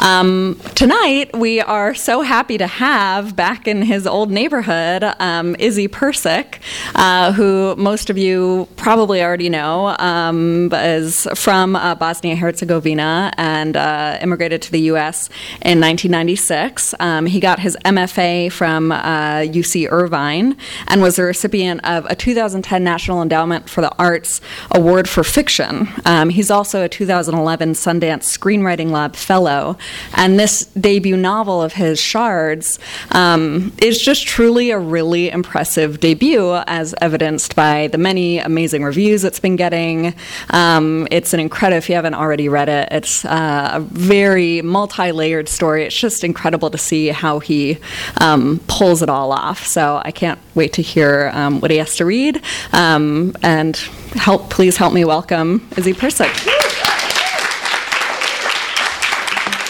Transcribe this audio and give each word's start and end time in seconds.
Um, 0.00 0.60
tonight, 0.74 1.36
we 1.36 1.60
are 1.60 1.94
so 1.94 2.20
happy 2.22 2.58
to 2.58 2.66
have 2.66 3.36
back 3.36 3.66
in 3.66 3.82
his 3.82 4.06
old 4.06 4.30
neighborhood 4.30 5.04
um, 5.18 5.56
Izzy 5.58 5.88
Prcic, 5.88 6.60
uh, 6.94 7.32
who 7.32 7.74
most 7.76 8.10
of 8.10 8.18
you 8.18 8.68
probably 8.76 9.22
already 9.22 9.48
know, 9.48 9.94
um, 9.98 10.72
is 10.72 11.26
from 11.34 11.76
uh, 11.76 11.94
Bosnia 11.94 12.36
Herzegovina 12.36 13.32
and 13.36 13.76
uh, 13.76 14.18
immigrated 14.20 14.62
to 14.62 14.72
the 14.72 14.80
U.S. 14.80 15.28
in 15.62 15.80
1996. 15.80 16.94
Um, 17.00 17.26
he 17.26 17.40
got 17.40 17.60
his 17.60 17.76
MFA 17.84 18.52
from 18.52 18.90
UC 18.90 19.86
uh, 19.86 19.90
Irvine 19.90 20.56
and 20.88 21.00
was 21.00 21.16
the 21.16 21.22
recipient 21.22 21.84
of 21.84 22.04
a 22.06 22.14
2010 22.14 22.82
National 22.84 23.22
Endowment 23.22 23.70
for 23.70 23.80
the 23.80 23.94
Arts 23.96 24.40
Award 24.70 25.08
for 25.08 25.24
Fiction. 25.24 25.88
Um, 26.04 26.28
he's 26.28 26.50
also 26.50 26.84
a 26.84 26.88
2011 26.88 27.72
Sundance 27.72 28.24
Screenwriting 28.24 28.90
Lab 28.90 29.16
Fellow 29.16 29.76
and 30.14 30.38
this 30.38 30.66
debut 30.66 31.16
novel 31.16 31.62
of 31.62 31.74
his, 31.74 32.00
Shards, 32.00 32.78
um, 33.12 33.72
is 33.78 34.00
just 34.00 34.26
truly 34.26 34.70
a 34.70 34.78
really 34.78 35.30
impressive 35.30 36.00
debut, 36.00 36.54
as 36.66 36.94
evidenced 37.00 37.56
by 37.56 37.88
the 37.88 37.98
many 37.98 38.38
amazing 38.38 38.84
reviews 38.84 39.24
it's 39.24 39.40
been 39.40 39.56
getting. 39.56 40.14
Um, 40.50 41.08
it's 41.10 41.32
an 41.34 41.40
incredible, 41.40 41.78
if 41.78 41.88
you 41.88 41.94
haven't 41.94 42.14
already 42.14 42.48
read 42.48 42.68
it, 42.68 42.88
it's 42.90 43.24
uh, 43.24 43.70
a 43.74 43.80
very 43.80 44.62
multi 44.62 45.12
layered 45.12 45.48
story. 45.48 45.84
It's 45.84 45.98
just 45.98 46.24
incredible 46.24 46.70
to 46.70 46.78
see 46.78 47.08
how 47.08 47.38
he 47.38 47.78
um, 48.20 48.60
pulls 48.66 49.02
it 49.02 49.08
all 49.08 49.32
off. 49.32 49.66
So 49.66 50.00
I 50.04 50.10
can't 50.10 50.38
wait 50.54 50.72
to 50.74 50.82
hear 50.82 51.30
um, 51.34 51.60
what 51.60 51.70
he 51.70 51.78
has 51.78 51.96
to 51.96 52.04
read. 52.04 52.42
Um, 52.72 53.34
and 53.42 53.76
help, 54.14 54.50
please 54.50 54.76
help 54.76 54.92
me 54.92 55.04
welcome 55.04 55.66
Izzy 55.76 55.92
Prcic. 55.92 56.83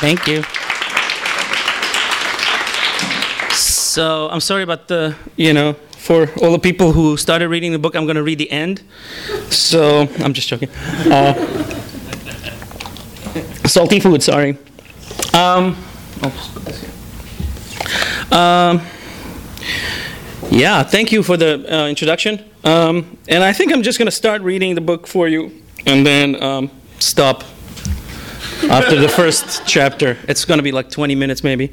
Thank 0.05 0.27
you. 0.27 0.43
So 3.55 4.29
I'm 4.29 4.41
sorry 4.41 4.63
about 4.63 4.87
the, 4.87 5.17
you 5.37 5.55
know, 5.55 5.73
for 5.97 6.29
all 6.43 6.53
the 6.53 6.59
people 6.59 6.93
who 6.93 7.17
started 7.17 7.49
reading 7.49 7.73
the 7.73 7.79
book, 7.79 7.97
I'm 7.97 8.05
going 8.05 8.17
to 8.17 8.23
read 8.23 8.37
the 8.37 8.51
end. 8.51 8.83
So 9.49 10.07
I'm 10.19 10.35
just 10.35 10.47
joking. 10.47 10.69
Uh, 11.11 11.33
salty 13.67 13.99
food, 13.99 14.23
sorry. 14.23 14.59
Um, 15.33 15.75
um, 18.31 18.83
yeah, 20.51 20.83
thank 20.83 21.13
you 21.13 21.23
for 21.23 21.39
the 21.39 21.65
uh, 21.75 21.89
introduction. 21.89 22.45
Um, 22.63 23.17
and 23.27 23.43
I 23.43 23.55
think 23.55 23.73
I'm 23.73 23.83
just 23.83 23.99
going 23.99 24.05
to 24.05 24.13
start 24.13 24.43
reading 24.43 24.75
the 24.75 24.83
book 24.83 25.07
for 25.07 25.29
you 25.29 25.63
and 25.87 26.07
then 26.07 26.43
um, 26.43 26.71
stop 26.99 27.43
after 28.65 28.99
the 28.99 29.09
first 29.09 29.67
chapter. 29.67 30.17
It's 30.29 30.45
going 30.45 30.59
to 30.59 30.63
be 30.63 30.73
like 30.73 30.91
20 30.91 31.15
minutes 31.15 31.43
maybe. 31.43 31.73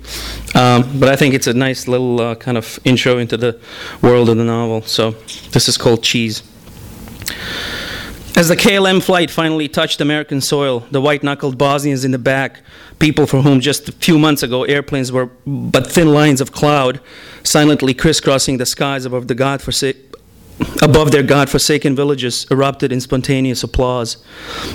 Um, 0.55 0.99
but 0.99 1.09
I 1.09 1.15
think 1.15 1.33
it's 1.33 1.47
a 1.47 1.53
nice 1.53 1.87
little 1.87 2.19
uh, 2.19 2.35
kind 2.35 2.57
of 2.57 2.79
intro 2.83 3.17
into 3.17 3.37
the 3.37 3.59
world 4.01 4.29
of 4.29 4.37
the 4.37 4.43
novel. 4.43 4.81
So 4.83 5.11
this 5.51 5.67
is 5.67 5.77
called 5.77 6.03
Cheese. 6.03 6.43
As 8.35 8.47
the 8.47 8.55
KLM 8.55 9.03
flight 9.03 9.29
finally 9.29 9.67
touched 9.67 9.99
American 9.99 10.39
soil, 10.39 10.79
the 10.91 11.01
white 11.01 11.21
knuckled 11.21 11.57
Bosnians 11.57 12.05
in 12.05 12.11
the 12.11 12.17
back, 12.17 12.61
people 12.97 13.27
for 13.27 13.41
whom 13.41 13.59
just 13.59 13.89
a 13.89 13.91
few 13.91 14.17
months 14.17 14.41
ago 14.41 14.63
airplanes 14.63 15.11
were 15.11 15.29
but 15.45 15.85
thin 15.85 16.13
lines 16.13 16.39
of 16.39 16.51
cloud, 16.51 17.01
silently 17.43 17.93
crisscrossing 17.93 18.57
the 18.57 18.65
skies 18.65 19.05
above 19.05 19.27
the 19.27 19.35
godforsaken 19.35 20.10
above 20.81 21.11
their 21.11 21.23
God-forsaken 21.23 21.95
villages 21.95 22.45
erupted 22.51 22.91
in 22.91 23.01
spontaneous 23.01 23.63
applause. 23.63 24.17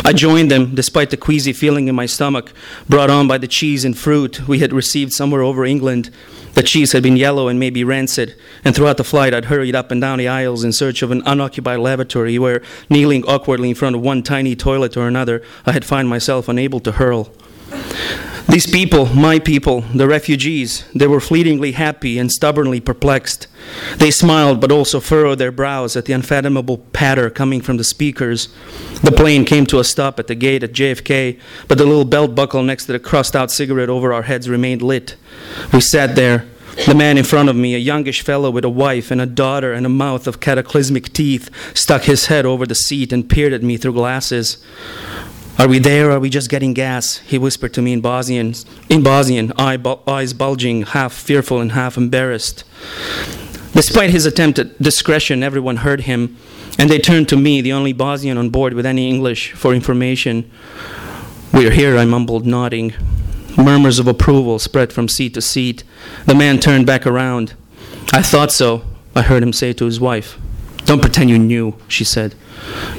I 0.05 0.13
joined 0.13 0.51
them 0.51 0.75
despite 0.75 1.11
the 1.11 1.17
queasy 1.17 1.53
feeling 1.53 1.89
in 1.89 1.95
my 1.95 2.07
stomach 2.07 2.53
brought 2.89 3.11
on 3.11 3.29
by 3.29 3.39
the 3.39 3.49
cheese 3.49 3.85
and 3.85 3.97
fruit 3.97 4.47
we 4.49 4.61
had 4.61 4.73
received 4.73 5.13
somewhere 5.13 5.43
over 5.43 5.65
England. 5.65 6.11
The 6.55 6.63
cheese 6.63 6.93
had 6.93 7.03
been 7.03 7.17
yellow 7.17 7.49
and 7.49 7.61
maybe 7.61 7.85
rancid, 7.85 8.35
and 8.65 8.75
throughout 8.75 8.97
the 8.97 9.05
flight 9.05 9.35
I'd 9.35 9.47
hurried 9.47 9.75
up 9.75 9.91
and 9.91 10.01
down 10.01 10.19
the 10.19 10.29
aisles 10.29 10.65
in 10.65 10.73
search 10.73 11.03
of 11.03 11.11
an 11.11 11.23
unoccupied 11.27 11.81
lavatory 11.81 12.39
where, 12.39 12.63
kneeling 12.89 13.25
awkwardly 13.25 13.69
in 13.69 13.75
front 13.75 13.95
of 13.95 14.03
one 14.03 14.23
tiny 14.23 14.57
toilet 14.57 14.97
or 14.97 15.07
another, 15.07 15.43
I 15.67 15.73
had 15.73 15.85
found 15.85 16.09
myself 16.09 16.49
unable 16.49 16.81
to 16.81 16.93
hurl. 16.93 17.31
These 18.49 18.69
people, 18.69 19.07
my 19.07 19.41
people, 19.41 19.81
the 19.81 20.07
refugees, 20.07 20.85
they 20.95 21.09
were 21.09 21.21
fleetingly 21.21 21.73
happy 21.73 22.17
and 22.17 22.31
stubbornly 22.31 22.79
perplexed. 22.81 23.49
They 23.97 24.13
smiled 24.13 24.61
but 24.61 24.71
also 24.71 25.01
furrowed 25.01 25.39
their 25.39 25.51
brows 25.51 25.97
at 25.97 26.05
the 26.05 26.13
unfathomable 26.13 26.79
patter 26.93 27.29
coming 27.29 27.61
from 27.61 27.77
the 27.77 27.85
speakers. 27.85 28.49
The 29.03 29.11
plane 29.11 29.45
came 29.45 29.67
to 29.67 29.81
a 29.81 29.85
stop 29.85 30.21
at 30.21 30.29
the 30.29 30.37
gate 30.37 30.63
at 30.63 30.73
JFK, 30.73 31.41
but 31.67 31.77
the 31.77 31.85
little 31.85 32.05
belt 32.05 32.37
buckle 32.37 32.63
next 32.63 32.87
to 32.87 32.93
the 32.93 33.01
crossed 33.01 33.35
out 33.35 33.51
cigarette 33.51 33.89
over 33.89 34.13
our 34.13 34.23
heads 34.23 34.49
remained 34.49 34.81
lit. 34.81 35.17
We 35.73 35.81
sat 35.81 36.15
there, 36.15 36.47
the 36.87 36.95
man 36.95 37.19
in 37.19 37.25
front 37.25 37.49
of 37.49 37.57
me, 37.57 37.75
a 37.75 37.79
youngish 37.79 38.23
fellow 38.23 38.51
with 38.51 38.65
a 38.65 38.71
wife 38.71 39.11
and 39.11 39.21
a 39.21 39.27
daughter 39.27 39.73
and 39.73 39.85
a 39.85 39.91
mouth 39.91 40.29
of 40.29 40.39
cataclysmic 40.39 41.13
teeth, 41.13 41.51
stuck 41.75 42.03
his 42.03 42.27
head 42.27 42.47
over 42.47 42.65
the 42.65 42.77
seat 42.77 43.13
and 43.13 43.29
peered 43.29 43.53
at 43.53 43.65
me 43.65 43.77
through 43.77 43.95
glasses. 43.95 44.59
Are 45.59 45.69
we 45.69 45.79
there? 45.79 46.11
Or 46.11 46.13
are 46.13 46.21
we 46.21 46.29
just 46.29 46.51
getting 46.51 46.75
gas? 46.75 47.19
He 47.19 47.39
whispered 47.39 47.73
to 47.75 47.83
me 47.83 47.95
in 47.95 48.03
Bosnian, 48.03 48.55
in 48.91 49.03
Bosnian, 49.03 49.53
eyes 49.59 50.35
bulging, 50.35 50.83
half 50.83 51.15
fearful 51.15 51.61
and 51.61 51.73
half 51.73 51.97
embarrassed. 51.97 52.65
Despite 53.73 54.11
his 54.11 54.27
attempt 54.27 54.59
at 54.59 54.81
discretion, 54.81 55.43
everyone 55.43 55.77
heard 55.77 56.03
him, 56.03 56.37
and 56.79 56.91
they 56.91 56.99
turned 56.99 57.29
to 57.31 57.37
me, 57.37 57.63
the 57.63 57.73
only 57.73 57.95
Bosnian 57.95 58.37
on 58.37 58.51
board 58.51 58.75
with 58.75 58.85
any 58.85 59.09
English, 59.09 59.53
for 59.53 59.75
information. 59.75 60.51
We're 61.55 61.71
here, 61.71 61.97
I 61.97 62.05
mumbled, 62.05 62.47
nodding. 62.47 62.93
Murmurs 63.57 63.99
of 63.99 64.07
approval 64.07 64.59
spread 64.59 64.93
from 64.93 65.09
seat 65.09 65.33
to 65.35 65.41
seat. 65.41 65.85
The 66.27 66.35
man 66.35 66.61
turned 66.61 66.87
back 66.87 67.07
around. 67.07 67.55
I 68.13 68.21
thought 68.21 68.53
so, 68.53 68.83
I 69.15 69.23
heard 69.23 69.43
him 69.43 69.55
say 69.55 69.73
to 69.73 69.87
his 69.87 69.99
wife. 69.99 70.39
Don't 70.85 71.01
pretend 71.01 71.31
you 71.31 71.39
knew, 71.39 71.77
she 71.89 72.05
said. 72.05 72.35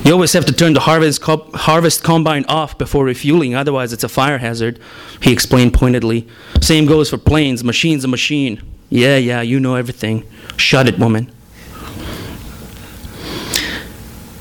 You 0.03 0.13
always 0.13 0.33
have 0.33 0.45
to 0.45 0.53
turn 0.53 0.73
the 0.73 0.79
harvest, 0.81 1.21
co- 1.21 1.49
harvest 1.53 2.03
combine 2.03 2.45
off 2.45 2.77
before 2.77 3.03
refueling, 3.05 3.55
otherwise, 3.55 3.91
it's 3.91 4.03
a 4.03 4.09
fire 4.09 4.37
hazard, 4.37 4.79
he 5.21 5.33
explained 5.33 5.73
pointedly. 5.73 6.27
Same 6.61 6.85
goes 6.85 7.09
for 7.09 7.17
planes. 7.17 7.63
Machine's 7.63 8.03
a 8.03 8.07
machine. 8.07 8.61
Yeah, 8.89 9.17
yeah, 9.17 9.41
you 9.41 9.59
know 9.59 9.75
everything. 9.75 10.23
Shut 10.55 10.87
it, 10.87 10.97
woman. 10.97 11.31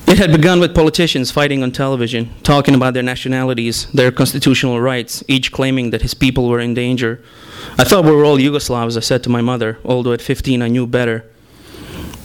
It 0.07 0.17
had 0.17 0.31
begun 0.31 0.61
with 0.61 0.73
politicians 0.73 1.31
fighting 1.31 1.61
on 1.63 1.73
television, 1.73 2.33
talking 2.43 2.73
about 2.73 2.93
their 2.93 3.03
nationalities, 3.03 3.87
their 3.87 4.09
constitutional 4.09 4.79
rights, 4.79 5.21
each 5.27 5.51
claiming 5.51 5.89
that 5.89 6.01
his 6.01 6.13
people 6.13 6.47
were 6.47 6.61
in 6.61 6.73
danger. 6.73 7.21
I 7.77 7.83
thought 7.83 8.05
we 8.05 8.11
were 8.11 8.23
all 8.23 8.37
Yugoslavs, 8.37 8.95
I 8.95 9.01
said 9.01 9.21
to 9.23 9.29
my 9.29 9.41
mother, 9.41 9.79
although 9.83 10.13
at 10.13 10.21
15 10.21 10.61
I 10.61 10.69
knew 10.69 10.87
better. 10.87 11.29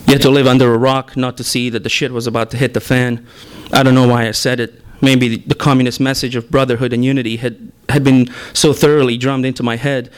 You 0.06 0.14
had 0.14 0.22
to 0.22 0.30
live 0.30 0.46
under 0.46 0.74
a 0.74 0.78
rock 0.78 1.16
not 1.16 1.36
to 1.38 1.44
see 1.44 1.70
that 1.70 1.82
the 1.84 1.88
shit 1.88 2.12
was 2.12 2.26
about 2.26 2.50
to 2.50 2.56
hit 2.56 2.74
the 2.74 2.80
fan. 2.80 3.26
I 3.72 3.82
don't 3.82 3.94
know 3.94 4.08
why 4.08 4.28
I 4.28 4.32
said 4.32 4.60
it. 4.60 4.82
Maybe 5.00 5.36
the 5.36 5.54
communist 5.54 6.00
message 6.00 6.36
of 6.36 6.50
brotherhood 6.50 6.92
and 6.92 7.04
unity 7.04 7.36
had, 7.36 7.72
had 7.88 8.04
been 8.04 8.32
so 8.52 8.72
thoroughly 8.72 9.16
drummed 9.16 9.44
into 9.44 9.62
my 9.62 9.76
head 9.76 10.10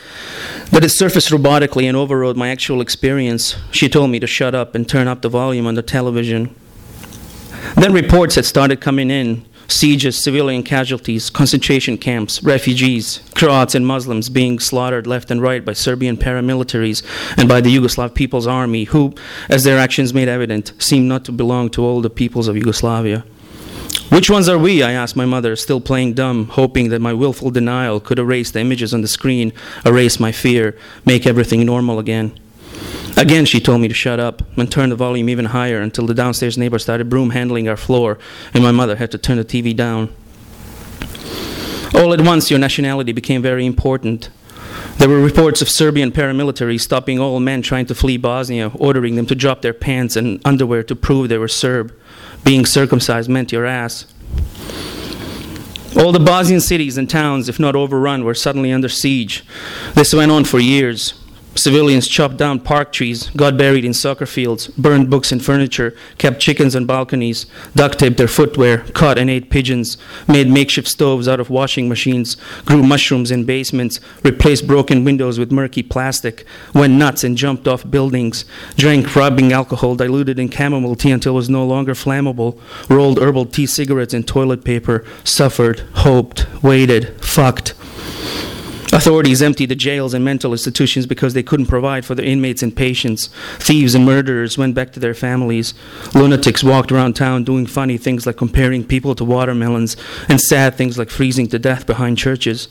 that 0.71 0.85
it 0.85 0.91
surfaced 0.91 1.31
robotically 1.31 1.85
and 1.85 1.97
overrode 1.97 2.37
my 2.37 2.49
actual 2.49 2.81
experience. 2.81 3.57
She 3.71 3.89
told 3.89 4.11
me 4.11 4.21
to 4.21 4.27
shut 4.27 4.55
up 4.55 4.75
and 4.75 4.87
turn 4.87 5.09
up 5.09 5.23
the 5.23 5.31
volume 5.31 5.67
on 5.67 5.75
the 5.75 5.83
television. 5.83 6.55
Then 7.77 7.93
reports 7.95 8.35
had 8.35 8.45
started 8.45 8.81
coming 8.81 9.11
in 9.11 9.47
sieges, 9.69 10.23
civilian 10.23 10.63
casualties, 10.63 11.31
concentration 11.31 11.99
camps, 11.99 12.43
refugees, 12.43 13.21
Croats 13.35 13.75
and 13.75 13.87
Muslims 13.87 14.29
being 14.29 14.59
slaughtered 14.59 15.07
left 15.07 15.31
and 15.31 15.41
right 15.41 15.65
by 15.65 15.73
Serbian 15.73 16.17
paramilitaries 16.17 17.03
and 17.37 17.49
by 17.49 17.61
the 17.61 17.75
Yugoslav 17.75 18.15
People's 18.15 18.47
Army, 18.47 18.85
who, 18.85 19.15
as 19.49 19.65
their 19.65 19.79
actions 19.79 20.15
made 20.15 20.29
evident, 20.29 20.73
seem 20.79 21.09
not 21.09 21.25
to 21.25 21.33
belong 21.33 21.71
to 21.71 21.83
all 21.83 22.01
the 22.01 22.11
peoples 22.11 22.49
of 22.49 22.57
Yugoslavia. 22.57 23.25
Which 24.11 24.31
ones 24.31 24.49
are 24.49 24.59
we? 24.59 24.83
I 24.83 24.93
asked 24.93 25.17
my 25.17 25.25
mother, 25.25 25.57
still 25.57 25.81
playing 25.81 26.15
dumb, 26.15 26.49
hoping 26.49 26.91
that 26.91 27.01
my 27.01 27.13
willful 27.13 27.51
denial 27.51 28.01
could 28.01 28.19
erase 28.19 28.51
the 28.51 28.61
images 28.61 28.93
on 28.93 29.01
the 29.01 29.09
screen, 29.09 29.53
erase 29.85 30.21
my 30.21 30.31
fear, 30.31 30.79
make 31.05 31.27
everything 31.27 31.65
normal 31.65 31.99
again. 31.99 32.39
Again, 33.17 33.45
she 33.45 33.61
told 33.61 33.81
me 33.81 33.89
to 33.89 33.95
shut 33.95 34.19
up 34.19 34.43
and 34.59 34.71
turn 34.71 34.91
the 34.91 34.97
volume 34.97 35.29
even 35.29 35.47
higher 35.47 35.81
until 35.81 36.07
the 36.07 36.15
downstairs 36.15 36.59
neighbor 36.59 36.79
started 36.81 37.09
broom 37.09 37.31
handling 37.31 37.69
our 37.69 37.77
floor, 37.77 38.19
and 38.53 38.65
my 38.65 38.73
mother 38.73 38.97
had 38.97 39.13
to 39.13 39.19
turn 39.19 39.37
the 39.37 39.45
TV 39.45 39.75
down. 39.75 40.15
All 41.95 42.13
at 42.13 42.21
once, 42.21 42.51
your 42.51 42.59
nationality 42.59 43.13
became 43.13 43.41
very 43.41 43.65
important. 43.65 44.31
There 44.99 45.09
were 45.09 45.21
reports 45.21 45.63
of 45.63 45.69
Serbian 45.69 46.11
paramilitaries 46.11 46.81
stopping 46.81 47.21
all 47.21 47.39
men 47.39 47.63
trying 47.63 47.87
to 47.87 47.95
flee 47.95 48.17
Bosnia, 48.17 48.73
ordering 48.75 49.15
them 49.15 49.27
to 49.27 49.35
drop 49.37 49.63
their 49.63 49.75
pants 49.75 50.17
and 50.17 50.41
underwear 50.45 50.83
to 50.83 50.97
prove 50.97 51.29
they 51.29 51.39
were 51.39 51.49
Serb. 51.49 51.95
Being 52.45 52.67
circumcised 52.67 53.31
meant 53.31 53.53
your 53.53 53.65
ass. 53.65 54.07
All 55.97 56.11
the 56.11 56.21
Bosnian 56.21 56.61
cities 56.61 56.99
and 56.99 57.09
towns, 57.09 57.49
if 57.49 57.61
not 57.61 57.77
overrun, 57.77 58.25
were 58.25 58.35
suddenly 58.35 58.73
under 58.73 58.89
siege. 58.89 59.45
This 59.95 60.13
went 60.13 60.33
on 60.33 60.45
for 60.45 60.59
years. 60.59 61.15
Civilians 61.57 62.09
chopped 62.09 62.37
down 62.37 62.59
park 62.59 62.93
trees, 62.93 63.31
got 63.31 63.57
buried 63.57 63.85
in 63.85 63.95
soccer 63.95 64.27
fields, 64.27 64.67
burned 64.69 65.09
books 65.09 65.31
and 65.31 65.43
furniture, 65.43 65.95
kept 66.19 66.41
chickens 66.41 66.75
on 66.75 66.85
balconies, 66.85 67.47
duct 67.77 68.01
taped 68.01 68.17
their 68.17 68.27
footwear, 68.27 68.79
caught 68.93 69.19
and 69.19 69.31
ate 69.31 69.51
pigeons, 69.51 69.97
made 70.27 70.49
makeshift 70.49 70.89
stoves 70.89 71.29
out 71.29 71.39
of 71.39 71.51
washing 71.51 71.89
machines, 71.89 72.37
grew 72.65 72.83
mushrooms 72.83 73.31
in 73.31 73.45
basements, 73.45 74.01
replaced 74.25 74.67
broken 74.67 75.05
windows 75.05 75.39
with 75.39 75.53
murky 75.53 75.83
plastic, 75.83 76.45
went 76.75 76.95
nuts 76.95 77.23
and 77.23 77.37
jumped 77.37 77.69
off 77.69 77.89
buildings, 77.89 78.45
drank 78.77 79.15
rubbing 79.15 79.53
alcohol 79.53 79.95
diluted 79.95 80.41
in 80.41 80.51
chamomile 80.51 80.97
tea 80.97 81.13
until 81.13 81.35
it 81.35 81.37
was 81.37 81.49
no 81.49 81.65
longer 81.65 81.95
flammable, 81.95 82.59
rolled 82.91 83.21
herbal 83.21 83.47
tea 83.47 83.67
cigarettes 83.67 84.13
in 84.13 84.25
toilet 84.25 84.65
paper, 84.65 85.05
suffered, 85.23 85.81
hoped, 85.95 86.47
waited, 86.65 87.21
fucked. 87.23 87.75
Authorities 88.93 89.43
emptied 89.43 89.71
the 89.71 89.75
jails 89.75 90.15
and 90.15 90.25
mental 90.25 90.53
institutions 90.53 91.07
because 91.07 91.35
they 91.35 91.43
couldn't 91.43 91.67
provide 91.67 92.05
for 92.05 92.15
their 92.15 92.25
inmates 92.25 92.63
and 92.63 92.77
patients. 92.77 93.29
Thieves 93.59 93.95
and 93.95 94.05
murderers 94.05 94.59
went 94.59 94.75
back 94.75 94.93
to 94.93 95.01
their 95.01 95.15
families. 95.15 95.75
Lunatics 96.15 96.63
walked 96.63 96.93
around 96.93 97.15
town 97.15 97.45
doing 97.45 97.67
funny 97.67 97.99
things 97.99 98.27
like 98.27 98.37
comparing 98.37 98.85
people 98.85 99.15
to 99.15 99.25
watermelons 99.25 99.97
and 100.29 100.41
sad 100.41 100.75
things 100.75 100.99
like 100.99 101.11
freezing 101.11 101.49
to 101.49 101.59
death 101.59 101.87
behind 101.87 102.19
churches. 102.19 102.69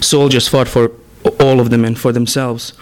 Soldiers 0.00 0.48
fought 0.48 0.68
for 0.68 0.92
all 1.38 1.60
of 1.60 1.70
them 1.70 1.84
and 1.84 1.98
for 1.98 2.12
themselves. 2.12 2.72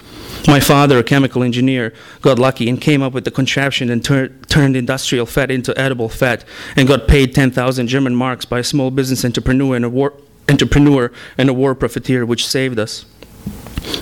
My 0.47 0.59
father, 0.59 0.97
a 0.97 1.03
chemical 1.03 1.43
engineer, 1.43 1.93
got 2.21 2.39
lucky 2.39 2.69
and 2.69 2.79
came 2.79 3.01
up 3.01 3.13
with 3.13 3.25
the 3.25 3.31
contraption 3.31 3.89
and 3.89 4.03
tur- 4.03 4.29
turned 4.47 4.75
industrial 4.75 5.25
fat 5.25 5.51
into 5.51 5.77
edible 5.77 6.07
fat 6.07 6.45
and 6.75 6.87
got 6.87 7.07
paid 7.07 7.35
10,000 7.35 7.87
German 7.87 8.15
marks 8.15 8.45
by 8.45 8.59
a 8.59 8.63
small 8.63 8.89
business 8.89 9.25
entrepreneur 9.25 9.75
in 9.75 9.83
a 9.83 9.89
war 9.89 10.13
entrepreneur 10.49 11.11
and 11.37 11.49
a 11.49 11.53
war 11.53 11.75
profiteer, 11.75 12.25
which 12.25 12.47
saved 12.47 12.79
us. 12.79 13.05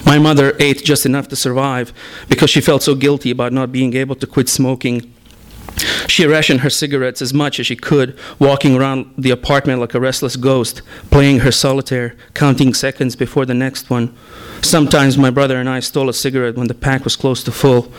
My 0.05 0.17
mother 0.17 0.55
ate 0.59 0.83
just 0.83 1.05
enough 1.05 1.27
to 1.29 1.35
survive 1.35 1.93
because 2.29 2.49
she 2.49 2.61
felt 2.61 2.83
so 2.83 2.95
guilty 2.95 3.31
about 3.31 3.53
not 3.53 3.71
being 3.71 3.95
able 3.95 4.15
to 4.15 4.27
quit 4.27 4.49
smoking. 4.49 5.13
She 6.07 6.25
rationed 6.25 6.61
her 6.61 6.69
cigarettes 6.69 7.21
as 7.21 7.33
much 7.33 7.59
as 7.59 7.67
she 7.67 7.75
could, 7.75 8.17
walking 8.39 8.75
around 8.75 9.13
the 9.17 9.29
apartment 9.29 9.79
like 9.79 9.93
a 9.93 9.99
restless 9.99 10.35
ghost, 10.35 10.81
playing 11.11 11.39
her 11.39 11.51
solitaire, 11.51 12.15
counting 12.33 12.73
seconds 12.73 13.15
before 13.15 13.45
the 13.45 13.53
next 13.53 13.89
one. 13.89 14.15
Sometimes 14.63 15.17
my 15.17 15.29
brother 15.29 15.57
and 15.57 15.69
I 15.69 15.81
stole 15.81 16.09
a 16.09 16.13
cigarette 16.13 16.55
when 16.55 16.67
the 16.67 16.73
pack 16.73 17.03
was 17.03 17.15
close 17.15 17.43
to 17.43 17.51
full 17.51 17.93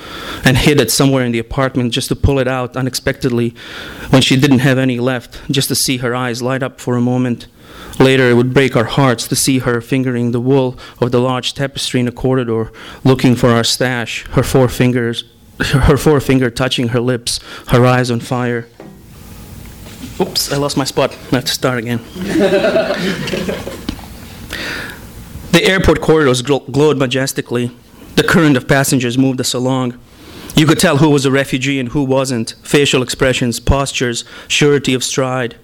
and 0.45 0.57
hid 0.57 0.81
it 0.81 0.91
somewhere 0.91 1.25
in 1.25 1.31
the 1.31 1.39
apartment 1.39 1.93
just 1.93 2.09
to 2.09 2.17
pull 2.17 2.41
it 2.41 2.49
out 2.49 2.77
unexpectedly 2.77 3.55
when 4.11 4.23
she 4.23 4.41
didn't 4.41 4.61
have 4.61 4.79
any 4.79 4.99
left, 4.99 5.41
just 5.51 5.69
to 5.69 5.77
see 5.77 5.99
her 5.99 6.17
eyes 6.17 6.43
light 6.43 6.65
up 6.65 6.81
for 6.81 6.97
a 6.97 7.01
moment. 7.01 7.47
Later, 7.99 8.31
it 8.31 8.35
would 8.35 8.55
break 8.55 8.77
our 8.77 8.85
hearts 8.85 9.27
to 9.29 9.37
see 9.37 9.59
her 9.59 9.81
fingering 9.81 10.31
the 10.31 10.41
wool 10.41 10.79
of 11.01 11.11
the 11.11 11.21
large 11.21 11.55
tapestry 11.55 12.01
in 12.01 12.07
the 12.07 12.13
corridor, 12.13 12.71
looking 13.03 13.35
for 13.35 13.49
our 13.51 13.65
stash, 13.65 14.25
her 14.29 14.43
four 14.43 14.69
fingers, 14.69 15.25
her 15.61 15.97
forefinger 15.97 16.51
touching 16.51 16.89
her 16.89 17.01
lips, 17.01 17.41
her 17.69 17.85
eyes 17.85 18.11
on 18.11 18.21
fire. 18.21 18.69
Oops, 20.21 20.53
I 20.53 20.57
lost 20.57 20.77
my 20.77 20.85
spot. 20.85 21.17
I 21.33 21.37
have 21.37 21.45
to 21.45 21.53
start 21.53 21.79
again. 21.79 21.99
the 25.53 25.63
airport 25.65 26.01
corridors 26.01 26.43
glowed 26.43 26.99
majestically. 26.99 27.73
The 28.15 28.23
current 28.23 28.57
of 28.57 28.69
passengers 28.69 29.19
moved 29.19 29.41
us 29.41 29.55
along. 29.55 29.99
You 30.55 30.67
could 30.67 30.79
tell 30.79 30.97
who 30.99 31.11
was 31.11 31.25
a 31.25 31.31
refugee 31.31 31.79
and 31.79 31.91
who 31.91 32.03
wasn't. 32.03 32.55
Facial 32.63 33.03
expressions, 33.03 33.61
postures, 33.61 34.25
surety 34.49 34.95
of 34.95 35.05
stride. 35.05 35.57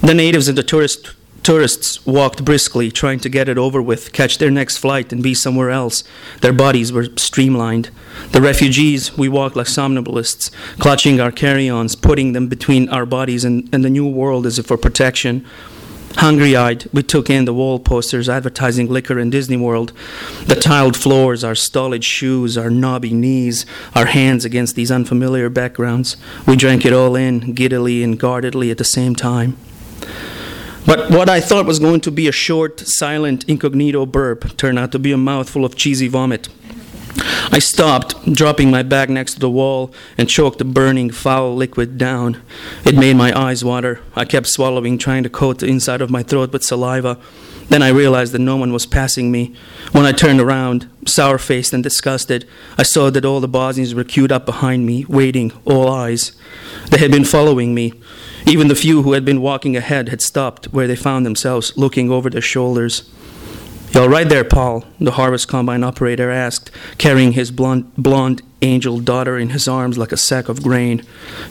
The 0.00 0.14
natives 0.14 0.48
and 0.48 0.58
the 0.58 0.62
tourist 0.62 1.12
Tourists 1.42 2.04
walked 2.04 2.44
briskly, 2.44 2.90
trying 2.90 3.20
to 3.20 3.28
get 3.28 3.48
it 3.48 3.56
over 3.56 3.80
with, 3.80 4.12
catch 4.12 4.38
their 4.38 4.50
next 4.50 4.76
flight, 4.76 5.12
and 5.12 5.22
be 5.22 5.34
somewhere 5.34 5.70
else. 5.70 6.04
Their 6.42 6.52
bodies 6.52 6.92
were 6.92 7.08
streamlined. 7.16 7.90
The 8.32 8.42
refugees, 8.42 9.16
we 9.16 9.28
walked 9.28 9.56
like 9.56 9.66
somnambulists, 9.66 10.50
clutching 10.78 11.20
our 11.20 11.32
carry 11.32 11.70
ons, 11.70 11.94
putting 11.94 12.32
them 12.32 12.48
between 12.48 12.88
our 12.90 13.06
bodies 13.06 13.44
and, 13.44 13.68
and 13.72 13.84
the 13.84 13.90
new 13.90 14.06
world 14.06 14.44
as 14.44 14.58
if 14.58 14.66
for 14.66 14.76
protection. 14.76 15.46
Hungry 16.16 16.56
eyed, 16.56 16.86
we 16.92 17.02
took 17.02 17.30
in 17.30 17.44
the 17.44 17.54
wall 17.54 17.78
posters 17.78 18.28
advertising 18.28 18.88
liquor 18.88 19.18
in 19.18 19.30
Disney 19.30 19.56
World, 19.56 19.92
the 20.46 20.56
tiled 20.56 20.96
floors, 20.96 21.44
our 21.44 21.54
stolid 21.54 22.02
shoes, 22.02 22.58
our 22.58 22.70
knobby 22.70 23.14
knees, 23.14 23.64
our 23.94 24.06
hands 24.06 24.44
against 24.44 24.74
these 24.74 24.90
unfamiliar 24.90 25.48
backgrounds. 25.48 26.16
We 26.46 26.56
drank 26.56 26.84
it 26.84 26.92
all 26.92 27.14
in, 27.14 27.52
giddily 27.54 28.02
and 28.02 28.18
guardedly 28.18 28.70
at 28.70 28.78
the 28.78 28.84
same 28.84 29.14
time. 29.14 29.56
But 30.88 31.10
what 31.10 31.28
I 31.28 31.38
thought 31.38 31.66
was 31.66 31.78
going 31.78 32.00
to 32.00 32.10
be 32.10 32.28
a 32.28 32.32
short, 32.32 32.80
silent, 32.80 33.44
incognito 33.46 34.06
burp 34.06 34.56
turned 34.56 34.78
out 34.78 34.90
to 34.92 34.98
be 34.98 35.12
a 35.12 35.18
mouthful 35.18 35.66
of 35.66 35.76
cheesy 35.76 36.08
vomit. 36.08 36.48
I 37.52 37.58
stopped, 37.58 38.32
dropping 38.32 38.70
my 38.70 38.82
bag 38.82 39.10
next 39.10 39.34
to 39.34 39.40
the 39.40 39.50
wall, 39.50 39.92
and 40.16 40.30
choked 40.30 40.56
the 40.56 40.64
burning, 40.64 41.10
foul 41.10 41.54
liquid 41.54 41.98
down. 41.98 42.40
It 42.86 42.96
made 42.96 43.16
my 43.16 43.38
eyes 43.38 43.62
water. 43.62 44.00
I 44.16 44.24
kept 44.24 44.46
swallowing, 44.46 44.96
trying 44.96 45.24
to 45.24 45.28
coat 45.28 45.58
the 45.58 45.66
inside 45.66 46.00
of 46.00 46.08
my 46.08 46.22
throat 46.22 46.54
with 46.54 46.64
saliva. 46.64 47.18
Then 47.68 47.82
I 47.82 47.88
realized 47.88 48.32
that 48.32 48.38
no 48.38 48.56
one 48.56 48.72
was 48.72 48.86
passing 48.86 49.30
me. 49.30 49.54
When 49.92 50.06
I 50.06 50.12
turned 50.12 50.40
around, 50.40 50.88
sour 51.06 51.36
faced 51.36 51.74
and 51.74 51.82
disgusted, 51.82 52.48
I 52.78 52.82
saw 52.82 53.10
that 53.10 53.26
all 53.26 53.40
the 53.40 53.46
Bosnians 53.48 53.94
were 53.94 54.04
queued 54.04 54.32
up 54.32 54.46
behind 54.46 54.86
me, 54.86 55.04
waiting, 55.04 55.52
all 55.66 55.90
eyes. 55.90 56.32
They 56.88 56.96
had 56.96 57.10
been 57.10 57.26
following 57.26 57.74
me. 57.74 57.92
Even 58.46 58.68
the 58.68 58.74
few 58.74 59.02
who 59.02 59.12
had 59.12 59.24
been 59.24 59.40
walking 59.40 59.76
ahead 59.76 60.08
had 60.08 60.22
stopped 60.22 60.66
where 60.66 60.86
they 60.86 60.96
found 60.96 61.26
themselves, 61.26 61.76
looking 61.76 62.10
over 62.10 62.30
their 62.30 62.40
shoulders. 62.40 63.08
You 63.92 64.02
all 64.02 64.08
right 64.08 64.28
there, 64.28 64.44
Paul? 64.44 64.84
The 65.00 65.12
harvest 65.12 65.48
combine 65.48 65.82
operator 65.82 66.30
asked, 66.30 66.70
carrying 66.98 67.32
his 67.32 67.50
blonde, 67.50 67.90
blonde 67.96 68.42
angel 68.60 69.00
daughter 69.00 69.38
in 69.38 69.50
his 69.50 69.66
arms 69.66 69.96
like 69.96 70.12
a 70.12 70.16
sack 70.16 70.48
of 70.48 70.62
grain. 70.62 71.02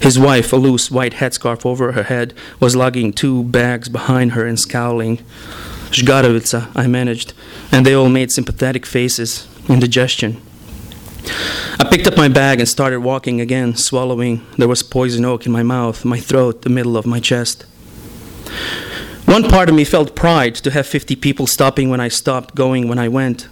His 0.02 0.20
wife, 0.20 0.54
a 0.54 0.58
loose 0.58 0.92
white 0.92 1.14
headscarf 1.14 1.66
over 1.66 1.94
her 1.94 2.04
head, 2.04 2.34
was 2.60 2.76
lugging 2.76 3.12
two 3.12 3.44
bags 3.44 3.90
behind 3.90 4.34
her 4.34 4.46
and 4.46 4.60
scowling. 4.60 5.18
Zhgarovica, 5.90 6.70
I 6.76 6.86
managed, 6.88 7.34
and 7.72 7.86
they 7.86 7.94
all 7.94 8.10
made 8.10 8.32
sympathetic 8.32 8.86
faces, 8.86 9.48
indigestion. 9.68 10.42
I 11.80 11.88
picked 11.90 12.08
up 12.08 12.18
my 12.18 12.28
bag 12.28 12.60
and 12.60 12.68
started 12.68 13.02
walking 13.02 13.42
again, 13.42 13.76
swallowing. 13.76 14.46
There 14.58 14.68
was 14.68 14.84
poison 14.84 15.26
oak 15.26 15.46
in 15.46 15.52
my 15.52 15.64
mouth, 15.64 16.06
my 16.06 16.20
throat, 16.20 16.62
the 16.64 16.70
middle 16.70 16.98
of 16.98 17.06
my 17.06 17.20
chest. 17.20 17.66
One 19.26 19.44
part 19.44 19.70
of 19.70 19.76
me 19.76 19.84
felt 19.84 20.16
pride 20.16 20.56
to 20.56 20.72
have 20.72 20.88
50 20.88 21.16
people 21.18 21.48
stopping 21.48 21.90
when 21.90 22.00
I 22.00 22.08
stopped, 22.08 22.56
going 22.56 22.88
when 22.88 22.98
I 22.98 23.10
went. 23.10 23.48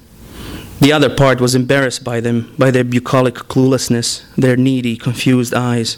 The 0.80 0.92
other 0.92 1.10
part 1.10 1.40
was 1.40 1.56
embarrassed 1.56 2.04
by 2.04 2.20
them, 2.20 2.54
by 2.58 2.70
their 2.70 2.84
bucolic 2.84 3.36
cluelessness, 3.36 4.24
their 4.36 4.58
needy, 4.58 4.98
confused 4.98 5.54
eyes. 5.54 5.98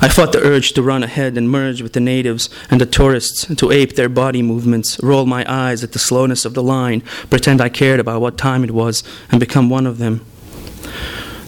I 0.00 0.08
fought 0.08 0.32
the 0.32 0.42
urge 0.42 0.72
to 0.72 0.82
run 0.82 1.02
ahead 1.02 1.38
and 1.38 1.50
merge 1.50 1.82
with 1.82 1.94
the 1.94 2.00
natives 2.00 2.50
and 2.70 2.80
the 2.80 2.86
tourists, 2.86 3.46
to 3.54 3.70
ape 3.70 3.96
their 3.96 4.08
body 4.08 4.42
movements, 4.42 5.00
roll 5.02 5.24
my 5.24 5.44
eyes 5.50 5.82
at 5.82 5.92
the 5.92 5.98
slowness 5.98 6.44
of 6.44 6.54
the 6.54 6.62
line, 6.62 7.00
pretend 7.30 7.60
I 7.60 7.68
cared 7.68 8.00
about 8.00 8.20
what 8.20 8.36
time 8.36 8.64
it 8.64 8.70
was, 8.70 9.02
and 9.30 9.40
become 9.40 9.70
one 9.70 9.86
of 9.86 9.98
them. 9.98 10.24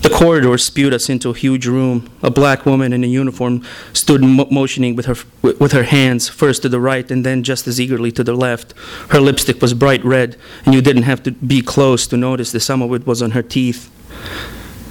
The 0.03 0.09
corridor 0.09 0.57
spewed 0.57 0.95
us 0.95 1.09
into 1.11 1.31
a 1.31 1.35
huge 1.35 1.67
room. 1.67 2.11
A 2.23 2.31
black 2.31 2.65
woman 2.65 2.93
in 2.93 3.05
a 3.05 3.07
uniform 3.07 3.63
stood 3.93 4.23
mo- 4.23 4.49
motioning 4.51 4.97
with 4.97 5.07
her, 5.07 5.17
with 5.43 5.73
her 5.73 5.83
hands, 5.83 6.29
first 6.29 6.63
to 6.63 6.69
the 6.69 6.81
right 6.81 7.11
and 7.11 7.25
then 7.25 7.43
just 7.43 7.67
as 7.67 7.79
eagerly 7.79 8.11
to 8.13 8.25
the 8.25 8.35
left. 8.35 8.73
Her 9.11 9.21
lipstick 9.21 9.61
was 9.61 9.75
bright 9.75 10.03
red, 10.05 10.37
and 10.65 10.75
you 10.75 10.81
didn't 10.81 11.03
have 11.03 11.23
to 11.25 11.33
be 11.33 11.61
close 11.61 12.07
to 12.09 12.17
notice 12.17 12.53
that 12.53 12.61
some 12.61 12.81
of 12.81 12.93
it 12.95 13.07
was 13.07 13.21
on 13.21 13.33
her 13.33 13.43
teeth. 13.43 13.91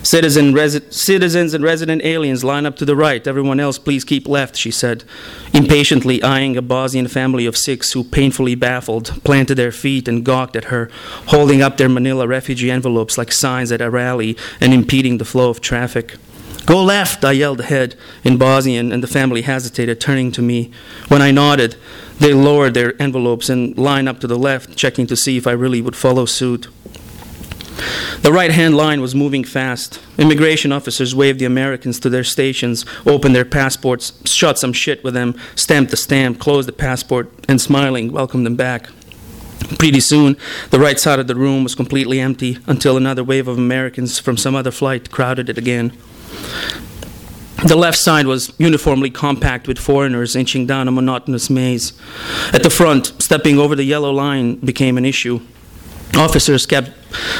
Citizen, 0.01 0.53
resi- 0.53 0.94
citizens 0.94 1.53
and 1.53 1.63
resident 1.63 2.01
aliens 2.03 2.44
line 2.44 2.65
up 2.65 2.77
to 2.77 2.86
the 2.86 2.96
right. 2.96 3.27
Everyone 3.27 3.60
else, 3.60 3.77
please 3.77 4.06
keep 4.06 4.27
left, 4.27 4.56
she 4.56 4.72
said, 4.72 5.03
impatiently 5.53 6.24
eyeing 6.24 6.56
a 6.56 6.62
Bosnian 6.62 7.08
family 7.10 7.46
of 7.46 7.58
six 7.58 7.91
who, 7.91 8.06
painfully 8.06 8.56
baffled, 8.56 9.22
planted 9.25 9.56
their 9.56 9.74
feet 9.74 10.08
and 10.08 10.24
gawked 10.24 10.56
at 10.56 10.65
her, 10.65 10.89
holding 11.27 11.62
up 11.62 11.75
their 11.75 11.89
manila 11.89 12.27
refugee 12.27 12.72
envelopes 12.72 13.18
like 13.18 13.32
signs 13.32 13.74
at 13.74 13.82
a 13.82 13.89
rally 13.89 14.38
and 14.62 14.74
impeding 14.74 15.18
the 15.18 15.25
flow 15.25 15.50
of 15.50 15.60
traffic. 15.60 16.15
Go 16.65 16.84
left, 16.84 17.25
I 17.25 17.34
yelled 17.34 17.60
ahead 17.60 17.96
in 18.24 18.38
Bosnian, 18.38 18.91
and 18.91 19.03
the 19.03 19.08
family 19.08 19.41
hesitated, 19.41 20.00
turning 20.00 20.32
to 20.34 20.41
me. 20.41 20.72
When 21.08 21.22
I 21.22 21.32
nodded, 21.32 21.75
they 22.20 22.34
lowered 22.34 22.74
their 22.74 23.00
envelopes 23.01 23.50
and 23.50 23.77
lined 23.77 24.08
up 24.08 24.20
to 24.20 24.27
the 24.27 24.38
left, 24.38 24.77
checking 24.77 25.08
to 25.08 25.15
see 25.15 25.36
if 25.36 25.48
I 25.48 25.51
really 25.51 25.82
would 25.82 25.96
follow 25.96 26.25
suit. 26.25 26.68
The 28.22 28.32
right 28.34 28.52
hand 28.52 28.76
line 28.76 29.02
was 29.02 29.16
moving 29.16 29.44
fast. 29.44 30.00
Immigration 30.18 30.72
officers 30.72 31.16
waved 31.16 31.40
the 31.40 31.46
Americans 31.46 32.00
to 32.02 32.10
their 32.10 32.24
stations, 32.24 32.86
opened 33.06 33.36
their 33.36 33.46
passports, 33.46 34.14
shot 34.30 34.60
some 34.60 34.74
shit 34.74 35.04
with 35.04 35.14
them, 35.14 35.36
stamped 35.56 35.92
the 35.92 35.98
stamp, 35.98 36.40
closed 36.40 36.68
the 36.68 36.74
passport, 36.74 37.30
and 37.48 37.62
smiling, 37.62 38.12
welcomed 38.12 38.46
them 38.46 38.56
back. 38.56 38.90
Pretty 39.78 40.00
soon, 40.00 40.36
the 40.72 40.80
right 40.80 41.00
side 41.00 41.20
of 41.20 41.28
the 41.28 41.36
room 41.36 41.64
was 41.64 41.76
completely 41.76 42.20
empty 42.20 42.58
until 42.66 42.98
another 42.98 43.24
wave 43.24 43.48
of 43.48 43.58
Americans 43.58 44.20
from 44.20 44.38
some 44.38 44.56
other 44.56 44.72
flight 44.72 45.12
crowded 45.12 45.50
it 45.50 45.58
again. 45.58 45.92
The 47.68 47.76
left 47.76 47.98
side 47.98 48.26
was 48.26 48.54
uniformly 48.58 49.10
compact 49.10 49.68
with 49.68 49.78
foreigners 49.78 50.36
inching 50.36 50.66
down 50.66 50.88
a 50.88 50.92
monotonous 50.92 51.50
maze. 51.50 51.92
At 52.54 52.64
the 52.64 52.70
front, 52.70 53.22
stepping 53.22 53.60
over 53.60 53.76
the 53.76 53.84
yellow 53.84 54.12
line 54.12 54.56
became 54.56 54.98
an 54.98 55.06
issue. 55.06 55.42
Officers 56.16 56.66
kept 56.66 56.92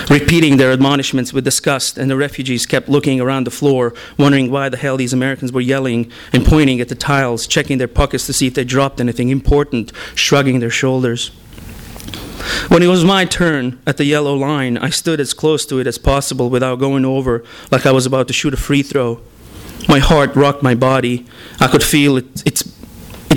repeating 0.10 0.58
their 0.58 0.72
admonishments 0.72 1.34
with 1.34 1.44
disgust, 1.44 1.98
and 1.98 2.10
the 2.10 2.16
refugees 2.16 2.66
kept 2.66 2.90
looking 2.90 3.20
around 3.20 3.46
the 3.46 3.52
floor, 3.52 3.94
wondering 4.18 4.52
why 4.52 4.70
the 4.70 4.78
hell 4.78 4.98
these 4.98 5.14
Americans 5.14 5.52
were 5.52 5.62
yelling 5.62 6.12
and 6.32 6.46
pointing 6.46 6.80
at 6.80 6.90
the 6.90 6.96
tiles, 6.96 7.48
checking 7.48 7.78
their 7.78 7.88
pockets 7.88 8.26
to 8.28 8.34
see 8.34 8.48
if 8.48 8.54
they 8.54 8.64
dropped 8.64 9.00
anything 9.02 9.30
important, 9.30 9.92
shrugging 10.16 10.60
their 10.60 10.70
shoulders. 10.70 11.32
When 12.70 12.82
it 12.82 12.88
was 12.88 13.04
my 13.04 13.26
turn 13.26 13.80
at 13.86 13.98
the 13.98 14.06
yellow 14.06 14.34
line, 14.34 14.78
I 14.78 14.90
stood 14.90 15.20
as 15.20 15.34
close 15.34 15.66
to 15.68 15.80
it 15.80 15.88
as 15.88 15.98
possible 15.98 16.50
without 16.50 16.80
going 16.80 17.06
over 17.06 17.44
like 17.72 17.86
I 17.86 17.92
was 17.92 18.06
about 18.06 18.28
to 18.28 18.34
shoot 18.34 18.54
a 18.54 18.58
free 18.58 18.82
throw. 18.82 19.22
My 19.88 20.00
heart 20.00 20.36
rocked 20.36 20.64
my 20.64 20.76
body. 20.76 21.26
I 21.60 21.68
could 21.68 21.84
feel 21.84 22.18
it, 22.18 22.46
its 22.46 22.64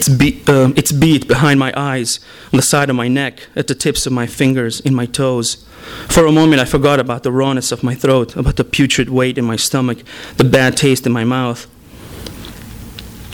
its 0.02 0.18
beat, 0.18 0.48
uh, 0.48 0.72
its 0.74 0.90
beat 0.90 1.28
behind 1.28 1.60
my 1.60 1.72
eyes, 1.76 2.18
on 2.52 2.56
the 2.56 2.62
side 2.62 2.90
of 2.90 2.96
my 2.96 3.06
neck, 3.06 3.46
at 3.54 3.68
the 3.68 3.74
tips 3.74 4.04
of 4.04 4.12
my 4.12 4.26
fingers, 4.26 4.80
in 4.80 4.94
my 4.94 5.06
toes. 5.06 5.64
For 6.08 6.26
a 6.26 6.32
moment, 6.32 6.60
I 6.60 6.64
forgot 6.64 6.98
about 6.98 7.22
the 7.22 7.30
rawness 7.30 7.70
of 7.70 7.84
my 7.84 7.94
throat, 7.94 8.34
about 8.34 8.56
the 8.56 8.64
putrid 8.64 9.10
weight 9.10 9.38
in 9.38 9.44
my 9.44 9.54
stomach, 9.54 9.98
the 10.38 10.44
bad 10.44 10.76
taste 10.76 11.06
in 11.06 11.12
my 11.12 11.22
mouth. 11.22 11.68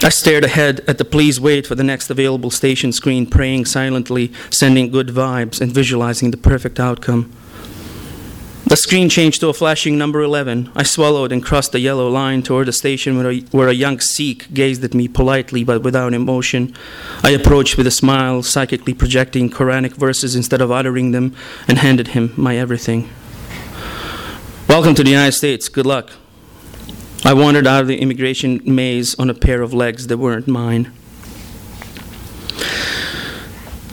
I 0.04 0.10
stared 0.10 0.44
ahead 0.44 0.80
at 0.86 0.98
the 0.98 1.04
please 1.06 1.40
wait 1.40 1.66
for 1.66 1.74
the 1.74 1.82
next 1.82 2.10
available 2.10 2.50
station 2.50 2.92
screen, 2.92 3.24
praying 3.26 3.64
silently, 3.64 4.30
sending 4.50 4.90
good 4.90 5.08
vibes, 5.08 5.62
and 5.62 5.72
visualizing 5.72 6.32
the 6.32 6.36
perfect 6.36 6.78
outcome. 6.78 7.32
The 8.68 8.76
screen 8.76 9.08
changed 9.08 9.40
to 9.40 9.48
a 9.48 9.54
flashing 9.54 9.96
number 9.96 10.20
11. 10.20 10.70
I 10.76 10.82
swallowed 10.82 11.32
and 11.32 11.42
crossed 11.42 11.72
the 11.72 11.80
yellow 11.80 12.06
line 12.10 12.42
toward 12.42 12.68
the 12.68 12.72
station 12.74 13.16
where 13.16 13.30
a, 13.30 13.40
where 13.50 13.68
a 13.68 13.72
young 13.72 13.98
Sikh 13.98 14.52
gazed 14.52 14.84
at 14.84 14.92
me 14.92 15.08
politely 15.08 15.64
but 15.64 15.82
without 15.82 16.12
emotion. 16.12 16.74
I 17.22 17.30
approached 17.30 17.78
with 17.78 17.86
a 17.86 17.90
smile, 17.90 18.42
psychically 18.42 18.92
projecting 18.92 19.48
Quranic 19.48 19.94
verses 19.94 20.36
instead 20.36 20.60
of 20.60 20.70
uttering 20.70 21.12
them, 21.12 21.34
and 21.66 21.78
handed 21.78 22.08
him 22.08 22.34
my 22.36 22.58
everything. 22.58 23.08
Welcome 24.68 24.94
to 24.96 25.02
the 25.02 25.12
United 25.12 25.32
States. 25.32 25.70
Good 25.70 25.86
luck. 25.86 26.10
I 27.24 27.32
wandered 27.32 27.66
out 27.66 27.80
of 27.80 27.88
the 27.88 27.98
immigration 27.98 28.60
maze 28.66 29.18
on 29.18 29.30
a 29.30 29.34
pair 29.34 29.62
of 29.62 29.72
legs 29.72 30.08
that 30.08 30.18
weren't 30.18 30.46
mine. 30.46 30.92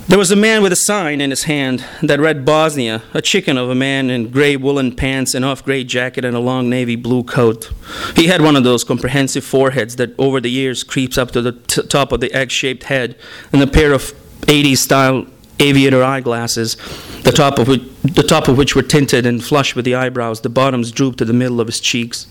There 0.07 0.19
was 0.19 0.29
a 0.29 0.35
man 0.35 0.62
with 0.62 0.71
a 0.71 0.75
sign 0.75 1.19
in 1.19 1.31
his 1.31 1.45
hand 1.45 1.83
that 2.03 2.19
read 2.19 2.45
Bosnia, 2.45 3.01
a 3.15 3.24
chicken 3.24 3.57
of 3.57 3.71
a 3.71 3.75
man 3.75 4.12
in 4.12 4.29
gray 4.29 4.55
woolen 4.55 4.95
pants, 4.95 5.33
an 5.33 5.43
off 5.43 5.65
gray 5.65 5.83
jacket, 5.83 6.24
and 6.24 6.38
a 6.38 6.39
long 6.39 6.69
navy 6.69 6.95
blue 6.95 7.24
coat. 7.24 7.71
He 8.15 8.27
had 8.27 8.41
one 8.41 8.55
of 8.55 8.63
those 8.63 8.83
comprehensive 8.83 9.43
foreheads 9.43 9.95
that 9.95 10.13
over 10.19 10.39
the 10.39 10.51
years 10.51 10.83
creeps 10.83 11.17
up 11.17 11.31
to 11.31 11.41
the 11.41 11.53
t- 11.53 11.81
top 11.88 12.12
of 12.12 12.19
the 12.19 12.31
egg 12.33 12.51
shaped 12.51 12.83
head, 12.83 13.17
and 13.51 13.63
a 13.63 13.67
pair 13.67 13.93
of 13.93 14.13
80s 14.41 14.77
style 14.77 15.25
aviator 15.59 16.03
eyeglasses, 16.03 16.77
the 17.24 17.31
top, 17.31 17.57
of 17.57 17.67
which, 17.67 17.81
the 18.03 18.21
top 18.21 18.47
of 18.47 18.59
which 18.59 18.75
were 18.75 18.83
tinted 18.83 19.25
and 19.25 19.43
flush 19.43 19.75
with 19.75 19.85
the 19.85 19.95
eyebrows, 19.95 20.41
the 20.41 20.50
bottoms 20.50 20.91
drooped 20.91 21.17
to 21.17 21.25
the 21.25 21.33
middle 21.33 21.59
of 21.59 21.65
his 21.65 21.79
cheeks. 21.79 22.27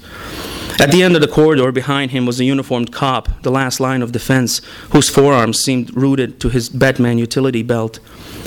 At 0.81 0.91
the 0.91 1.03
end 1.03 1.15
of 1.15 1.21
the 1.21 1.29
corridor 1.29 1.71
behind 1.71 2.11
him 2.11 2.27
was 2.27 2.41
a 2.41 2.45
uniformed 2.45 2.93
cop, 2.93 3.43
the 3.43 3.51
last 3.51 3.79
line 3.79 4.03
of 4.03 4.11
defense, 4.11 4.61
whose 4.91 5.09
forearms 5.09 5.61
seemed 5.61 5.95
rooted 5.97 6.41
to 6.41 6.49
his 6.49 6.69
Batman 6.69 7.17
utility 7.17 7.63
belt. 7.63 8.01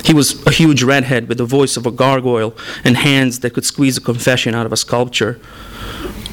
He 0.04 0.12
was 0.12 0.46
a 0.46 0.50
huge 0.50 0.82
redhead 0.82 1.28
with 1.28 1.38
the 1.38 1.46
voice 1.46 1.76
of 1.76 1.86
a 1.86 1.90
gargoyle 1.90 2.54
and 2.84 2.98
hands 2.98 3.40
that 3.40 3.54
could 3.54 3.64
squeeze 3.64 3.96
a 3.96 4.02
confession 4.02 4.54
out 4.54 4.66
of 4.66 4.72
a 4.72 4.76
sculpture. 4.76 5.40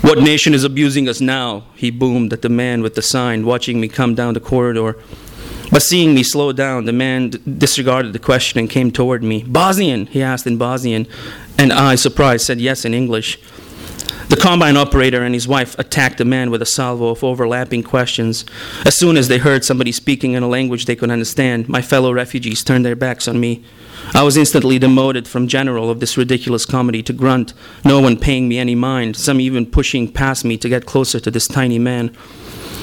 What 0.01 0.19
nation 0.19 0.53
is 0.53 0.63
abusing 0.63 1.07
us 1.07 1.21
now? 1.21 1.63
He 1.75 1.89
boomed 1.91 2.33
at 2.33 2.41
the 2.41 2.49
man 2.49 2.81
with 2.81 2.95
the 2.95 3.01
sign, 3.01 3.45
watching 3.45 3.79
me 3.79 3.87
come 3.87 4.13
down 4.15 4.33
the 4.33 4.39
corridor. 4.39 4.97
But 5.71 5.81
seeing 5.81 6.13
me 6.13 6.23
slow 6.23 6.51
down, 6.51 6.85
the 6.85 6.93
man 6.93 7.29
d- 7.29 7.39
disregarded 7.57 8.13
the 8.13 8.19
question 8.19 8.59
and 8.59 8.69
came 8.69 8.91
toward 8.91 9.23
me. 9.23 9.43
Bosnian, 9.43 10.05
he 10.07 10.21
asked 10.21 10.45
in 10.45 10.57
Bosnian, 10.57 11.07
and 11.57 11.73
I, 11.73 11.95
surprised, 11.95 12.45
said 12.45 12.61
yes 12.61 12.85
in 12.85 12.93
English. 12.93 13.39
The 14.27 14.37
combine 14.37 14.75
operator 14.75 15.23
and 15.23 15.35
his 15.35 15.47
wife 15.47 15.77
attacked 15.77 16.17
the 16.17 16.25
man 16.25 16.49
with 16.49 16.61
a 16.61 16.65
salvo 16.65 17.09
of 17.09 17.23
overlapping 17.23 17.83
questions. 17.83 18.43
As 18.83 18.97
soon 18.97 19.17
as 19.17 19.27
they 19.27 19.37
heard 19.37 19.63
somebody 19.63 19.91
speaking 19.91 20.33
in 20.33 20.41
a 20.41 20.47
language 20.47 20.85
they 20.85 20.95
could 20.95 21.11
understand, 21.11 21.69
my 21.69 21.81
fellow 21.81 22.11
refugees 22.11 22.63
turned 22.63 22.85
their 22.85 22.95
backs 22.95 23.27
on 23.27 23.39
me. 23.39 23.63
I 24.13 24.23
was 24.23 24.35
instantly 24.35 24.79
demoted 24.79 25.27
from 25.27 25.47
general 25.47 25.91
of 25.91 25.99
this 25.99 26.17
ridiculous 26.17 26.65
comedy 26.65 27.03
to 27.03 27.13
grunt, 27.13 27.53
no 27.83 27.99
one 27.99 28.17
paying 28.17 28.47
me 28.47 28.57
any 28.57 28.75
mind, 28.75 29.15
some 29.15 29.39
even 29.39 29.65
pushing 29.65 30.11
past 30.11 30.43
me 30.43 30.57
to 30.57 30.69
get 30.69 30.85
closer 30.85 31.19
to 31.19 31.29
this 31.29 31.47
tiny 31.47 31.79
man. 31.79 32.15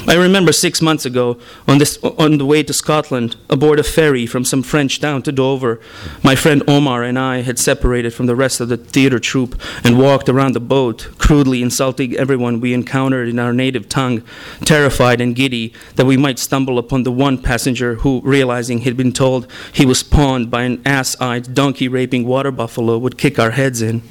I 0.05 0.15
remember 0.17 0.53
six 0.53 0.83
months 0.83 1.07
ago, 1.07 1.39
on, 1.69 1.79
this, 1.79 1.97
on 2.03 2.39
the 2.39 2.45
way 2.45 2.65
to 2.65 2.73
Scotland, 2.73 3.37
aboard 3.49 3.79
a 3.79 3.85
ferry 3.85 4.27
from 4.27 4.45
some 4.45 4.65
French 4.65 4.99
town 4.99 5.23
to 5.23 5.31
Dover, 5.31 5.81
my 6.25 6.35
friend 6.35 6.61
Omar 6.67 7.05
and 7.05 7.17
I 7.17 7.43
had 7.43 7.57
separated 7.57 8.13
from 8.13 8.27
the 8.27 8.35
rest 8.35 8.61
of 8.61 8.69
the 8.69 8.77
theater 8.77 9.21
troupe 9.21 9.55
and 9.85 10.01
walked 10.01 10.29
around 10.29 10.55
the 10.55 10.61
boat, 10.61 11.09
crudely 11.19 11.63
insulting 11.63 12.17
everyone 12.17 12.61
we 12.61 12.75
encountered 12.75 13.29
in 13.29 13.39
our 13.39 13.53
native 13.53 13.89
tongue, 13.89 14.25
terrified 14.65 15.21
and 15.21 15.37
giddy 15.37 15.73
that 15.95 16.07
we 16.07 16.17
might 16.17 16.41
stumble 16.41 16.79
upon 16.79 17.05
the 17.05 17.13
one 17.13 17.39
passenger 17.39 17.95
who, 17.97 18.21
realizing 18.25 18.81
he'd 18.81 18.97
been 18.97 19.13
told 19.13 19.47
he 19.73 19.87
was 19.87 20.03
pawned 20.03 20.51
by 20.51 20.65
an 20.65 20.83
ass 20.85 21.19
eyed, 21.21 21.55
donkey 21.55 21.87
raping 21.87 22.27
water 22.27 22.51
buffalo, 22.51 22.99
would 22.99 23.17
kick 23.17 23.39
our 23.39 23.53
heads 23.53 23.81
in. 23.81 24.03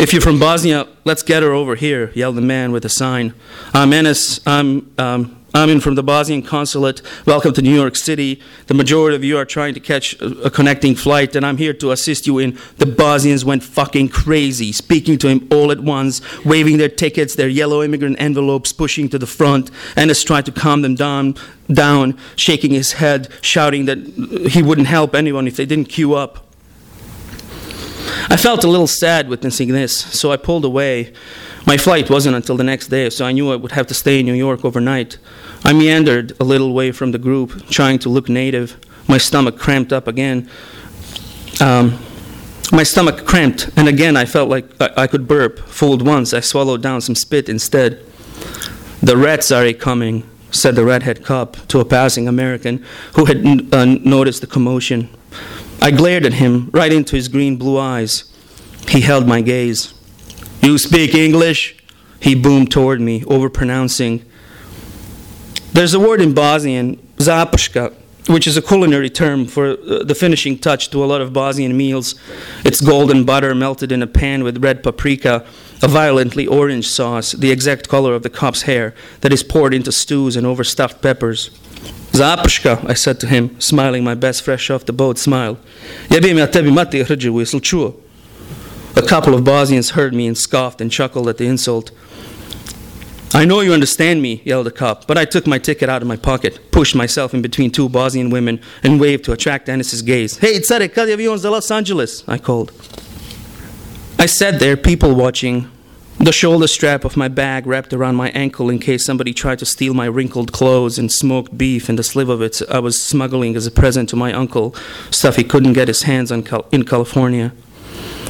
If 0.00 0.12
you're 0.12 0.22
from 0.22 0.40
Bosnia, 0.40 0.88
let's 1.04 1.22
get 1.22 1.42
her 1.42 1.52
over 1.52 1.76
here, 1.76 2.10
yelled 2.14 2.36
the 2.36 2.40
man 2.40 2.72
with 2.72 2.84
a 2.86 2.88
sign. 2.88 3.34
I'm 3.74 3.92
Ennis. 3.92 4.40
I'm, 4.46 4.90
um, 4.96 5.44
I'm 5.54 5.68
in 5.68 5.80
from 5.80 5.96
the 5.96 6.02
Bosnian 6.02 6.42
consulate. 6.42 7.02
Welcome 7.26 7.52
to 7.52 7.62
New 7.62 7.74
York 7.74 7.94
City. 7.94 8.40
The 8.68 8.74
majority 8.74 9.16
of 9.16 9.22
you 9.22 9.36
are 9.36 9.44
trying 9.44 9.74
to 9.74 9.80
catch 9.80 10.18
a, 10.20 10.50
connecting 10.50 10.94
flight, 10.94 11.36
and 11.36 11.44
I'm 11.44 11.58
here 11.58 11.74
to 11.74 11.92
assist 11.92 12.26
you 12.26 12.38
in. 12.38 12.58
The 12.78 12.86
Bosnians 12.86 13.44
went 13.44 13.62
fucking 13.62 14.08
crazy, 14.08 14.72
speaking 14.72 15.18
to 15.18 15.28
him 15.28 15.46
all 15.52 15.70
at 15.70 15.80
once, 15.80 16.22
waving 16.42 16.78
their 16.78 16.88
tickets, 16.88 17.34
their 17.34 17.48
yellow 17.48 17.82
immigrant 17.82 18.16
envelopes 18.18 18.72
pushing 18.72 19.10
to 19.10 19.18
the 19.18 19.26
front. 19.26 19.70
Ennis 19.94 20.24
tried 20.24 20.46
to 20.46 20.52
calm 20.52 20.80
them 20.80 20.94
down, 20.94 21.36
down, 21.70 22.18
shaking 22.34 22.70
his 22.70 22.94
head, 22.94 23.28
shouting 23.42 23.84
that 23.84 23.98
he 24.50 24.62
wouldn't 24.62 24.86
help 24.86 25.14
anyone 25.14 25.46
if 25.46 25.56
they 25.56 25.66
didn't 25.66 25.90
queue 25.90 26.14
up. 26.14 26.48
I 28.28 28.36
felt 28.36 28.64
a 28.64 28.68
little 28.68 28.86
sad 28.86 29.28
witnessing 29.28 29.68
this, 29.68 29.96
so 29.96 30.32
I 30.32 30.36
pulled 30.36 30.64
away. 30.64 31.12
My 31.66 31.76
flight 31.76 32.10
wasn't 32.10 32.36
until 32.36 32.56
the 32.56 32.64
next 32.64 32.88
day, 32.88 33.08
so 33.10 33.24
I 33.24 33.32
knew 33.32 33.52
I 33.52 33.56
would 33.56 33.72
have 33.72 33.86
to 33.88 33.94
stay 33.94 34.20
in 34.20 34.26
New 34.26 34.34
York 34.34 34.64
overnight. 34.64 35.18
I 35.64 35.72
meandered 35.72 36.32
a 36.40 36.44
little 36.44 36.72
way 36.74 36.92
from 36.92 37.12
the 37.12 37.18
group, 37.18 37.68
trying 37.68 37.98
to 38.00 38.08
look 38.08 38.28
native. 38.28 38.76
My 39.08 39.18
stomach 39.18 39.58
cramped 39.58 39.92
up 39.92 40.08
again. 40.08 40.48
Um, 41.60 41.98
my 42.72 42.82
stomach 42.82 43.26
cramped, 43.26 43.68
and 43.76 43.86
again 43.86 44.16
I 44.16 44.24
felt 44.24 44.48
like 44.48 44.64
I, 44.80 45.06
could 45.06 45.28
burp. 45.28 45.58
Fooled 45.60 46.06
once, 46.06 46.32
I 46.32 46.40
swallowed 46.40 46.82
down 46.82 47.00
some 47.00 47.14
spit 47.14 47.48
instead. 47.48 48.04
The 49.02 49.16
rats 49.16 49.52
are 49.52 49.70
coming, 49.72 50.28
said 50.50 50.74
the 50.74 50.84
redhead 50.84 51.24
cop 51.24 51.56
to 51.68 51.80
a 51.80 51.84
passing 51.84 52.28
American 52.28 52.84
who 53.14 53.26
had 53.26 53.44
uh, 53.74 53.84
noticed 53.84 54.40
the 54.40 54.46
commotion. 54.46 55.10
I 55.82 55.90
glared 55.90 56.24
at 56.24 56.34
him 56.34 56.70
right 56.72 56.92
into 56.92 57.16
his 57.16 57.26
green 57.26 57.56
blue 57.56 57.76
eyes. 57.76 58.32
He 58.88 59.00
held 59.00 59.26
my 59.26 59.40
gaze. 59.40 59.92
You 60.62 60.78
speak 60.78 61.12
English? 61.12 61.76
He 62.20 62.36
boomed 62.36 62.70
toward 62.70 63.00
me, 63.00 63.22
overpronouncing. 63.22 64.22
There's 65.72 65.92
a 65.92 65.98
word 65.98 66.20
in 66.20 66.34
Bosnian, 66.34 66.98
zapushka, 67.16 67.92
which 68.28 68.46
is 68.46 68.56
a 68.56 68.62
culinary 68.62 69.10
term 69.10 69.44
for 69.44 69.70
uh, 69.70 70.04
the 70.04 70.14
finishing 70.14 70.56
touch 70.56 70.88
to 70.90 71.02
a 71.02 71.06
lot 71.06 71.20
of 71.20 71.32
Bosnian 71.32 71.76
meals. 71.76 72.14
It's 72.64 72.80
golden 72.80 73.24
butter 73.24 73.52
melted 73.52 73.90
in 73.90 74.02
a 74.02 74.06
pan 74.06 74.44
with 74.44 74.62
red 74.62 74.84
paprika, 74.84 75.44
a 75.82 75.88
violently 75.88 76.46
orange 76.46 76.86
sauce, 76.86 77.32
the 77.32 77.50
exact 77.50 77.88
color 77.88 78.14
of 78.14 78.22
the 78.22 78.30
cop's 78.30 78.62
hair, 78.62 78.94
that 79.22 79.32
is 79.32 79.42
poured 79.42 79.74
into 79.74 79.90
stews 79.90 80.36
and 80.36 80.46
over 80.46 80.62
stuffed 80.62 81.02
peppers. 81.02 81.50
Zapuška, 82.12 82.78
I 82.88 82.94
said 82.94 83.20
to 83.20 83.26
him, 83.26 83.56
smiling 83.58 84.04
my 84.04 84.14
best 84.14 84.42
fresh 84.42 84.70
off 84.70 84.84
the 84.84 84.92
boat 84.92 85.18
smile. 85.18 85.56
Jebim 86.10 86.38
ja 86.38 86.46
tebi 86.46 86.70
mati 86.70 87.04
hrđevu, 87.04 87.40
jesi 87.40 87.60
čuo? 87.60 87.92
A 88.96 89.02
couple 89.02 89.34
of 89.34 89.40
Bosnians 89.40 89.90
heard 89.90 90.12
me 90.12 90.26
and 90.26 90.36
scoffed 90.36 90.80
and 90.80 90.92
chuckled 90.92 91.28
at 91.28 91.38
the 91.38 91.46
insult. 91.46 91.90
I 93.34 93.46
know 93.46 93.60
you 93.60 93.72
understand 93.72 94.20
me, 94.20 94.42
yelled 94.44 94.66
the 94.66 94.70
cop, 94.70 95.06
but 95.06 95.16
I 95.16 95.24
took 95.24 95.46
my 95.46 95.58
ticket 95.58 95.88
out 95.88 96.02
of 96.02 96.08
my 96.08 96.16
pocket, 96.16 96.70
pushed 96.70 96.94
myself 96.94 97.32
in 97.32 97.40
between 97.40 97.70
two 97.70 97.88
Bosnian 97.88 98.28
women, 98.28 98.60
and 98.82 99.00
waved 99.00 99.24
to 99.24 99.32
attract 99.32 99.70
Anis's 99.70 100.02
gaze. 100.02 100.36
Hey, 100.36 100.60
Tsarek, 100.60 100.92
kad 100.92 101.08
je 101.08 101.16
avion 101.16 101.38
za 101.38 101.48
Los 101.48 101.70
Angeles? 101.70 102.24
I 102.28 102.36
called. 102.36 102.72
I 104.18 104.26
sat 104.26 104.60
there, 104.60 104.76
people 104.76 105.14
watching, 105.14 105.66
the 106.22 106.32
shoulder 106.32 106.68
strap 106.68 107.04
of 107.04 107.16
my 107.16 107.26
bag 107.26 107.66
wrapped 107.66 107.92
around 107.92 108.14
my 108.14 108.30
ankle 108.30 108.70
in 108.70 108.78
case 108.78 109.04
somebody 109.04 109.34
tried 109.34 109.58
to 109.58 109.66
steal 109.66 109.92
my 109.92 110.06
wrinkled 110.06 110.52
clothes 110.52 110.96
and 110.96 111.10
smoked 111.10 111.58
beef 111.58 111.88
and 111.88 111.98
the 111.98 112.04
sliver 112.04 112.32
of 112.32 112.40
it 112.40 112.62
I 112.70 112.78
was 112.78 113.02
smuggling 113.02 113.56
as 113.56 113.66
a 113.66 113.72
present 113.72 114.08
to 114.10 114.16
my 114.16 114.32
uncle, 114.32 114.72
stuff 115.10 115.34
he 115.34 115.42
couldn't 115.42 115.72
get 115.72 115.88
his 115.88 116.02
hands 116.02 116.30
on 116.30 116.44
Cal- 116.44 116.68
in 116.70 116.84
California. 116.84 117.52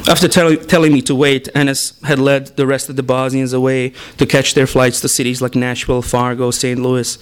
After 0.08 0.26
tell- 0.26 0.56
telling 0.56 0.94
me 0.94 1.02
to 1.02 1.14
wait, 1.14 1.50
Anis 1.54 1.92
had 2.04 2.18
led 2.18 2.56
the 2.56 2.66
rest 2.66 2.88
of 2.88 2.96
the 2.96 3.02
Bosnians 3.02 3.52
away 3.52 3.92
to 4.16 4.24
catch 4.24 4.54
their 4.54 4.66
flights 4.66 5.02
to 5.02 5.08
cities 5.08 5.42
like 5.42 5.54
Nashville, 5.54 6.00
Fargo, 6.00 6.50
St. 6.50 6.80
Louis. 6.80 7.18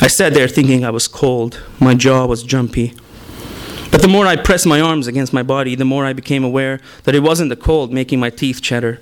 I 0.00 0.06
sat 0.06 0.32
there 0.32 0.48
thinking 0.48 0.82
I 0.82 0.90
was 0.90 1.08
cold. 1.08 1.60
My 1.78 1.94
jaw 1.94 2.24
was 2.24 2.42
jumpy. 2.42 2.94
But 3.90 4.00
the 4.00 4.08
more 4.08 4.26
I 4.26 4.36
pressed 4.36 4.66
my 4.66 4.80
arms 4.80 5.06
against 5.06 5.34
my 5.34 5.42
body, 5.42 5.74
the 5.74 5.84
more 5.84 6.06
I 6.06 6.14
became 6.14 6.42
aware 6.42 6.80
that 7.04 7.14
it 7.14 7.22
wasn't 7.22 7.50
the 7.50 7.56
cold 7.56 7.92
making 7.92 8.18
my 8.18 8.30
teeth 8.30 8.62
chatter. 8.62 9.00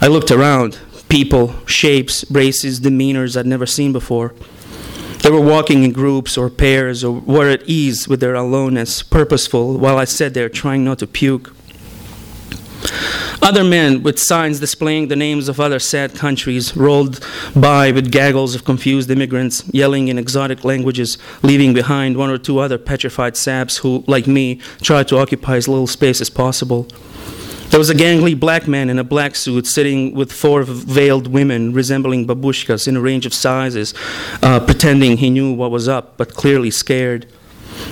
I 0.00 0.08
looked 0.08 0.30
around 0.30 0.78
people, 1.08 1.54
shapes, 1.66 2.24
races, 2.30 2.80
demeanors 2.80 3.36
I'd 3.36 3.46
never 3.46 3.66
seen 3.66 3.92
before. 3.92 4.34
They 5.22 5.30
were 5.30 5.40
walking 5.40 5.84
in 5.84 5.92
groups 5.92 6.36
or 6.36 6.50
pairs 6.50 7.02
or 7.02 7.12
were 7.12 7.48
at 7.48 7.62
ease 7.66 8.06
with 8.06 8.20
their 8.20 8.34
aloneness, 8.34 9.02
purposeful, 9.02 9.78
while 9.78 9.96
I 9.96 10.04
sat 10.04 10.34
there 10.34 10.48
trying 10.48 10.84
not 10.84 10.98
to 10.98 11.06
puke. 11.06 11.54
Other 13.40 13.64
men 13.64 14.02
with 14.02 14.18
signs 14.18 14.60
displaying 14.60 15.08
the 15.08 15.16
names 15.16 15.48
of 15.48 15.60
other 15.60 15.78
sad 15.78 16.14
countries 16.14 16.76
rolled 16.76 17.20
by 17.54 17.90
with 17.92 18.10
gaggles 18.10 18.54
of 18.54 18.64
confused 18.64 19.10
immigrants 19.10 19.64
yelling 19.72 20.08
in 20.08 20.18
exotic 20.18 20.64
languages, 20.64 21.18
leaving 21.42 21.74
behind 21.74 22.16
one 22.16 22.30
or 22.30 22.38
two 22.38 22.58
other 22.58 22.78
petrified 22.78 23.36
saps 23.36 23.78
who, 23.78 24.02
like 24.06 24.26
me, 24.26 24.60
tried 24.82 25.08
to 25.08 25.18
occupy 25.18 25.56
as 25.56 25.68
little 25.68 25.86
space 25.86 26.20
as 26.20 26.30
possible. 26.30 26.88
There 27.74 27.80
was 27.80 27.90
a 27.90 27.94
gangly 27.96 28.38
black 28.38 28.68
man 28.68 28.88
in 28.88 29.00
a 29.00 29.02
black 29.02 29.34
suit 29.34 29.66
sitting 29.66 30.14
with 30.14 30.30
four 30.30 30.62
veiled 30.62 31.26
women 31.26 31.72
resembling 31.72 32.24
babushkas 32.24 32.86
in 32.86 32.96
a 32.96 33.00
range 33.00 33.26
of 33.26 33.34
sizes, 33.34 33.94
uh, 34.44 34.60
pretending 34.60 35.16
he 35.16 35.28
knew 35.28 35.52
what 35.52 35.72
was 35.72 35.88
up, 35.88 36.16
but 36.16 36.34
clearly 36.34 36.70
scared. 36.70 37.26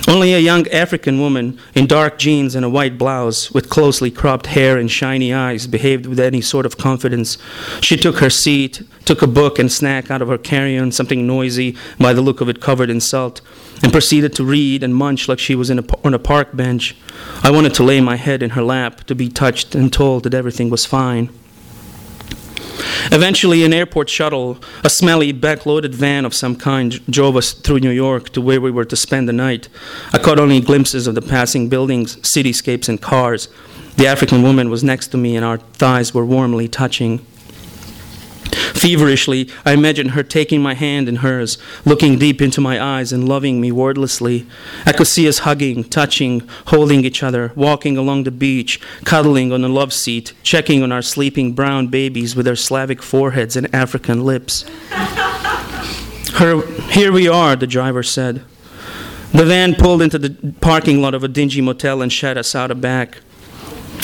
Only 0.07 0.33
a 0.33 0.39
young 0.39 0.67
African 0.67 1.19
woman 1.19 1.57
in 1.73 1.87
dark 1.87 2.17
jeans 2.17 2.55
and 2.55 2.65
a 2.65 2.69
white 2.69 2.97
blouse, 2.97 3.51
with 3.51 3.69
closely 3.69 4.11
cropped 4.11 4.47
hair 4.47 4.77
and 4.77 4.91
shiny 4.91 5.33
eyes, 5.33 5.65
behaved 5.65 6.05
with 6.05 6.19
any 6.19 6.41
sort 6.41 6.65
of 6.65 6.77
confidence. 6.77 7.37
She 7.81 7.95
took 7.95 8.17
her 8.17 8.29
seat, 8.29 8.81
took 9.05 9.21
a 9.21 9.27
book 9.27 9.59
and 9.59 9.71
snack 9.71 10.11
out 10.11 10.21
of 10.21 10.27
her 10.27 10.37
carry 10.37 10.77
on, 10.77 10.91
something 10.91 11.25
noisy, 11.25 11.77
by 11.99 12.13
the 12.13 12.21
look 12.21 12.41
of 12.41 12.49
it 12.49 12.61
covered 12.61 12.89
in 12.89 12.99
salt, 12.99 13.41
and 13.81 13.91
proceeded 13.91 14.33
to 14.33 14.43
read 14.43 14.83
and 14.83 14.95
munch 14.95 15.27
like 15.27 15.39
she 15.39 15.55
was 15.55 15.69
a, 15.69 15.83
on 16.05 16.13
a 16.13 16.19
park 16.19 16.55
bench. 16.55 16.95
I 17.41 17.51
wanted 17.51 17.73
to 17.75 17.83
lay 17.83 18.01
my 18.01 18.17
head 18.17 18.43
in 18.43 18.51
her 18.51 18.63
lap, 18.63 19.05
to 19.05 19.15
be 19.15 19.29
touched 19.29 19.73
and 19.73 19.91
told 19.91 20.23
that 20.23 20.33
everything 20.33 20.69
was 20.69 20.85
fine. 20.85 21.29
Eventually, 23.11 23.63
an 23.63 23.73
airport 23.73 24.09
shuttle, 24.09 24.57
a 24.83 24.89
smelly, 24.89 25.33
backloaded 25.33 25.93
van 25.93 26.25
of 26.25 26.33
some 26.33 26.55
kind, 26.55 27.05
drove 27.07 27.35
us 27.35 27.53
through 27.53 27.79
New 27.79 27.91
York 27.91 28.29
to 28.29 28.41
where 28.41 28.61
we 28.61 28.71
were 28.71 28.85
to 28.85 28.95
spend 28.95 29.27
the 29.27 29.33
night. 29.33 29.69
I 30.11 30.17
caught 30.17 30.39
only 30.39 30.59
glimpses 30.61 31.07
of 31.07 31.15
the 31.15 31.21
passing 31.21 31.69
buildings, 31.69 32.17
cityscapes, 32.17 32.89
and 32.89 33.01
cars. 33.01 33.47
The 33.97 34.07
African 34.07 34.41
woman 34.41 34.69
was 34.69 34.83
next 34.83 35.07
to 35.07 35.17
me, 35.17 35.35
and 35.35 35.45
our 35.45 35.57
thighs 35.57 36.13
were 36.13 36.25
warmly 36.25 36.67
touching. 36.67 37.25
Feverishly, 38.53 39.49
I 39.65 39.73
imagined 39.73 40.11
her 40.11 40.23
taking 40.23 40.61
my 40.61 40.73
hand 40.73 41.07
in 41.09 41.17
hers, 41.17 41.57
looking 41.85 42.19
deep 42.19 42.41
into 42.41 42.61
my 42.61 42.81
eyes 42.81 43.11
and 43.11 43.27
loving 43.27 43.59
me 43.59 43.71
wordlessly. 43.71 44.45
I 44.85 44.91
could 44.91 45.07
see 45.07 45.27
us 45.27 45.39
hugging, 45.39 45.83
touching, 45.85 46.47
holding 46.67 47.05
each 47.05 47.23
other, 47.23 47.51
walking 47.55 47.97
along 47.97 48.23
the 48.23 48.31
beach, 48.31 48.79
cuddling 49.05 49.51
on 49.51 49.63
a 49.63 49.69
love 49.69 49.93
seat, 49.93 50.33
checking 50.43 50.83
on 50.83 50.91
our 50.91 51.01
sleeping 51.01 51.53
brown 51.53 51.87
babies 51.87 52.35
with 52.35 52.45
their 52.45 52.55
Slavic 52.55 53.01
foreheads 53.01 53.55
and 53.55 53.73
African 53.73 54.23
lips. 54.23 54.65
Her, 56.33 56.65
here 56.89 57.11
we 57.11 57.27
are, 57.27 57.55
the 57.55 57.67
driver 57.67 58.01
said. 58.01 58.43
The 59.33 59.45
van 59.45 59.75
pulled 59.75 60.01
into 60.01 60.19
the 60.19 60.53
parking 60.61 61.01
lot 61.01 61.13
of 61.13 61.23
a 61.23 61.27
dingy 61.27 61.61
motel 61.61 62.01
and 62.01 62.11
shut 62.11 62.37
us 62.37 62.55
out 62.55 62.71
of 62.71 62.81
back. 62.81 63.19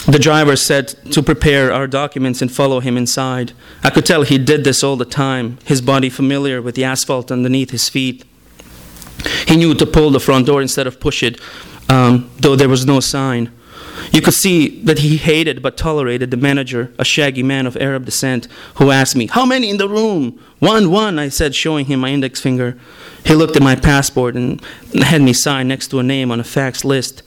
The 0.10 0.18
driver 0.18 0.56
said 0.56 0.88
to 1.12 1.22
prepare 1.22 1.72
our 1.72 1.86
documents 1.86 2.42
and 2.42 2.52
follow 2.52 2.80
him 2.80 2.98
inside. 2.98 3.54
I 3.84 3.92
could 3.92 4.08
tell 4.08 4.24
he 4.24 4.40
did 4.40 4.64
this 4.64 4.84
all 4.84 4.96
the 4.96 5.06
time, 5.06 5.60
his 5.66 5.82
body 5.82 6.10
familiar 6.10 6.64
with 6.64 6.74
the 6.74 6.84
asphalt 6.84 7.32
underneath 7.32 7.70
his 7.70 7.90
feet. 7.90 8.26
He 9.48 9.56
knew 9.56 9.76
to 9.76 9.86
pull 9.86 10.10
the 10.10 10.20
front 10.20 10.48
door 10.48 10.64
instead 10.64 10.88
of 10.88 11.00
push 11.00 11.22
it, 11.22 11.40
um, 11.90 12.32
though 12.40 12.56
there 12.56 12.70
was 12.70 12.88
no 12.88 13.00
sign. 13.00 13.52
You 14.12 14.22
could 14.22 14.34
see 14.34 14.82
that 14.84 15.00
he 15.00 15.18
hated 15.18 15.62
but 15.62 15.78
tolerated 15.78 16.32
the 16.32 16.38
manager, 16.38 16.92
a 16.98 17.06
shaggy 17.06 17.44
man 17.44 17.68
of 17.68 17.78
Arab 17.78 18.06
descent, 18.06 18.48
who 18.76 18.90
asked 18.90 19.16
me, 19.16 19.28
How 19.28 19.46
many 19.46 19.70
in 19.70 19.78
the 19.78 19.90
room? 19.90 20.40
One, 20.58 20.90
one, 20.90 21.20
I 21.20 21.30
said, 21.30 21.54
showing 21.54 21.86
him 21.86 22.00
my 22.00 22.10
index 22.10 22.42
finger. 22.42 22.80
He 23.26 23.36
looked 23.36 23.56
at 23.56 23.62
my 23.62 23.76
passport 23.76 24.36
and 24.36 24.60
had 25.04 25.22
me 25.22 25.34
sign 25.34 25.68
next 25.68 25.90
to 25.90 26.00
a 26.00 26.04
name 26.04 26.32
on 26.32 26.40
a 26.40 26.44
fax 26.44 26.84
list. 26.84 27.22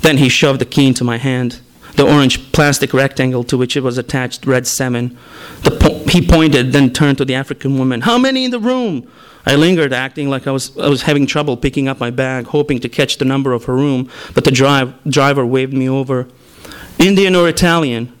Then 0.00 0.16
he 0.16 0.30
shoved 0.30 0.60
the 0.60 0.64
key 0.64 0.86
into 0.86 1.04
my 1.04 1.18
hand 1.18 1.60
the 1.96 2.04
orange 2.06 2.52
plastic 2.52 2.92
rectangle 2.92 3.44
to 3.44 3.56
which 3.56 3.76
it 3.76 3.82
was 3.82 3.98
attached 3.98 4.46
red 4.46 4.66
seven. 4.66 5.16
Po- 5.62 6.04
he 6.08 6.26
pointed, 6.26 6.72
then 6.72 6.92
turned 6.92 7.18
to 7.18 7.24
the 7.24 7.34
African 7.34 7.78
woman. 7.78 8.02
How 8.02 8.18
many 8.18 8.44
in 8.44 8.50
the 8.50 8.58
room? 8.58 9.08
I 9.46 9.56
lingered, 9.56 9.92
acting 9.92 10.30
like 10.30 10.46
I 10.46 10.52
was, 10.52 10.76
I 10.78 10.88
was 10.88 11.02
having 11.02 11.26
trouble 11.26 11.56
picking 11.56 11.86
up 11.86 12.00
my 12.00 12.10
bag, 12.10 12.46
hoping 12.46 12.80
to 12.80 12.88
catch 12.88 13.18
the 13.18 13.24
number 13.24 13.52
of 13.52 13.64
her 13.64 13.74
room, 13.74 14.10
but 14.34 14.44
the 14.44 14.50
drive, 14.50 14.94
driver 15.04 15.44
waved 15.44 15.74
me 15.74 15.88
over. 15.88 16.28
Indian 16.98 17.34
or 17.34 17.48
Italian? 17.48 18.12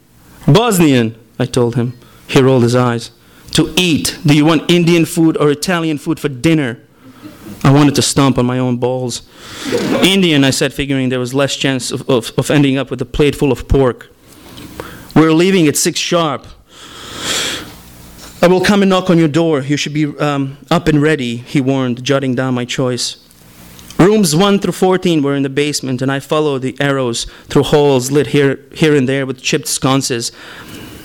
Bosnian, 0.46 1.16
I 1.38 1.46
told 1.46 1.76
him. 1.76 1.98
He 2.28 2.40
rolled 2.40 2.62
his 2.62 2.76
eyes. 2.76 3.10
To 3.52 3.72
eat. 3.76 4.18
Do 4.26 4.36
you 4.36 4.44
want 4.44 4.70
Indian 4.70 5.06
food 5.06 5.36
or 5.38 5.50
Italian 5.50 5.96
food 5.96 6.20
for 6.20 6.28
dinner? 6.28 6.83
I 7.64 7.72
wanted 7.72 7.94
to 7.94 8.02
stomp 8.02 8.36
on 8.36 8.44
my 8.44 8.58
own 8.58 8.76
balls. 8.76 9.22
Indian, 10.02 10.44
I 10.44 10.50
said, 10.50 10.74
figuring 10.74 11.08
there 11.08 11.18
was 11.18 11.32
less 11.32 11.56
chance 11.56 11.90
of, 11.90 12.08
of, 12.10 12.30
of 12.36 12.50
ending 12.50 12.76
up 12.76 12.90
with 12.90 13.00
a 13.00 13.06
plate 13.06 13.34
full 13.34 13.50
of 13.50 13.66
pork. 13.68 14.10
We're 15.16 15.32
leaving 15.32 15.66
at 15.66 15.76
six 15.76 15.98
sharp. 15.98 16.46
I 18.42 18.48
will 18.48 18.60
come 18.60 18.82
and 18.82 18.90
knock 18.90 19.08
on 19.08 19.16
your 19.16 19.28
door. 19.28 19.62
You 19.62 19.78
should 19.78 19.94
be 19.94 20.06
um, 20.18 20.58
up 20.70 20.88
and 20.88 21.00
ready, 21.00 21.36
he 21.36 21.62
warned, 21.62 22.04
jotting 22.04 22.34
down 22.34 22.52
my 22.52 22.66
choice. 22.66 23.16
Rooms 23.98 24.36
1 24.36 24.58
through 24.58 24.72
14 24.72 25.22
were 25.22 25.34
in 25.34 25.44
the 25.44 25.48
basement, 25.48 26.02
and 26.02 26.12
I 26.12 26.20
followed 26.20 26.60
the 26.60 26.76
arrows 26.78 27.24
through 27.48 27.62
halls 27.62 28.10
lit 28.10 28.28
here, 28.28 28.60
here 28.74 28.94
and 28.94 29.08
there 29.08 29.24
with 29.24 29.40
chipped 29.40 29.68
sconces 29.68 30.30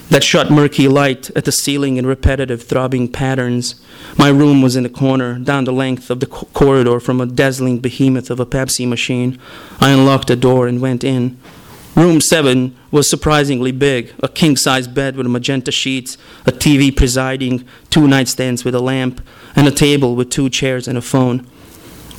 that 0.09 0.23
shot 0.23 0.49
murky 0.49 0.87
light 0.87 1.29
at 1.35 1.45
the 1.45 1.51
ceiling 1.51 1.97
in 1.97 2.05
repetitive 2.05 2.63
throbbing 2.63 3.07
patterns. 3.11 3.79
My 4.17 4.29
room 4.29 4.61
was 4.61 4.75
in 4.75 4.85
a 4.85 4.89
corner, 4.89 5.37
down 5.37 5.65
the 5.65 5.71
length 5.71 6.09
of 6.09 6.19
the 6.19 6.25
co- 6.25 6.47
corridor 6.53 6.99
from 6.99 7.21
a 7.21 7.25
dazzling 7.25 7.79
behemoth 7.79 8.29
of 8.29 8.39
a 8.39 8.45
Pepsi 8.45 8.87
machine. 8.87 9.39
I 9.79 9.91
unlocked 9.91 10.29
a 10.29 10.35
door 10.35 10.67
and 10.67 10.81
went 10.81 11.03
in. 11.03 11.39
Room 11.95 12.21
7 12.21 12.75
was 12.91 13.09
surprisingly 13.09 13.71
big 13.71 14.13
a 14.23 14.29
king 14.29 14.55
size 14.55 14.87
bed 14.87 15.15
with 15.15 15.27
magenta 15.27 15.71
sheets, 15.71 16.17
a 16.45 16.51
TV 16.51 16.95
presiding, 16.95 17.67
two 17.89 18.01
nightstands 18.01 18.63
with 18.63 18.73
a 18.73 18.79
lamp, 18.79 19.21
and 19.55 19.67
a 19.67 19.71
table 19.71 20.15
with 20.15 20.29
two 20.29 20.49
chairs 20.49 20.87
and 20.87 20.97
a 20.97 21.01
phone. 21.01 21.45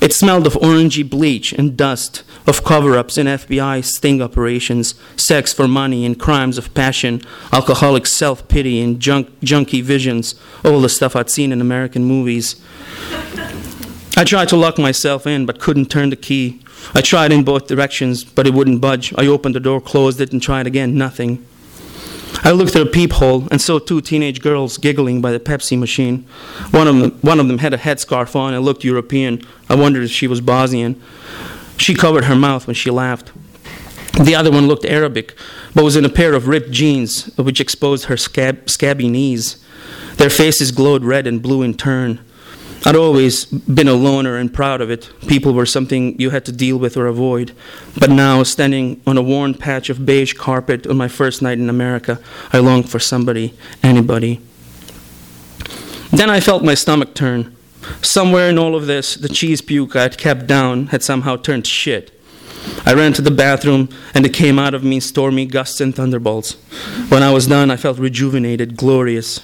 It 0.00 0.14
smelled 0.14 0.46
of 0.46 0.54
orangey 0.54 1.08
bleach 1.08 1.52
and 1.52 1.76
dust, 1.76 2.22
of 2.46 2.64
cover 2.64 2.96
ups 2.96 3.18
in 3.18 3.26
FBI 3.26 3.84
sting 3.84 4.22
operations, 4.22 4.94
sex 5.16 5.52
for 5.52 5.68
money 5.68 6.06
and 6.06 6.18
crimes 6.18 6.56
of 6.56 6.72
passion, 6.72 7.20
alcoholic 7.52 8.06
self 8.06 8.48
pity 8.48 8.80
and 8.80 8.98
junk, 8.98 9.28
junky 9.40 9.82
visions, 9.82 10.34
all 10.64 10.80
the 10.80 10.88
stuff 10.88 11.14
I'd 11.14 11.28
seen 11.28 11.52
in 11.52 11.60
American 11.60 12.04
movies. 12.04 12.56
I 14.16 14.24
tried 14.24 14.48
to 14.48 14.56
lock 14.56 14.78
myself 14.78 15.26
in 15.26 15.44
but 15.44 15.60
couldn't 15.60 15.90
turn 15.90 16.08
the 16.08 16.16
key. 16.16 16.62
I 16.94 17.02
tried 17.02 17.30
in 17.30 17.44
both 17.44 17.66
directions, 17.66 18.24
but 18.24 18.46
it 18.46 18.54
wouldn't 18.54 18.80
budge. 18.80 19.12
I 19.18 19.26
opened 19.26 19.54
the 19.54 19.60
door, 19.60 19.82
closed 19.82 20.20
it, 20.20 20.32
and 20.32 20.42
tried 20.42 20.66
again. 20.66 20.96
Nothing. 20.96 21.46
I 22.42 22.53
looked 22.53 22.72
through 22.72 22.83
a 22.83 22.87
peephole 22.87 23.46
and 23.50 23.61
saw 23.61 23.79
two 23.79 24.00
teenage 24.00 24.40
girls 24.40 24.79
giggling 24.79 25.20
by 25.20 25.33
the 25.33 25.40
Pepsi 25.40 25.79
machine. 25.79 26.26
One 26.70 26.88
of 26.88 26.96
them, 26.96 27.11
one 27.20 27.38
of 27.38 27.48
them 27.48 27.59
had 27.59 27.74
a 27.74 27.79
headscarf 27.79 28.35
on 28.35 28.55
and 28.55 28.64
looked 28.64 28.83
European. 28.83 29.42
I 29.68 29.74
wondered 29.74 30.05
if 30.05 30.11
she 30.11 30.26
was 30.26 30.40
Bosnian. 30.40 31.00
She 31.76 31.94
covered 31.94 32.24
her 32.24 32.37
mouth 32.37 32.66
when 32.66 32.74
she 32.74 32.90
laughed. 32.90 33.33
The 34.20 34.35
other 34.35 34.50
one 34.50 34.66
looked 34.66 34.85
Arabic, 34.85 35.35
but 35.74 35.85
was 35.85 35.96
in 35.96 36.05
a 36.05 36.11
pair 36.11 36.35
of 36.35 36.48
ripped 36.48 36.70
jeans, 36.70 37.26
which 37.37 37.61
exposed 37.61 38.07
her 38.07 38.16
scab- 38.16 38.68
scabby 38.68 39.09
knees. 39.09 39.62
Their 40.16 40.31
faces 40.31 40.72
glowed 40.72 41.05
red 41.05 41.26
and 41.26 41.40
blue 41.40 41.62
in 41.62 41.74
turn. 41.74 42.20
I'd 42.86 42.96
always 42.96 43.44
been 43.44 43.88
a 43.88 43.94
loner 43.94 44.36
and 44.36 44.52
proud 44.52 44.80
of 44.80 44.90
it. 44.90 45.10
People 45.26 45.52
were 45.52 45.66
something 45.66 46.18
you 46.18 46.30
had 46.30 46.46
to 46.46 46.52
deal 46.52 46.78
with 46.78 46.96
or 46.96 47.06
avoid. 47.06 47.52
But 47.98 48.08
now, 48.10 48.42
standing 48.42 49.02
on 49.06 49.18
a 49.18 49.22
worn 49.22 49.52
patch 49.52 49.90
of 49.90 50.06
beige 50.06 50.32
carpet 50.32 50.86
on 50.86 50.96
my 50.96 51.08
first 51.08 51.42
night 51.42 51.58
in 51.58 51.68
America, 51.68 52.18
I 52.52 52.58
longed 52.58 52.88
for 52.88 52.98
somebody, 52.98 53.54
anybody. 53.82 54.40
Then 56.10 56.30
I 56.30 56.40
felt 56.40 56.64
my 56.64 56.74
stomach 56.74 57.14
turn. 57.14 57.54
Somewhere 58.00 58.48
in 58.48 58.58
all 58.58 58.74
of 58.74 58.86
this, 58.86 59.14
the 59.14 59.28
cheese 59.28 59.60
puke 59.60 59.94
I'd 59.94 60.16
kept 60.16 60.46
down 60.46 60.86
had 60.86 61.02
somehow 61.02 61.36
turned 61.36 61.66
shit. 61.66 62.18
I 62.86 62.94
ran 62.94 63.12
to 63.14 63.22
the 63.22 63.30
bathroom, 63.30 63.90
and 64.14 64.24
it 64.24 64.32
came 64.34 64.58
out 64.58 64.74
of 64.74 64.84
me 64.84 65.00
stormy 65.00 65.44
gusts 65.44 65.80
and 65.80 65.94
thunderbolts. 65.94 66.54
When 67.08 67.22
I 67.22 67.32
was 67.32 67.46
done, 67.46 67.70
I 67.70 67.76
felt 67.76 67.98
rejuvenated, 67.98 68.76
glorious. 68.76 69.40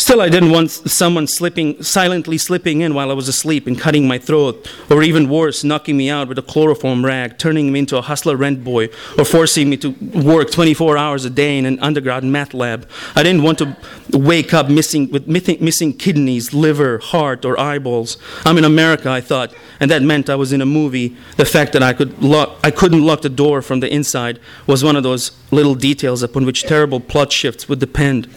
Still, 0.00 0.22
I 0.22 0.30
didn't 0.30 0.50
want 0.50 0.70
someone 0.70 1.26
slipping, 1.26 1.82
silently 1.82 2.38
slipping 2.38 2.80
in 2.80 2.94
while 2.94 3.10
I 3.10 3.12
was 3.12 3.28
asleep 3.28 3.66
and 3.66 3.78
cutting 3.78 4.08
my 4.08 4.16
throat, 4.16 4.66
or 4.88 5.02
even 5.02 5.28
worse, 5.28 5.62
knocking 5.62 5.94
me 5.98 6.08
out 6.08 6.26
with 6.26 6.38
a 6.38 6.42
chloroform 6.42 7.04
rag, 7.04 7.36
turning 7.36 7.70
me 7.70 7.80
into 7.80 7.98
a 7.98 8.00
hustler 8.00 8.34
rent 8.34 8.64
boy, 8.64 8.88
or 9.18 9.26
forcing 9.26 9.68
me 9.68 9.76
to 9.76 9.90
work 10.14 10.50
24 10.50 10.96
hours 10.96 11.26
a 11.26 11.30
day 11.30 11.58
in 11.58 11.66
an 11.66 11.78
underground 11.80 12.32
math 12.32 12.54
lab. 12.54 12.88
I 13.14 13.22
didn't 13.22 13.42
want 13.42 13.58
to 13.58 13.76
wake 14.14 14.54
up 14.54 14.70
missing, 14.70 15.10
with 15.10 15.28
missing 15.28 15.92
kidneys, 15.92 16.54
liver, 16.54 16.96
heart, 16.96 17.44
or 17.44 17.60
eyeballs. 17.60 18.16
I'm 18.46 18.56
in 18.56 18.64
America, 18.64 19.10
I 19.10 19.20
thought, 19.20 19.52
and 19.80 19.90
that 19.90 20.00
meant 20.00 20.30
I 20.30 20.34
was 20.34 20.50
in 20.50 20.62
a 20.62 20.66
movie. 20.66 21.14
The 21.36 21.44
fact 21.44 21.74
that 21.74 21.82
I, 21.82 21.92
could 21.92 22.22
lock, 22.22 22.58
I 22.64 22.70
couldn't 22.70 23.04
lock 23.04 23.20
the 23.20 23.28
door 23.28 23.60
from 23.60 23.80
the 23.80 23.92
inside 23.92 24.40
was 24.66 24.82
one 24.82 24.96
of 24.96 25.02
those 25.02 25.32
little 25.50 25.74
details 25.74 26.22
upon 26.22 26.44
which 26.46 26.62
terrible 26.64 27.00
plot 27.00 27.32
shifts 27.32 27.68
would 27.68 27.78
depend. 27.78 28.28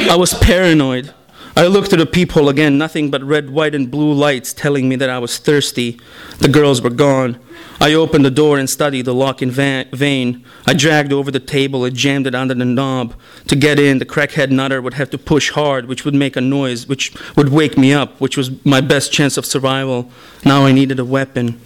I 0.00 0.16
was 0.18 0.34
paranoid. 0.34 1.14
I 1.56 1.66
looked 1.66 1.88
through 1.88 1.98
the 1.98 2.06
peephole 2.06 2.48
again, 2.48 2.78
nothing 2.78 3.10
but 3.10 3.20
red, 3.24 3.50
white, 3.50 3.74
and 3.74 3.90
blue 3.90 4.12
lights 4.12 4.52
telling 4.52 4.88
me 4.88 4.94
that 4.94 5.10
I 5.10 5.18
was 5.18 5.38
thirsty. 5.38 5.98
The 6.38 6.46
girls 6.46 6.80
were 6.80 6.88
gone. 6.88 7.40
I 7.80 7.94
opened 7.94 8.24
the 8.24 8.30
door 8.30 8.58
and 8.58 8.70
studied 8.70 9.06
the 9.06 9.14
lock 9.14 9.42
in 9.42 9.50
vain. 9.50 10.44
I 10.68 10.74
dragged 10.74 11.12
over 11.12 11.32
the 11.32 11.40
table 11.40 11.84
and 11.84 11.96
jammed 11.96 12.28
it 12.28 12.34
under 12.36 12.54
the 12.54 12.64
knob. 12.64 13.14
To 13.48 13.56
get 13.56 13.80
in, 13.80 13.98
the 13.98 14.06
crackhead 14.06 14.52
nutter 14.52 14.80
would 14.80 14.94
have 14.94 15.10
to 15.10 15.18
push 15.18 15.50
hard, 15.50 15.86
which 15.86 16.04
would 16.04 16.14
make 16.14 16.36
a 16.36 16.40
noise, 16.40 16.86
which 16.86 17.12
would 17.34 17.48
wake 17.48 17.76
me 17.76 17.92
up, 17.92 18.20
which 18.20 18.36
was 18.36 18.64
my 18.64 18.80
best 18.80 19.10
chance 19.12 19.36
of 19.36 19.44
survival. 19.44 20.08
Now 20.44 20.64
I 20.64 20.70
needed 20.70 21.00
a 21.00 21.04
weapon. 21.04 21.60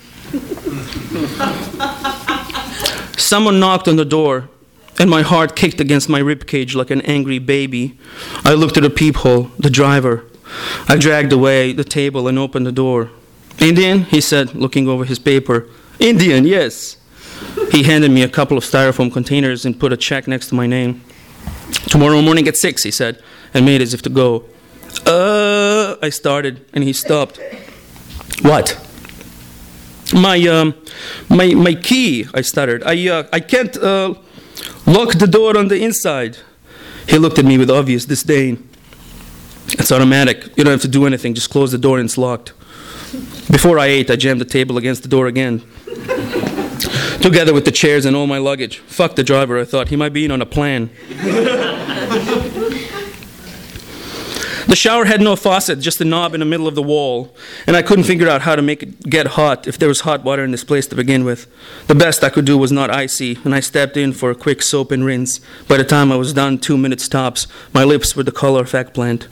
Someone 3.32 3.58
knocked 3.58 3.88
on 3.88 3.96
the 3.96 4.04
door 4.04 4.50
and 4.98 5.08
my 5.08 5.22
heart 5.22 5.56
kicked 5.56 5.80
against 5.80 6.06
my 6.06 6.20
ribcage 6.20 6.74
like 6.74 6.90
an 6.90 7.00
angry 7.00 7.38
baby. 7.38 7.98
I 8.44 8.52
looked 8.52 8.76
at 8.76 8.82
the 8.82 8.90
peephole, 8.90 9.44
the 9.58 9.70
driver. 9.70 10.26
I 10.86 10.98
dragged 10.98 11.32
away 11.32 11.72
the 11.72 11.82
table 11.82 12.28
and 12.28 12.38
opened 12.38 12.66
the 12.66 12.72
door. 12.72 13.10
Indian? 13.58 14.00
he 14.00 14.20
said, 14.20 14.54
looking 14.54 14.86
over 14.86 15.06
his 15.06 15.18
paper. 15.18 15.66
Indian, 15.98 16.44
yes. 16.44 16.98
He 17.70 17.84
handed 17.84 18.10
me 18.10 18.22
a 18.22 18.28
couple 18.28 18.58
of 18.58 18.64
styrofoam 18.64 19.10
containers 19.10 19.64
and 19.64 19.80
put 19.80 19.94
a 19.94 19.96
check 19.96 20.28
next 20.28 20.48
to 20.48 20.54
my 20.54 20.66
name. 20.66 21.02
Tomorrow 21.86 22.20
morning 22.20 22.46
at 22.48 22.58
six, 22.58 22.82
he 22.82 22.90
said, 22.90 23.18
and 23.54 23.64
made 23.64 23.80
as 23.80 23.94
if 23.94 24.02
to 24.02 24.10
go. 24.10 24.44
Uh, 25.06 25.96
I 26.02 26.10
started, 26.10 26.66
and 26.74 26.84
he 26.84 26.92
stopped. 26.92 27.40
What? 28.42 28.78
My, 30.12 30.40
um, 30.46 30.75
my, 31.29 31.55
my 31.55 31.75
key, 31.75 32.27
I 32.35 32.42
stuttered. 32.42 32.83
I, 32.85 33.09
uh, 33.09 33.29
I 33.33 33.40
can't, 33.40 33.77
uh, 33.77 34.14
Lock 34.87 35.14
the 35.14 35.27
door 35.27 35.57
on 35.57 35.68
the 35.68 35.83
inside. 35.83 36.38
He 37.09 37.18
looked 37.18 37.38
at 37.38 37.44
me 37.44 37.59
with 37.59 37.70
obvious 37.70 38.05
disdain. 38.05 38.68
It's 39.68 39.92
automatic. 39.92 40.57
You 40.57 40.64
don't 40.64 40.72
have 40.72 40.83
to 40.83 40.88
do 40.88 41.07
anything. 41.07 41.35
Just 41.35 41.51
close 41.51 41.72
the 41.72 41.79
door 41.79 41.98
and 41.98 42.07
it's 42.07 42.18
locked. 42.18 42.53
Before 43.51 43.79
I 43.79 43.87
ate, 43.87 44.11
I 44.11 44.16
jammed 44.16 44.40
the 44.40 44.44
table 44.44 44.77
against 44.79 45.03
the 45.03 45.09
door 45.09 45.27
again. 45.27 45.61
Together 47.22 47.55
with 47.55 47.64
the 47.64 47.70
chairs 47.72 48.05
and 48.05 48.16
all 48.16 48.27
my 48.27 48.38
luggage. 48.38 48.79
Fuck 48.79 49.14
the 49.14 49.22
driver, 49.22 49.61
I 49.61 49.64
thought. 49.64 49.88
He 49.88 49.96
might 49.96 50.12
be 50.12 50.25
in 50.25 50.31
on 50.31 50.42
a 50.42 50.46
plan. 50.46 50.90
The 54.66 54.77
shower 54.77 55.07
had 55.07 55.20
no 55.20 55.35
faucet, 55.35 55.81
just 55.81 56.01
a 56.01 56.05
knob 56.05 56.35
in 56.35 56.40
the 56.40 56.46
middle 56.46 56.68
of 56.68 56.75
the 56.75 56.83
wall, 56.83 57.35
and 57.66 57.77
I 57.77 57.83
couldn't 57.83 58.05
figure 58.05 58.29
out 58.29 58.42
how 58.42 58.55
to 58.55 58.62
make 58.62 58.83
it 58.83 59.01
get 59.09 59.29
hot 59.29 59.66
if 59.66 59.77
there 59.77 59.88
was 59.88 60.01
hot 60.01 60.22
water 60.22 60.44
in 60.44 60.53
this 60.53 60.64
place 60.64 60.87
to 60.88 60.96
begin 60.96 61.25
with. 61.25 61.46
The 61.88 61.94
best 61.94 62.22
I 62.22 62.31
could 62.31 62.44
do 62.44 62.57
was 62.57 62.70
not 62.70 62.90
icy, 62.90 63.38
and 63.44 63.55
I 63.55 63.61
stepped 63.61 63.96
in 63.96 64.12
for 64.12 64.31
a 64.31 64.37
quick 64.37 64.62
soap 64.62 64.92
and 64.92 65.05
rinse. 65.05 65.40
By 65.66 65.79
the 65.79 65.85
time 65.85 66.12
I 66.12 66.16
was 66.16 66.33
done, 66.33 66.59
two 66.59 66.79
minutes 66.79 67.09
tops, 67.09 67.46
my 67.72 67.83
lips 67.85 68.14
were 68.14 68.22
the 68.22 68.33
color 68.33 68.62
of 68.62 68.75
eggplant. 68.75 69.27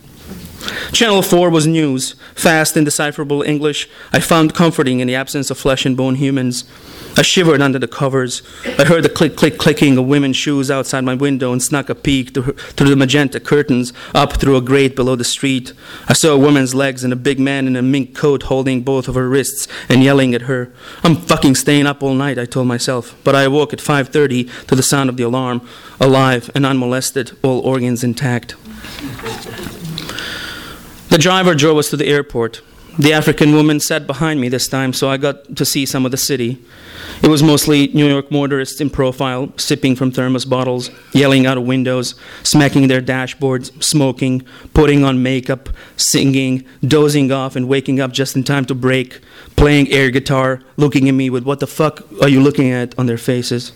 Channel 0.93 1.23
4 1.23 1.51
was 1.51 1.67
news, 1.67 2.15
fast, 2.35 2.77
indecipherable 2.77 3.43
English. 3.43 3.89
I 4.13 4.21
found 4.21 4.55
comforting 4.55 5.01
in 5.01 5.09
the 5.09 5.15
absence 5.15 5.51
of 5.51 5.59
flesh 5.59 5.87
and 5.87 5.97
bone 5.97 6.17
humans. 6.17 6.65
I 7.17 7.23
shivered 7.23 7.61
under 7.61 7.79
the 7.79 7.89
covers. 7.89 8.43
I 8.79 8.85
heard 8.85 9.05
the 9.05 9.09
click, 9.09 9.37
click, 9.37 9.59
clicking 9.59 9.99
of 9.99 10.07
women's 10.07 10.37
shoes 10.37 10.71
outside 10.71 11.03
my 11.03 11.15
window 11.15 11.53
and 11.53 11.63
snuck 11.63 11.89
a 11.89 11.95
peek 11.95 12.35
through, 12.35 12.53
through 12.53 12.91
the 12.91 12.97
magenta 12.97 13.41
curtains 13.41 13.93
up 14.15 14.35
through 14.35 14.57
a 14.57 14.61
grate 14.61 14.95
below 14.97 15.17
the 15.17 15.25
street. 15.25 15.73
I 16.09 16.13
saw 16.13 16.35
a 16.35 16.39
woman's 16.39 16.75
legs 16.75 17.03
and 17.03 17.13
a 17.13 17.17
big 17.17 17.41
man 17.41 17.67
in 17.67 17.77
a 17.77 17.83
mink 17.83 18.15
coat 18.15 18.45
holding 18.45 18.83
both 18.83 19.09
of 19.09 19.15
her 19.17 19.29
wrists 19.29 19.67
and 19.89 20.03
yelling 20.03 20.35
at 20.35 20.43
her. 20.43 20.73
I'm 21.03 21.17
fucking 21.17 21.57
staying 21.57 21.87
up 21.87 22.03
all 22.03 22.15
night, 22.15 22.39
I 22.39 22.45
told 22.45 22.69
myself. 22.69 23.17
But 23.25 23.35
I 23.35 23.43
awoke 23.43 23.73
at 23.73 23.81
5.30 23.81 24.67
to 24.67 24.75
the 24.75 24.83
sound 24.83 25.11
of 25.11 25.17
the 25.17 25.25
alarm, 25.25 25.67
alive 26.01 26.51
and 26.55 26.65
unmolested, 26.65 27.37
all 27.43 27.61
organs 27.61 28.05
intact. 28.05 28.55
The 31.11 31.19
driver 31.19 31.57
drove 31.57 31.77
us 31.77 31.91
to 31.91 31.97
the 31.97 32.07
airport. 32.07 32.63
The 32.97 33.13
African 33.13 33.53
woman 33.53 33.81
sat 33.81 34.07
behind 34.07 34.41
me 34.41 34.49
this 34.49 34.69
time, 34.69 34.93
so 34.93 35.09
I 35.09 35.17
got 35.17 35.57
to 35.57 35.65
see 35.65 35.85
some 35.85 36.05
of 36.05 36.13
the 36.13 36.17
city. 36.17 36.63
It 37.21 37.27
was 37.27 37.43
mostly 37.43 37.89
New 37.89 38.07
York 38.07 38.31
motorists 38.31 38.81
in 38.81 38.91
profile, 38.91 39.53
sipping 39.57 39.97
from 39.97 40.13
thermos 40.13 40.45
bottles, 40.45 40.89
yelling 41.13 41.47
out 41.47 41.59
of 41.59 41.65
windows, 41.65 42.15
smacking 42.45 42.87
their 42.87 43.01
dashboards, 43.01 43.83
smoking, 43.83 44.47
putting 44.73 45.05
on 45.05 45.21
makeup, 45.21 45.69
singing, 45.97 46.65
dozing 46.87 47.33
off 47.33 47.57
and 47.57 47.67
waking 47.67 47.99
up 47.99 48.13
just 48.13 48.37
in 48.37 48.45
time 48.45 48.65
to 48.67 48.75
brake, 48.77 49.21
playing 49.57 49.91
air 49.91 50.13
guitar, 50.13 50.63
looking 50.77 51.09
at 51.09 51.15
me 51.15 51.29
with 51.29 51.43
what 51.43 51.59
the 51.59 51.67
fuck 51.67 52.07
are 52.23 52.29
you 52.29 52.41
looking 52.41 52.71
at 52.71 52.97
on 52.97 53.07
their 53.07 53.19
faces. 53.19 53.73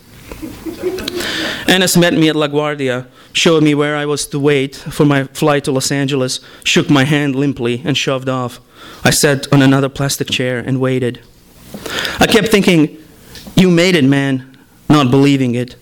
Ennis 1.66 1.96
met 1.96 2.14
me 2.14 2.28
at 2.28 2.36
LaGuardia, 2.36 3.06
showed 3.32 3.62
me 3.62 3.74
where 3.74 3.96
I 3.96 4.06
was 4.06 4.26
to 4.28 4.38
wait 4.38 4.76
for 4.76 5.04
my 5.04 5.24
flight 5.24 5.64
to 5.64 5.72
Los 5.72 5.90
Angeles, 5.90 6.40
shook 6.62 6.90
my 6.90 7.04
hand 7.04 7.34
limply, 7.34 7.82
and 7.84 7.96
shoved 7.96 8.28
off. 8.28 8.60
I 9.02 9.10
sat 9.10 9.52
on 9.52 9.62
another 9.62 9.88
plastic 9.88 10.30
chair 10.30 10.58
and 10.58 10.80
waited. 10.80 11.20
I 12.20 12.26
kept 12.26 12.48
thinking, 12.48 12.98
you 13.56 13.70
made 13.70 13.96
it, 13.96 14.04
man, 14.04 14.56
not 14.88 15.10
believing 15.10 15.54
it. 15.54 15.76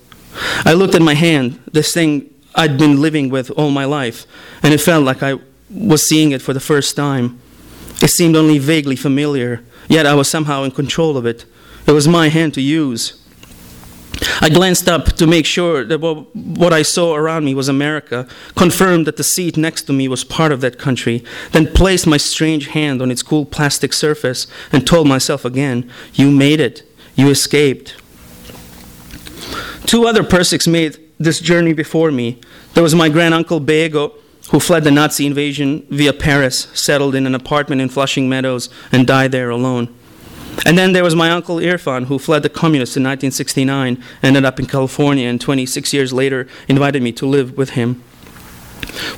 I 0.64 0.72
looked 0.72 0.94
at 0.94 1.02
my 1.02 1.14
hand, 1.14 1.60
this 1.72 1.92
thing 1.92 2.32
I'd 2.54 2.78
been 2.78 3.00
living 3.00 3.28
with 3.28 3.50
all 3.50 3.70
my 3.70 3.84
life, 3.84 4.26
and 4.62 4.72
it 4.72 4.80
felt 4.80 5.04
like 5.04 5.22
I 5.22 5.38
was 5.70 6.08
seeing 6.08 6.32
it 6.32 6.42
for 6.42 6.52
the 6.52 6.60
first 6.60 6.96
time. 6.96 7.40
It 8.02 8.08
seemed 8.08 8.36
only 8.36 8.58
vaguely 8.58 8.96
familiar, 8.96 9.62
yet 9.88 10.06
I 10.06 10.14
was 10.14 10.28
somehow 10.28 10.64
in 10.64 10.70
control 10.70 11.16
of 11.16 11.26
it. 11.26 11.44
It 11.86 11.92
was 11.92 12.06
my 12.06 12.28
hand 12.28 12.54
to 12.54 12.60
use. 12.60 13.21
I 14.40 14.48
glanced 14.48 14.88
up 14.88 15.06
to 15.12 15.26
make 15.26 15.46
sure 15.46 15.84
that 15.84 15.98
what 16.00 16.72
I 16.72 16.82
saw 16.82 17.14
around 17.14 17.44
me 17.44 17.54
was 17.54 17.68
America, 17.68 18.26
confirmed 18.56 19.06
that 19.06 19.16
the 19.16 19.24
seat 19.24 19.56
next 19.56 19.82
to 19.84 19.92
me 19.92 20.08
was 20.08 20.24
part 20.24 20.52
of 20.52 20.60
that 20.60 20.78
country, 20.78 21.24
then 21.52 21.72
placed 21.72 22.06
my 22.06 22.16
strange 22.16 22.68
hand 22.68 23.02
on 23.02 23.10
its 23.10 23.22
cool 23.22 23.44
plastic 23.44 23.92
surface 23.92 24.46
and 24.72 24.86
told 24.86 25.08
myself 25.08 25.44
again, 25.44 25.90
You 26.14 26.30
made 26.30 26.60
it. 26.60 26.82
You 27.14 27.28
escaped. 27.30 27.94
Two 29.86 30.06
other 30.06 30.22
Prcics 30.22 30.66
made 30.66 30.98
this 31.18 31.40
journey 31.40 31.72
before 31.72 32.10
me. 32.10 32.40
There 32.74 32.82
was 32.82 32.94
my 32.94 33.08
granduncle 33.08 33.60
Bego, 33.60 34.12
who 34.50 34.60
fled 34.60 34.84
the 34.84 34.90
Nazi 34.90 35.26
invasion 35.26 35.86
via 35.90 36.12
Paris, 36.12 36.68
settled 36.74 37.14
in 37.14 37.26
an 37.26 37.34
apartment 37.34 37.80
in 37.80 37.88
Flushing 37.88 38.28
Meadows, 38.28 38.68
and 38.90 39.06
died 39.06 39.32
there 39.32 39.50
alone. 39.50 39.94
And 40.64 40.76
then 40.78 40.92
there 40.92 41.04
was 41.04 41.14
my 41.14 41.30
uncle 41.30 41.56
Irfan, 41.56 42.06
who 42.06 42.18
fled 42.18 42.42
the 42.42 42.48
communists 42.48 42.96
in 42.96 43.02
1969, 43.02 44.02
ended 44.22 44.44
up 44.44 44.60
in 44.60 44.66
California, 44.66 45.28
and 45.28 45.40
26 45.40 45.92
years 45.92 46.12
later 46.12 46.46
invited 46.68 47.02
me 47.02 47.12
to 47.12 47.26
live 47.26 47.56
with 47.56 47.70
him. 47.70 48.02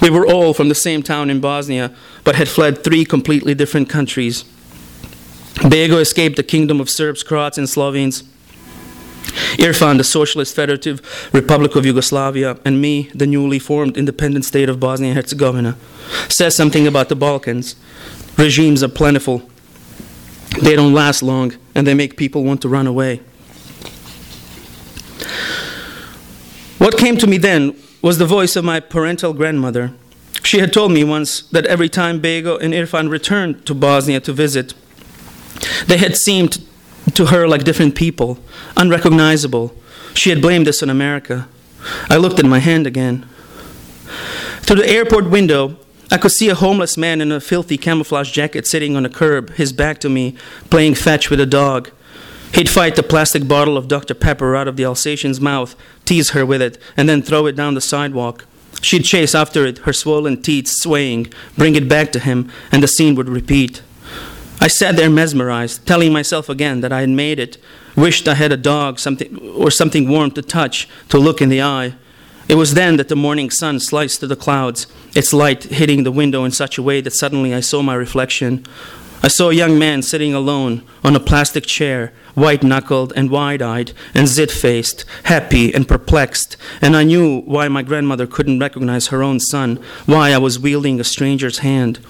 We 0.00 0.10
were 0.10 0.26
all 0.26 0.54
from 0.54 0.68
the 0.68 0.74
same 0.74 1.02
town 1.02 1.30
in 1.30 1.40
Bosnia, 1.40 1.94
but 2.22 2.36
had 2.36 2.48
fled 2.48 2.84
three 2.84 3.04
completely 3.04 3.54
different 3.54 3.88
countries. 3.88 4.44
Bego 5.56 6.00
escaped 6.00 6.36
the 6.36 6.42
kingdom 6.42 6.80
of 6.80 6.90
Serbs, 6.90 7.22
Croats, 7.22 7.58
and 7.58 7.68
Slovenes. 7.68 8.22
Irfan, 9.58 9.98
the 9.98 10.04
Socialist 10.04 10.54
Federative 10.54 11.00
Republic 11.32 11.74
of 11.76 11.86
Yugoslavia, 11.86 12.58
and 12.64 12.80
me, 12.80 13.10
the 13.14 13.26
newly 13.26 13.58
formed 13.58 13.96
independent 13.96 14.44
state 14.44 14.68
of 14.68 14.78
Bosnia 14.78 15.10
and 15.10 15.16
Herzegovina, 15.16 15.76
says 16.28 16.54
something 16.54 16.86
about 16.86 17.08
the 17.08 17.16
Balkans. 17.16 17.74
Regimes 18.36 18.82
are 18.82 18.88
plentiful, 18.88 19.48
they 20.62 20.76
don't 20.76 20.94
last 20.94 21.22
long, 21.22 21.54
and 21.74 21.86
they 21.86 21.94
make 21.94 22.16
people 22.16 22.44
want 22.44 22.62
to 22.62 22.68
run 22.68 22.86
away. 22.86 23.20
What 26.78 26.98
came 26.98 27.16
to 27.18 27.26
me 27.26 27.38
then 27.38 27.76
was 28.02 28.18
the 28.18 28.26
voice 28.26 28.56
of 28.56 28.64
my 28.64 28.80
parental 28.80 29.32
grandmother. 29.32 29.92
She 30.42 30.58
had 30.58 30.72
told 30.72 30.92
me 30.92 31.02
once 31.02 31.40
that 31.48 31.64
every 31.64 31.88
time 31.88 32.20
Bego 32.20 32.60
and 32.60 32.74
Irfan 32.74 33.08
returned 33.08 33.64
to 33.66 33.74
Bosnia 33.74 34.20
to 34.20 34.32
visit, 34.32 34.74
they 35.86 35.96
had 35.96 36.16
seemed 36.16 36.62
to 37.14 37.26
her 37.26 37.48
like 37.48 37.64
different 37.64 37.94
people, 37.94 38.38
unrecognizable. 38.76 39.74
She 40.14 40.30
had 40.30 40.42
blamed 40.42 40.66
this 40.66 40.82
on 40.82 40.90
America. 40.90 41.48
I 42.10 42.16
looked 42.16 42.38
at 42.38 42.44
my 42.44 42.58
hand 42.58 42.86
again. 42.86 43.26
Through 44.60 44.76
the 44.76 44.88
airport 44.88 45.30
window, 45.30 45.78
I 46.14 46.16
could 46.16 46.30
see 46.30 46.48
a 46.48 46.54
homeless 46.54 46.96
man 46.96 47.20
in 47.20 47.32
a 47.32 47.40
filthy 47.40 47.76
camouflage 47.76 48.30
jacket 48.30 48.68
sitting 48.68 48.94
on 48.94 49.04
a 49.04 49.08
curb, 49.08 49.50
his 49.54 49.72
back 49.72 49.98
to 49.98 50.08
me, 50.08 50.36
playing 50.70 50.94
fetch 50.94 51.28
with 51.28 51.40
a 51.40 51.44
dog. 51.44 51.90
He'd 52.52 52.68
fight 52.68 52.94
the 52.94 53.02
plastic 53.02 53.48
bottle 53.48 53.76
of 53.76 53.88
Dr. 53.88 54.14
Pepper 54.14 54.54
out 54.54 54.68
of 54.68 54.76
the 54.76 54.84
Alsatian's 54.84 55.40
mouth, 55.40 55.74
tease 56.04 56.30
her 56.30 56.46
with 56.46 56.62
it, 56.62 56.78
and 56.96 57.08
then 57.08 57.20
throw 57.20 57.46
it 57.46 57.56
down 57.56 57.74
the 57.74 57.80
sidewalk. 57.80 58.46
She'd 58.80 59.02
chase 59.02 59.34
after 59.34 59.66
it, 59.66 59.78
her 59.78 59.92
swollen 59.92 60.40
teeth 60.40 60.68
swaying, 60.68 61.32
bring 61.58 61.74
it 61.74 61.88
back 61.88 62.12
to 62.12 62.20
him, 62.20 62.48
and 62.70 62.80
the 62.80 62.86
scene 62.86 63.16
would 63.16 63.28
repeat. 63.28 63.82
I 64.60 64.68
sat 64.68 64.94
there 64.94 65.10
mesmerized, 65.10 65.84
telling 65.84 66.12
myself 66.12 66.48
again 66.48 66.80
that 66.82 66.92
I 66.92 67.00
had 67.00 67.08
made 67.08 67.40
it, 67.40 67.58
wished 67.96 68.28
I 68.28 68.34
had 68.34 68.52
a 68.52 68.56
dog 68.56 69.00
something, 69.00 69.36
or 69.48 69.68
something 69.72 70.08
warm 70.08 70.30
to 70.30 70.42
touch, 70.42 70.88
to 71.08 71.18
look 71.18 71.42
in 71.42 71.48
the 71.48 71.62
eye. 71.62 71.94
It 72.48 72.56
was 72.56 72.74
then 72.74 72.96
that 72.98 73.08
the 73.08 73.16
morning 73.16 73.50
sun 73.50 73.80
sliced 73.80 74.20
through 74.20 74.28
the 74.28 74.36
clouds, 74.36 74.86
its 75.14 75.32
light 75.32 75.64
hitting 75.64 76.04
the 76.04 76.12
window 76.12 76.44
in 76.44 76.50
such 76.50 76.76
a 76.76 76.82
way 76.82 77.00
that 77.00 77.12
suddenly 77.12 77.54
I 77.54 77.60
saw 77.60 77.82
my 77.82 77.94
reflection. 77.94 78.66
I 79.22 79.28
saw 79.28 79.48
a 79.48 79.54
young 79.54 79.78
man 79.78 80.02
sitting 80.02 80.34
alone 80.34 80.82
on 81.02 81.16
a 81.16 81.20
plastic 81.20 81.64
chair, 81.64 82.12
white 82.34 82.62
knuckled 82.62 83.14
and 83.16 83.30
wide 83.30 83.62
eyed 83.62 83.92
and 84.12 84.28
zit 84.28 84.50
faced, 84.50 85.06
happy 85.24 85.74
and 85.74 85.88
perplexed, 85.88 86.58
and 86.82 86.94
I 86.94 87.04
knew 87.04 87.40
why 87.40 87.68
my 87.68 87.82
grandmother 87.82 88.26
couldn't 88.26 88.58
recognize 88.58 89.06
her 89.06 89.22
own 89.22 89.40
son, 89.40 89.82
why 90.04 90.32
I 90.32 90.38
was 90.38 90.58
wielding 90.58 91.00
a 91.00 91.04
stranger's 91.04 91.58
hand. 91.58 92.00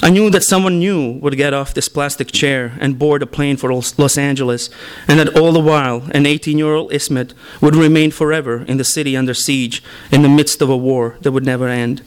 I 0.00 0.10
knew 0.10 0.30
that 0.30 0.44
someone 0.44 0.78
new 0.78 1.12
would 1.18 1.36
get 1.36 1.52
off 1.52 1.74
this 1.74 1.88
plastic 1.88 2.30
chair 2.30 2.72
and 2.80 2.98
board 2.98 3.22
a 3.22 3.26
plane 3.26 3.56
for 3.56 3.72
Los 3.72 4.16
Angeles, 4.16 4.70
and 5.08 5.18
that 5.18 5.36
all 5.36 5.52
the 5.52 5.60
while 5.60 6.04
an 6.12 6.24
18 6.24 6.56
year 6.56 6.74
old 6.74 6.92
Ismet 6.92 7.34
would 7.60 7.74
remain 7.74 8.10
forever 8.12 8.62
in 8.62 8.76
the 8.76 8.84
city 8.84 9.16
under 9.16 9.34
siege 9.34 9.82
in 10.12 10.22
the 10.22 10.28
midst 10.28 10.62
of 10.62 10.70
a 10.70 10.76
war 10.76 11.16
that 11.22 11.32
would 11.32 11.44
never 11.44 11.66
end. 11.66 12.02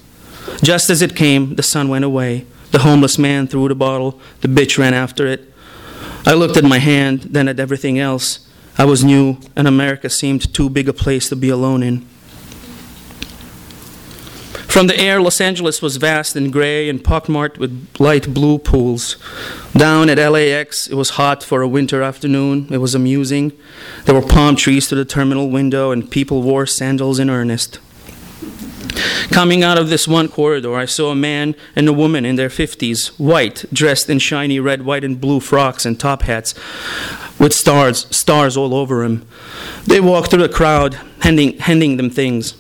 Just 0.63 0.89
as 0.89 1.01
it 1.01 1.15
came, 1.15 1.55
the 1.55 1.63
sun 1.63 1.89
went 1.89 2.05
away. 2.05 2.45
The 2.71 2.79
homeless 2.79 3.17
man 3.17 3.47
threw 3.47 3.67
the 3.67 3.75
bottle, 3.75 4.19
the 4.39 4.47
bitch 4.47 4.77
ran 4.77 4.93
after 4.93 5.27
it. 5.27 5.53
I 6.25 6.33
looked 6.33 6.55
at 6.55 6.63
my 6.63 6.77
hand, 6.79 7.21
then 7.31 7.49
at 7.49 7.59
everything 7.59 7.99
else. 7.99 8.47
I 8.77 8.85
was 8.85 9.03
new, 9.03 9.37
and 9.55 9.67
America 9.67 10.09
seemed 10.09 10.53
too 10.53 10.69
big 10.69 10.87
a 10.87 10.93
place 10.93 11.27
to 11.29 11.35
be 11.35 11.49
alone 11.49 11.83
in. 11.83 12.07
From 14.71 14.87
the 14.87 14.97
air, 14.97 15.21
Los 15.21 15.41
Angeles 15.41 15.81
was 15.81 15.97
vast 15.97 16.33
and 16.37 16.49
gray 16.49 16.87
and 16.87 17.03
pockmarked 17.03 17.57
with 17.57 17.93
light 17.99 18.33
blue 18.33 18.57
pools. 18.57 19.17
Down 19.75 20.09
at 20.09 20.17
LAX, 20.17 20.87
it 20.87 20.95
was 20.95 21.11
hot 21.11 21.43
for 21.43 21.61
a 21.61 21.67
winter 21.67 22.01
afternoon. 22.01 22.69
It 22.71 22.77
was 22.77 22.95
amusing. 22.95 23.51
There 24.05 24.15
were 24.15 24.25
palm 24.25 24.55
trees 24.55 24.87
to 24.87 24.95
the 24.95 25.03
terminal 25.03 25.49
window, 25.49 25.91
and 25.91 26.09
people 26.09 26.41
wore 26.41 26.65
sandals 26.65 27.19
in 27.19 27.29
earnest. 27.29 27.79
Coming 29.29 29.61
out 29.61 29.77
of 29.77 29.89
this 29.89 30.07
one 30.07 30.29
corridor, 30.29 30.73
I 30.73 30.85
saw 30.85 31.11
a 31.11 31.15
man 31.15 31.53
and 31.75 31.89
a 31.89 31.93
woman 31.93 32.23
in 32.23 32.37
their 32.37 32.47
50s, 32.47 33.19
white, 33.19 33.65
dressed 33.73 34.09
in 34.09 34.19
shiny 34.19 34.61
red, 34.61 34.85
white, 34.85 35.03
and 35.03 35.19
blue 35.19 35.41
frocks 35.41 35.85
and 35.85 35.99
top 35.99 36.21
hats 36.21 36.55
with 37.37 37.51
stars, 37.53 38.07
stars 38.15 38.55
all 38.55 38.73
over 38.73 39.03
them. 39.03 39.27
They 39.85 39.99
walked 39.99 40.29
through 40.29 40.43
the 40.43 40.49
crowd, 40.49 40.97
handing, 41.19 41.57
handing 41.57 41.97
them 41.97 42.09
things. 42.09 42.53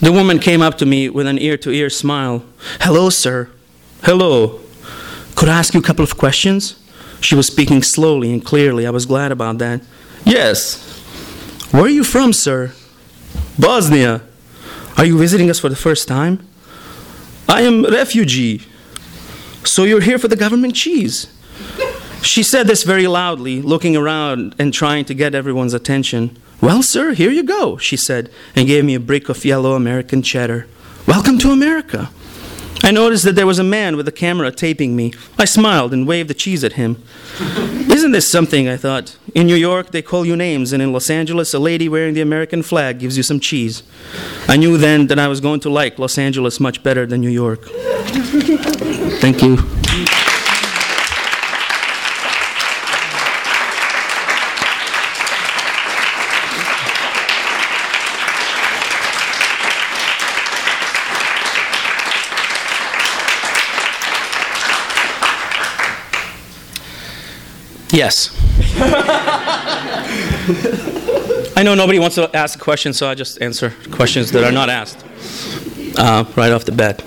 The 0.00 0.12
woman 0.12 0.38
came 0.38 0.62
up 0.62 0.78
to 0.78 0.86
me 0.86 1.08
with 1.08 1.26
an 1.26 1.38
ear 1.38 1.56
to 1.58 1.70
ear 1.70 1.90
smile. 1.90 2.44
Hello, 2.80 3.10
sir. 3.10 3.50
Hello. 4.04 4.60
Could 5.34 5.48
I 5.48 5.58
ask 5.58 5.74
you 5.74 5.80
a 5.80 5.82
couple 5.82 6.04
of 6.04 6.16
questions? 6.16 6.78
She 7.20 7.34
was 7.34 7.46
speaking 7.46 7.82
slowly 7.82 8.32
and 8.32 8.44
clearly. 8.44 8.86
I 8.86 8.90
was 8.90 9.06
glad 9.06 9.32
about 9.32 9.58
that. 9.58 9.82
Yes. 10.24 10.84
Where 11.72 11.84
are 11.84 11.88
you 11.88 12.04
from, 12.04 12.32
sir? 12.32 12.72
Bosnia. 13.58 14.22
Are 14.96 15.04
you 15.04 15.18
visiting 15.18 15.50
us 15.50 15.58
for 15.58 15.68
the 15.68 15.76
first 15.76 16.06
time? 16.06 16.46
I 17.48 17.62
am 17.62 17.84
refugee. 17.84 18.62
So 19.64 19.84
you're 19.84 20.00
here 20.00 20.18
for 20.18 20.28
the 20.28 20.36
government 20.36 20.74
cheese? 20.74 21.26
She 22.22 22.42
said 22.42 22.66
this 22.66 22.82
very 22.82 23.06
loudly, 23.06 23.62
looking 23.62 23.96
around 23.96 24.54
and 24.58 24.72
trying 24.72 25.04
to 25.06 25.14
get 25.14 25.34
everyone's 25.34 25.74
attention. 25.74 26.36
Well, 26.60 26.82
sir, 26.82 27.12
here 27.12 27.30
you 27.30 27.44
go, 27.44 27.76
she 27.76 27.96
said, 27.96 28.30
and 28.56 28.66
gave 28.66 28.84
me 28.84 28.96
a 28.96 29.00
brick 29.00 29.28
of 29.28 29.44
yellow 29.44 29.74
American 29.74 30.22
cheddar. 30.22 30.66
Welcome 31.06 31.38
to 31.38 31.52
America. 31.52 32.10
I 32.82 32.90
noticed 32.90 33.24
that 33.24 33.36
there 33.36 33.46
was 33.46 33.60
a 33.60 33.64
man 33.64 33.96
with 33.96 34.08
a 34.08 34.12
camera 34.12 34.50
taping 34.50 34.96
me. 34.96 35.12
I 35.38 35.44
smiled 35.44 35.92
and 35.92 36.06
waved 36.06 36.28
the 36.28 36.34
cheese 36.34 36.64
at 36.64 36.72
him. 36.72 37.00
Isn't 37.40 38.10
this 38.10 38.30
something? 38.30 38.68
I 38.68 38.76
thought. 38.76 39.16
In 39.36 39.46
New 39.46 39.54
York, 39.54 39.92
they 39.92 40.02
call 40.02 40.26
you 40.26 40.34
names, 40.34 40.72
and 40.72 40.82
in 40.82 40.92
Los 40.92 41.10
Angeles, 41.10 41.54
a 41.54 41.60
lady 41.60 41.88
wearing 41.88 42.14
the 42.14 42.22
American 42.22 42.62
flag 42.64 42.98
gives 42.98 43.16
you 43.16 43.22
some 43.22 43.38
cheese. 43.38 43.84
I 44.48 44.56
knew 44.56 44.76
then 44.76 45.06
that 45.08 45.18
I 45.18 45.28
was 45.28 45.40
going 45.40 45.60
to 45.60 45.70
like 45.70 45.98
Los 45.98 46.18
Angeles 46.18 46.58
much 46.58 46.82
better 46.82 47.06
than 47.06 47.20
New 47.20 47.30
York. 47.30 47.64
Thank 49.20 49.42
you. 49.42 49.77
Yes. 67.90 68.36
I 71.56 71.62
know 71.64 71.74
nobody 71.74 71.98
wants 71.98 72.16
to 72.16 72.30
ask 72.36 72.58
a 72.58 72.62
question, 72.62 72.92
so 72.92 73.08
I 73.08 73.14
just 73.14 73.40
answer 73.40 73.72
questions 73.90 74.30
that 74.32 74.44
are 74.44 74.52
not 74.52 74.68
asked 74.68 75.04
uh, 75.96 76.24
right 76.36 76.52
off 76.52 76.64
the 76.64 76.72
bat. 76.72 77.00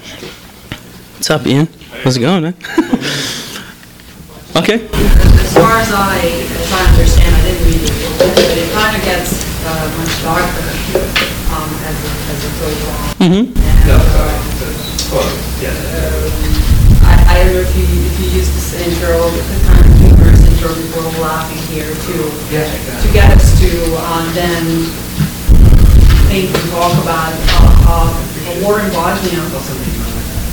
What's 1.16 1.30
up, 1.30 1.46
Ian? 1.46 1.68
How's 2.04 2.18
it 2.18 2.22
going, 2.22 2.44
man? 2.44 2.56
okay. 4.58 4.90
As 4.90 5.54
far 5.54 5.78
as 5.78 5.92
I, 5.94 6.18
as 6.26 6.74
I 6.74 6.84
understand, 6.90 7.36
I 7.36 7.42
didn't 7.46 7.64
read 7.64 7.84
it, 7.86 7.94
but 8.18 8.58
it 8.58 8.74
kind 8.74 8.98
of 8.98 9.04
gets 9.04 9.46
uh, 9.64 9.86
much 10.02 10.12
darker 10.26 10.66
um, 11.54 11.70
as, 11.86 11.96
it, 12.02 12.12
as 12.26 12.42
it 12.42 12.54
goes 12.60 12.82
on. 12.90 13.16
Mm-hmm. 13.22 13.54
And, 13.54 13.86
uh, 13.86 14.42
I, 17.06 17.14
I 17.28 17.44
don't 17.44 17.54
know 17.54 17.62
if 17.62 17.76
you, 17.78 17.84
if 17.86 18.20
you 18.20 18.26
use 18.40 18.50
this 18.50 18.74
intro, 18.82 19.30
the 19.30 19.44
kind 19.68 19.86
of 19.86 20.21
humorous 20.42 20.62
intro 20.62 20.74
before 20.76 21.04
we're 21.04 21.22
laughing 21.22 21.58
here 21.74 21.94
too. 22.06 22.30
To 23.02 23.14
get 23.14 23.32
us 23.36 23.60
to 23.60 23.70
um, 23.98 24.34
then 24.34 24.66
think 26.30 26.50
and 26.50 26.70
talk 26.72 26.94
about 27.04 27.34
uh, 27.34 27.86
uh, 27.88 28.50
a 28.50 28.64
war 28.64 28.80
in 28.80 28.90
Bosnia. 28.92 29.42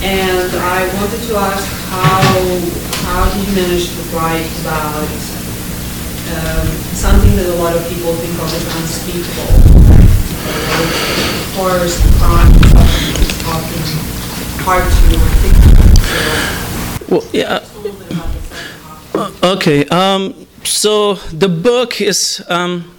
And 0.01 0.51
I 0.55 0.87
wanted 0.95 1.21
to 1.27 1.35
ask 1.35 1.67
how, 1.91 2.23
how 3.03 3.29
did 3.33 3.47
you 3.47 3.55
manage 3.55 3.89
to 3.89 4.01
write 4.15 4.47
about 4.61 5.07
um, 6.29 6.67
something 6.95 7.35
that 7.35 7.47
a 7.47 7.55
lot 7.55 7.75
of 7.75 7.83
people 7.89 8.13
think 8.13 8.33
of 8.39 8.47
as 8.47 8.63
unspeakable? 8.79 9.49
Of 10.79 11.55
course, 11.55 11.99
crime, 12.19 12.53
suffering 12.71 13.15
is 13.19 13.31
often 13.43 13.83
hard 14.63 14.87
to 14.87 15.19
articulate. 15.19 15.79
Well, 17.09 17.25
yeah. 17.33 17.78
Okay. 19.15 19.85
Um, 19.85 20.47
so 20.63 21.15
the 21.15 21.49
book 21.49 22.01
is 22.01 22.43
um, 22.49 22.95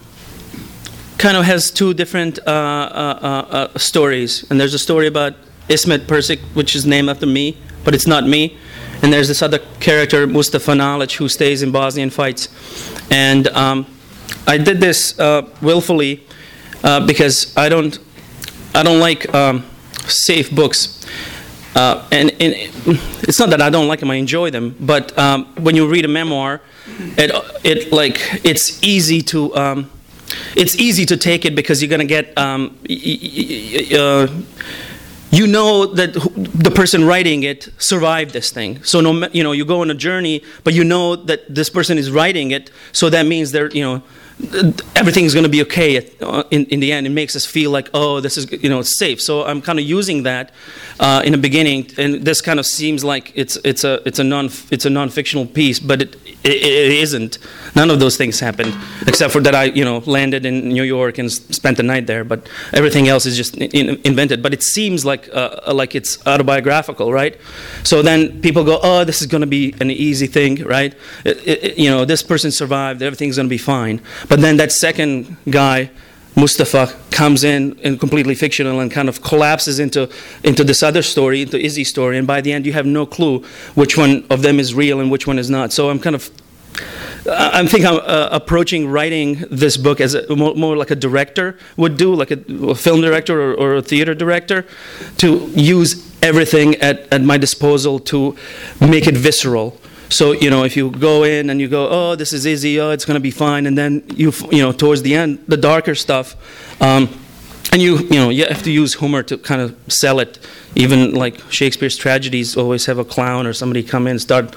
kind 1.17 1.37
of 1.37 1.45
has 1.45 1.71
two 1.71 1.93
different 1.93 2.39
uh, 2.39 2.51
uh, 2.51 3.19
uh, 3.21 3.55
uh, 3.55 3.77
stories, 3.77 4.49
and 4.49 4.59
there's 4.59 4.73
a 4.73 4.79
story 4.79 5.07
about 5.07 5.33
Ismet 5.69 6.07
Prcic, 6.07 6.39
which 6.53 6.75
is 6.75 6.85
named 6.85 7.09
after 7.09 7.25
me, 7.25 7.57
but 7.83 7.93
it's 7.93 8.07
not 8.07 8.27
me. 8.27 8.57
And 9.03 9.11
there's 9.11 9.27
this 9.27 9.41
other 9.41 9.59
character, 9.79 10.27
Mustafa 10.27 10.73
Nalic, 10.73 11.15
who 11.15 11.27
stays 11.27 11.63
in 11.63 11.71
Bosnia 11.71 12.03
and 12.03 12.13
fights. 12.13 12.49
And 13.09 13.47
um, 13.47 13.85
I 14.45 14.57
did 14.57 14.79
this 14.79 15.17
uh, 15.19 15.47
willfully 15.61 16.23
uh, 16.83 17.05
because 17.05 17.55
I 17.57 17.69
don't, 17.69 17.97
I 18.75 18.83
don't 18.83 18.99
like 18.99 19.33
um, 19.33 19.65
safe 20.05 20.51
books. 20.53 21.05
Uh, 21.75 22.07
and, 22.11 22.31
and 22.41 22.53
it's 23.23 23.39
not 23.39 23.49
that 23.51 23.61
I 23.61 23.69
don't 23.69 23.87
like 23.87 23.99
them; 23.99 24.11
I 24.11 24.15
enjoy 24.15 24.49
them. 24.51 24.75
But 24.79 25.17
um, 25.17 25.45
when 25.55 25.75
you 25.75 25.87
read 25.87 26.05
a 26.05 26.09
memoir, 26.09 26.61
it 27.17 27.31
it 27.63 27.91
like 27.91 28.19
it's 28.43 28.83
easy 28.83 29.21
to 29.23 29.55
um, 29.55 29.91
it's 30.55 30.75
easy 30.75 31.05
to 31.05 31.17
take 31.17 31.45
it 31.45 31.55
because 31.55 31.81
you're 31.81 31.89
gonna 31.89 32.05
get 32.05 32.37
um, 32.37 32.77
y- 32.89 32.99
y- 33.21 33.97
uh, 33.97 34.27
you 35.31 35.47
know 35.47 35.85
that 35.85 36.13
the 36.13 36.71
person 36.71 37.05
writing 37.05 37.43
it 37.43 37.69
survived 37.77 38.33
this 38.33 38.51
thing. 38.51 38.83
So 38.83 38.99
no, 38.99 39.29
you 39.31 39.43
know, 39.43 39.53
you 39.53 39.63
go 39.65 39.81
on 39.81 39.89
a 39.89 39.93
journey, 39.95 40.43
but 40.65 40.73
you 40.73 40.83
know 40.83 41.15
that 41.15 41.53
this 41.53 41.69
person 41.69 41.97
is 41.97 42.11
writing 42.11 42.51
it. 42.51 42.69
So 42.91 43.09
that 43.09 43.25
means 43.25 43.51
they're, 43.51 43.69
you 43.69 43.81
know, 43.83 44.03
everything's 44.95 45.33
going 45.33 45.43
to 45.43 45.49
be 45.49 45.61
okay 45.61 45.97
at, 45.97 46.21
uh, 46.21 46.43
in, 46.51 46.65
in 46.65 46.79
the 46.79 46.91
end. 46.91 47.07
It 47.07 47.11
makes 47.11 47.35
us 47.35 47.45
feel 47.45 47.71
like, 47.71 47.89
oh, 47.93 48.19
this 48.19 48.37
is, 48.37 48.51
you 48.51 48.69
know, 48.69 48.79
it's 48.79 48.97
safe. 48.97 49.21
So 49.21 49.45
I'm 49.45 49.61
kind 49.61 49.79
of 49.79 49.85
using 49.85 50.23
that 50.23 50.51
uh, 50.99 51.21
in 51.25 51.31
the 51.31 51.37
beginning, 51.37 51.89
and 51.97 52.25
this 52.25 52.41
kind 52.41 52.59
of 52.59 52.65
seems 52.65 53.03
like 53.03 53.31
it's 53.35 53.57
it's 53.63 53.83
a 53.83 54.01
it's 54.05 54.19
a 54.19 54.23
non 54.23 54.49
it's 54.71 54.85
a 54.85 54.89
non-fictional 54.89 55.45
piece, 55.45 55.79
but 55.79 56.01
it, 56.01 56.15
it 56.43 56.53
it 56.53 56.91
isn't. 57.03 57.37
None 57.75 57.89
of 57.89 57.99
those 57.99 58.17
things 58.17 58.39
happened, 58.39 58.73
except 59.07 59.31
for 59.31 59.39
that 59.41 59.55
I, 59.55 59.65
you 59.65 59.85
know, 59.85 59.99
landed 60.05 60.45
in 60.45 60.67
New 60.69 60.83
York 60.83 61.17
and 61.19 61.31
spent 61.31 61.77
the 61.77 61.83
night 61.83 62.05
there. 62.07 62.23
But 62.23 62.49
everything 62.73 63.07
else 63.07 63.25
is 63.25 63.37
just 63.37 63.55
in, 63.57 63.99
invented. 64.03 64.41
But 64.43 64.53
it 64.53 64.61
seems 64.63 65.05
like 65.05 65.29
uh, 65.33 65.73
like 65.73 65.95
it's 65.95 66.17
autobiographical, 66.27 67.13
right? 67.13 67.37
So 67.83 68.01
then 68.01 68.41
people 68.41 68.63
go, 68.63 68.79
oh, 68.83 69.03
this 69.05 69.21
is 69.21 69.27
going 69.27 69.41
to 69.41 69.47
be 69.47 69.73
an 69.79 69.89
easy 69.91 70.27
thing, 70.27 70.63
right? 70.65 70.93
It- 71.23 71.47
it- 71.47 71.77
you 71.77 71.89
know, 71.89 72.03
this 72.05 72.21
person 72.23 72.51
survived. 72.51 73.01
Everything's 73.01 73.37
going 73.37 73.47
to 73.47 73.49
be 73.49 73.57
fine. 73.57 74.01
But 74.27 74.41
then 74.41 74.57
that 74.57 74.71
second 74.71 75.37
guy. 75.49 75.89
Mustafa 76.35 76.95
comes 77.11 77.43
in 77.43 77.79
and 77.83 77.99
completely 77.99 78.35
fictional 78.35 78.79
and 78.79 78.89
kind 78.89 79.09
of 79.09 79.21
collapses 79.21 79.79
into 79.79 80.09
into 80.43 80.63
this 80.63 80.81
other 80.81 81.01
story, 81.01 81.41
into 81.41 81.59
Izzy's 81.59 81.89
story, 81.89 82.17
and 82.17 82.25
by 82.25 82.41
the 82.41 82.53
end 82.53 82.65
you 82.65 82.73
have 82.73 82.85
no 82.85 83.05
clue 83.05 83.43
which 83.75 83.97
one 83.97 84.25
of 84.29 84.41
them 84.41 84.59
is 84.59 84.73
real 84.73 84.99
and 84.99 85.11
which 85.11 85.27
one 85.27 85.37
is 85.37 85.49
not. 85.49 85.73
So 85.73 85.89
I'm 85.89 85.99
kind 85.99 86.15
of 86.15 86.29
I 87.29 87.67
think 87.67 87.85
I'm 87.85 87.97
uh, 87.97 88.29
approaching 88.31 88.87
writing 88.87 89.45
this 89.51 89.77
book 89.77 90.01
as 90.01 90.15
a, 90.15 90.35
more, 90.35 90.55
more 90.55 90.75
like 90.75 90.89
a 90.89 90.95
director 90.95 91.57
would 91.77 91.97
do, 91.97 92.15
like 92.15 92.31
a, 92.31 92.39
a 92.69 92.75
film 92.75 93.01
director 93.01 93.39
or, 93.39 93.53
or 93.53 93.75
a 93.75 93.81
theater 93.81 94.15
director, 94.15 94.65
to 95.17 95.51
use 95.53 96.11
everything 96.23 96.75
at, 96.75 97.01
at 97.13 97.21
my 97.21 97.37
disposal 97.37 97.99
to 97.99 98.35
make 98.79 99.05
it 99.05 99.15
visceral. 99.15 99.77
So 100.11 100.33
you 100.33 100.49
know, 100.49 100.63
if 100.63 100.75
you 100.75 100.91
go 100.91 101.23
in 101.23 101.49
and 101.49 101.59
you 101.59 101.67
go, 101.67 101.87
oh, 101.89 102.15
this 102.15 102.33
is 102.33 102.45
easy, 102.45 102.79
oh, 102.79 102.91
it's 102.91 103.05
going 103.05 103.15
to 103.15 103.21
be 103.21 103.31
fine, 103.31 103.65
and 103.65 103.77
then 103.77 104.03
you, 104.13 104.31
you 104.51 104.61
know, 104.61 104.71
towards 104.71 105.01
the 105.01 105.15
end, 105.15 105.43
the 105.47 105.57
darker 105.57 105.95
stuff. 105.95 106.35
Um, 106.81 107.09
and 107.71 107.81
you 107.81 107.99
you 107.99 108.19
know 108.19 108.29
you 108.29 108.45
have 108.45 108.63
to 108.63 108.71
use 108.71 108.95
humor 108.95 109.23
to 109.23 109.37
kind 109.37 109.61
of 109.61 109.75
sell 109.87 110.19
it 110.19 110.39
even 110.75 111.13
like 111.13 111.39
shakespeare's 111.49 111.95
tragedies 111.95 112.57
always 112.57 112.85
have 112.85 112.97
a 112.97 113.05
clown 113.05 113.47
or 113.47 113.53
somebody 113.53 113.81
come 113.81 114.07
in 114.07 114.11
and 114.11 114.21
start 114.21 114.53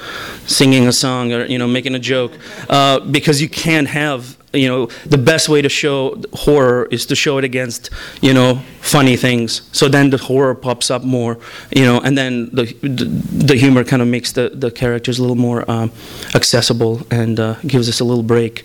singing 0.47 0.89
a 0.89 0.93
song 0.93 1.33
or 1.33 1.45
you 1.45 1.59
know 1.59 1.69
making 1.69 1.95
a 1.95 1.99
joke 1.99 2.33
uh, 2.69 2.99
because 2.99 3.41
you 3.41 3.49
can't 3.49 3.87
have 3.87 4.37
you 4.55 4.69
know 4.69 4.87
the 5.07 5.19
best 5.19 5.49
way 5.49 5.61
to 5.63 5.69
show 5.69 6.21
horror 6.33 6.87
is 6.91 7.07
to 7.07 7.15
show 7.15 7.39
it 7.39 7.45
against 7.45 7.91
you 8.21 8.33
know 8.33 8.61
funny 8.81 9.17
things 9.17 9.63
so 9.73 9.89
then 9.89 10.11
the 10.11 10.19
horror 10.19 10.55
pops 10.55 10.91
up 10.91 11.03
more 11.05 11.39
you 11.75 11.85
know 11.85 12.01
and 12.01 12.17
then 12.17 12.51
the 12.53 12.65
the, 12.83 13.57
humor 13.57 13.85
kind 13.85 14.03
of 14.03 14.09
makes 14.09 14.33
the, 14.33 14.51
the 14.55 14.71
characters 14.71 15.19
a 15.19 15.23
little 15.23 15.37
more 15.37 15.69
um, 15.71 15.91
accessible 16.35 17.03
and 17.11 17.39
uh, 17.39 17.55
gives 17.67 17.89
us 17.89 18.01
a 18.01 18.05
little 18.05 18.23
break 18.23 18.65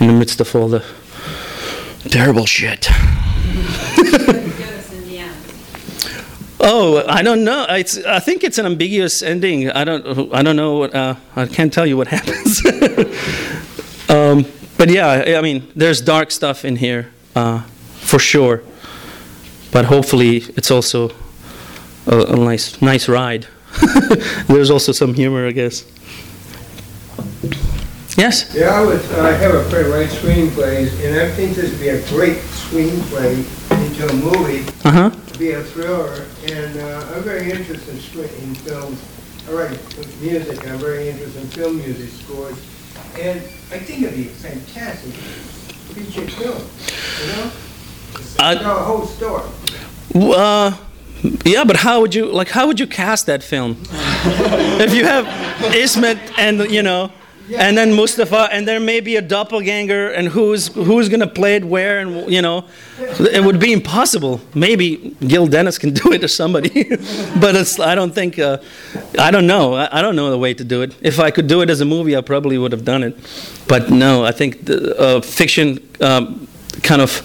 in 0.00 0.06
the 0.06 0.12
midst 0.12 0.40
of 0.40 0.54
all 0.56 0.68
the 0.68 0.84
terrible 2.08 2.46
shit. 2.46 2.88
Oh, 6.64 7.04
I 7.08 7.22
don't 7.22 7.42
know. 7.42 7.66
It's, 7.68 7.98
I 8.04 8.20
think 8.20 8.44
it's 8.44 8.56
an 8.56 8.66
ambiguous 8.66 9.20
ending. 9.20 9.68
I 9.72 9.82
don't. 9.82 10.32
I 10.32 10.44
don't 10.44 10.54
know. 10.54 10.78
What, 10.78 10.94
uh, 10.94 11.16
I 11.34 11.46
can't 11.46 11.72
tell 11.72 11.84
you 11.84 11.96
what 11.96 12.06
happens. 12.16 12.64
um, 14.08 14.46
but 14.82 14.90
yeah, 14.90 15.38
I 15.38 15.40
mean, 15.42 15.70
there's 15.76 16.00
dark 16.00 16.32
stuff 16.32 16.64
in 16.64 16.74
here 16.74 17.08
uh, 17.36 17.60
for 18.00 18.18
sure. 18.18 18.64
But 19.70 19.84
hopefully, 19.84 20.38
it's 20.56 20.72
also 20.72 21.10
a, 22.08 22.18
a 22.18 22.34
nice, 22.34 22.82
nice 22.82 23.08
ride. 23.08 23.46
there's 24.48 24.72
also 24.72 24.90
some 24.90 25.14
humor, 25.14 25.46
I 25.46 25.52
guess. 25.52 25.84
Yes. 28.18 28.52
Yeah, 28.56 28.70
I 28.74 28.80
was, 28.80 29.12
I 29.12 29.30
have 29.30 29.54
a 29.54 29.62
friend 29.70 29.86
write 29.86 30.08
screenplays, 30.08 30.90
and 31.06 31.16
I 31.16 31.30
think 31.30 31.54
this 31.54 31.70
would 31.70 31.78
be 31.80 31.90
a 31.90 32.02
great 32.08 32.38
screenplay 32.38 33.38
into 33.86 34.08
a 34.08 34.12
movie, 34.14 34.66
Uh 34.84 34.90
huh. 34.90 35.10
be 35.38 35.52
a 35.52 35.62
thriller, 35.62 36.26
and 36.50 36.76
uh, 36.80 37.14
I'm 37.14 37.22
very 37.22 37.52
interested 37.52 37.88
in 37.88 38.00
screen, 38.00 38.28
in 38.42 38.54
films. 38.56 38.98
I 39.48 39.52
write 39.52 40.20
music, 40.20 40.66
I'm 40.66 40.78
very 40.80 41.08
interested 41.08 41.40
in 41.40 41.48
film 41.50 41.76
music 41.76 42.10
scores, 42.10 42.58
and 43.20 43.38
I 43.70 43.78
think 43.78 44.02
it'd 44.02 44.16
be 44.16 44.26
a 44.26 44.30
fantastic 44.30 45.12
feature 45.94 46.26
film, 46.30 46.62
you 47.20 47.26
know? 47.32 47.50
Uh, 48.38 48.54
Tell 48.54 48.78
a 48.78 48.82
whole 48.82 49.06
story. 49.06 49.48
Uh, 50.14 50.76
yeah, 51.44 51.64
but 51.64 51.76
how 51.76 52.00
would 52.00 52.14
you 52.14 52.26
like? 52.26 52.48
How 52.48 52.66
would 52.66 52.80
you 52.80 52.86
cast 52.86 53.26
that 53.26 53.42
film? 53.42 53.76
if 54.80 54.92
you 54.94 55.04
have 55.04 55.26
Ismet 55.74 56.18
and 56.38 56.60
you 56.70 56.82
know, 56.82 57.12
and 57.56 57.76
then 57.76 57.94
Mustafa, 57.94 58.48
and 58.52 58.66
there 58.66 58.80
may 58.80 59.00
be 59.00 59.16
a 59.16 59.22
doppelganger, 59.22 60.08
and 60.08 60.28
who's 60.28 60.68
who's 60.68 61.08
gonna 61.08 61.26
play 61.26 61.56
it 61.56 61.64
where, 61.64 62.00
and 62.00 62.30
you 62.30 62.42
know, 62.42 62.64
it 62.98 63.44
would 63.44 63.58
be 63.58 63.72
impossible. 63.72 64.40
Maybe 64.54 65.16
Gil 65.26 65.46
Dennis 65.46 65.78
can 65.78 65.92
do 66.02 66.12
it 66.12 66.24
or 66.24 66.28
somebody, 66.28 66.84
but 67.40 67.56
it's, 67.56 67.78
I 67.80 67.94
don't 67.94 68.14
think. 68.14 68.38
Uh, 68.38 68.58
I 69.18 69.30
don't 69.30 69.46
know. 69.46 69.74
I, 69.74 69.98
I 69.98 70.02
don't 70.02 70.16
know 70.16 70.30
the 70.30 70.38
way 70.38 70.54
to 70.54 70.64
do 70.64 70.82
it. 70.82 70.94
If 71.00 71.18
I 71.18 71.30
could 71.30 71.46
do 71.46 71.62
it 71.62 71.70
as 71.70 71.80
a 71.80 71.84
movie, 71.84 72.16
I 72.16 72.20
probably 72.20 72.58
would 72.58 72.72
have 72.72 72.84
done 72.84 73.02
it. 73.02 73.16
But 73.68 73.90
no, 73.90 74.24
I 74.24 74.32
think 74.32 74.64
the, 74.64 74.98
uh, 74.98 75.20
fiction 75.20 75.78
um, 76.00 76.48
kind 76.82 77.02
of 77.02 77.22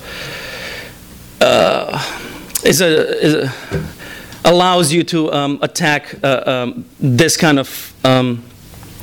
uh, 1.42 2.02
is 2.63 2.82
a, 2.82 3.24
is 3.24 3.34
a 3.34 3.54
allows 4.48 4.94
you 4.94 5.04
to 5.04 5.32
um, 5.34 5.60
attack 5.62 6.16
uh, 6.24 6.44
um, 6.46 6.86
this 7.00 7.38
kind 7.38 7.60
of 7.60 7.94
um, 8.06 8.44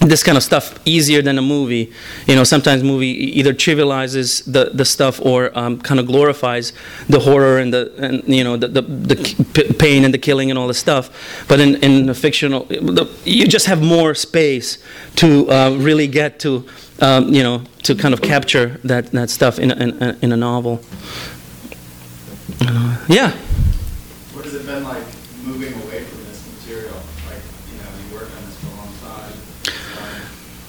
this 0.09 0.23
kind 0.23 0.37
of 0.37 0.43
stuff 0.43 0.79
easier 0.85 1.23
than 1.23 1.39
a 1.39 1.43
movie. 1.43 1.93
You 2.27 2.35
know, 2.37 2.45
sometimes 2.45 2.83
movie 2.83 3.39
either 3.41 3.53
trivializes 3.55 4.45
the, 4.45 4.71
the 4.75 4.85
stuff 4.85 5.21
or 5.25 5.51
um, 5.59 5.79
kind 5.81 5.99
of 6.01 6.07
glorifies 6.07 6.73
the 7.09 7.21
horror 7.21 7.59
and 7.59 7.73
the 7.73 7.93
and 7.99 8.23
you 8.27 8.45
know 8.45 8.57
the 8.57 8.69
the, 8.69 8.83
the 8.83 9.75
pain 9.79 10.05
and 10.05 10.13
the 10.13 10.19
killing 10.19 10.51
and 10.51 10.59
all 10.59 10.69
the 10.69 10.75
stuff. 10.75 11.11
But 11.49 11.61
in 11.61 11.77
in 11.83 12.09
a 12.09 12.15
fictional, 12.15 12.67
you 13.25 13.47
just 13.47 13.67
have 13.67 13.83
more 13.83 14.15
space 14.15 14.79
to 15.17 15.51
uh, 15.51 15.71
really 15.79 16.07
get 16.07 16.39
to 16.41 16.65
um, 17.01 17.33
you 17.33 17.43
know 17.43 17.63
to 17.85 17.95
kind 17.95 18.15
of 18.15 18.21
capture 18.23 18.79
that 18.85 19.11
that 19.13 19.31
stuff 19.31 19.59
in 19.59 19.71
a, 19.71 19.75
in, 19.77 20.03
a- 20.03 20.17
in 20.23 20.33
a 20.33 20.37
novel. 20.37 20.81
Uh, 22.61 22.97
yeah. 23.09 23.31
What 24.33 24.45
has 24.45 24.55
it 24.55 24.67
been 24.67 24.85
like 24.85 25.05
moving 25.45 25.73
away 25.83 26.05
from 26.05 26.25
this 26.25 26.41
material? 26.59 26.95
Like, 27.29 27.43
you 27.71 27.77
know, 27.79 27.89
you 27.99 28.15
worked 28.15 28.35
on 28.37 28.45
this 28.45 28.57
for 28.61 28.69
a 28.69 28.77
long 28.77 28.93
time. 29.03 29.33
um, 29.99 30.23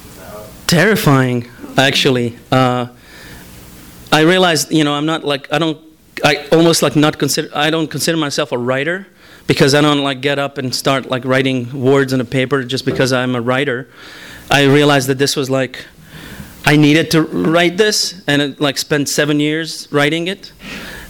is 0.10 0.16
that 0.18 0.30
how- 0.32 0.48
terrifying 0.68 1.50
actually. 1.78 2.38
Uh, 2.52 2.88
i 4.12 4.22
realized 4.22 4.72
you 4.72 4.84
know 4.84 4.94
i'm 4.94 5.06
not 5.06 5.24
like 5.24 5.52
i 5.52 5.58
don't 5.58 5.78
i 6.24 6.48
almost 6.52 6.82
like 6.82 6.96
not 6.96 7.18
consider 7.18 7.50
i 7.54 7.70
don't 7.70 7.90
consider 7.90 8.18
myself 8.18 8.52
a 8.52 8.58
writer 8.58 9.08
because 9.48 9.74
i 9.76 9.82
don't 9.82 10.04
like 10.04 10.22
get 10.22 10.40
up 10.40 10.58
and 10.58 10.74
start 10.74 11.10
like 11.10 11.26
writing 11.26 11.58
words 11.82 12.14
on 12.14 12.22
a 12.22 12.26
paper 12.26 12.64
just 12.64 12.86
because 12.86 13.12
i'm 13.12 13.36
a 13.36 13.42
writer. 13.42 13.90
I 14.50 14.66
realized 14.66 15.10
that 15.10 15.18
this 15.18 15.36
was 15.36 15.50
like 15.50 15.86
i 16.66 16.78
needed 16.78 17.12
to 17.12 17.24
write 17.24 17.78
this 17.78 18.24
and 18.28 18.42
it, 18.42 18.62
like 18.62 18.78
spent 18.78 19.10
seven 19.10 19.40
years 19.40 19.88
writing 19.92 20.28
it. 20.28 20.54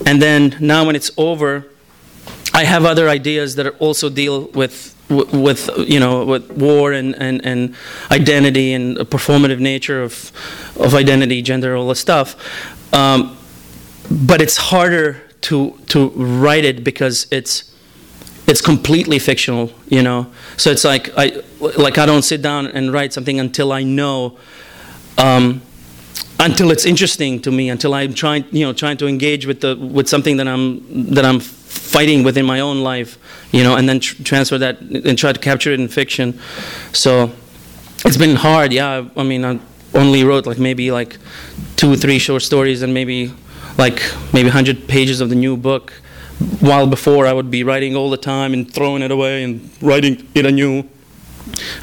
And 0.06 0.22
then 0.22 0.56
now 0.60 0.86
when 0.86 0.96
it's 0.96 1.12
over 1.18 1.68
I 2.54 2.64
have 2.64 2.86
other 2.86 3.10
ideas 3.10 3.56
that 3.56 3.68
also 3.80 4.10
deal 4.10 4.48
with 4.48 4.95
with 5.10 5.70
you 5.78 6.00
know 6.00 6.26
with 6.26 6.52
war 6.52 6.92
and, 6.92 7.16
and, 7.22 7.46
and 7.46 7.76
identity 8.12 8.74
and 8.74 8.98
performative 8.98 9.60
nature 9.60 10.02
of 10.02 10.32
of 10.80 10.96
identity, 10.96 11.42
gender, 11.42 11.76
all 11.76 11.88
this 11.88 12.00
stuff. 12.00 12.36
Um, 12.94 13.38
but 14.10 14.42
it's 14.42 14.58
harder 14.58 15.22
to 15.42 15.72
to 15.88 16.10
write 16.10 16.66
it 16.66 16.84
because 16.84 17.28
it's 17.32 17.72
it's 18.48 18.62
completely 18.62 19.20
fictional, 19.20 19.72
you 19.88 20.02
know. 20.02 20.28
So 20.58 20.72
it's 20.72 20.84
like 20.84 21.10
I 21.18 21.42
like 21.78 21.98
I 21.98 22.06
don't 22.06 22.24
sit 22.24 22.42
down 22.42 22.68
and 22.68 22.92
write 22.92 23.14
something 23.14 23.40
until 23.40 23.72
I 23.72 23.84
know. 23.84 24.38
Um, 25.18 25.62
until 26.38 26.70
it's 26.72 26.86
interesting 26.86 27.42
to 27.42 27.52
me, 27.52 27.70
until 27.70 27.94
I'm 27.94 28.14
trying, 28.14 28.44
you 28.52 28.66
know, 28.66 28.74
trying 28.74 28.98
to 28.98 29.08
engage 29.08 29.46
with 29.46 29.62
the 29.62 29.76
with 29.76 30.08
something 30.10 30.38
that 30.38 30.48
I'm 30.48 31.14
that 31.14 31.26
I'm 31.26 31.40
fighting 31.78 32.24
within 32.24 32.46
my 32.46 32.60
own 32.60 32.82
life, 32.82 33.18
you 33.52 33.64
know, 33.64 33.76
and 33.76 33.88
then 33.88 34.00
tr- 34.00 34.22
transfer 34.24 34.58
that 34.58 34.80
and 34.82 35.18
try 35.18 35.32
to 35.34 35.40
capture 35.40 35.72
it 35.72 35.80
in 35.80 35.88
fiction. 35.88 36.40
So 36.94 37.32
it's 38.06 38.18
been 38.18 38.36
hard. 38.36 38.74
Yeah, 38.74 39.08
I 39.16 39.24
mean, 39.24 39.46
I 39.46 39.60
only 39.94 40.24
wrote 40.24 40.46
like 40.46 40.60
maybe 40.60 40.92
like 40.92 41.18
two 41.76 41.94
or 41.94 41.96
three 41.96 42.20
short 42.20 42.42
stories 42.42 42.82
and 42.82 42.94
maybe 42.94 43.34
like 43.78 44.02
maybe 44.34 44.48
100 44.48 44.88
pages 44.88 45.22
of 45.22 45.30
the 45.30 45.36
new 45.36 45.58
book. 45.58 45.94
while 46.60 46.88
before 46.88 47.26
I 47.26 47.34
would 47.34 47.50
be 47.50 47.64
writing 47.64 47.96
all 47.96 48.10
the 48.10 48.18
time 48.18 48.54
and 48.54 48.72
throwing 48.72 49.02
it 49.02 49.12
away 49.12 49.44
and 49.44 49.70
writing 49.82 50.28
it 50.36 50.46
anew. 50.46 50.84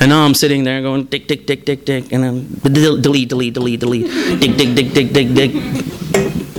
And 0.00 0.10
now 0.10 0.24
I'm 0.24 0.34
sitting 0.34 0.64
there 0.64 0.82
going 0.82 1.06
tick 1.06 1.28
tick 1.28 1.46
tick 1.46 1.64
tick 1.64 1.86
tick, 1.86 2.12
and 2.12 2.22
then 2.22 2.60
delete 2.62 3.28
delete 3.28 3.54
delete 3.54 3.80
delete 3.80 4.06
tick 4.40 4.56
tick 4.56 4.74
tick 4.76 4.92
tick 4.92 5.12
tick 5.12 5.34
tick. 5.34 5.52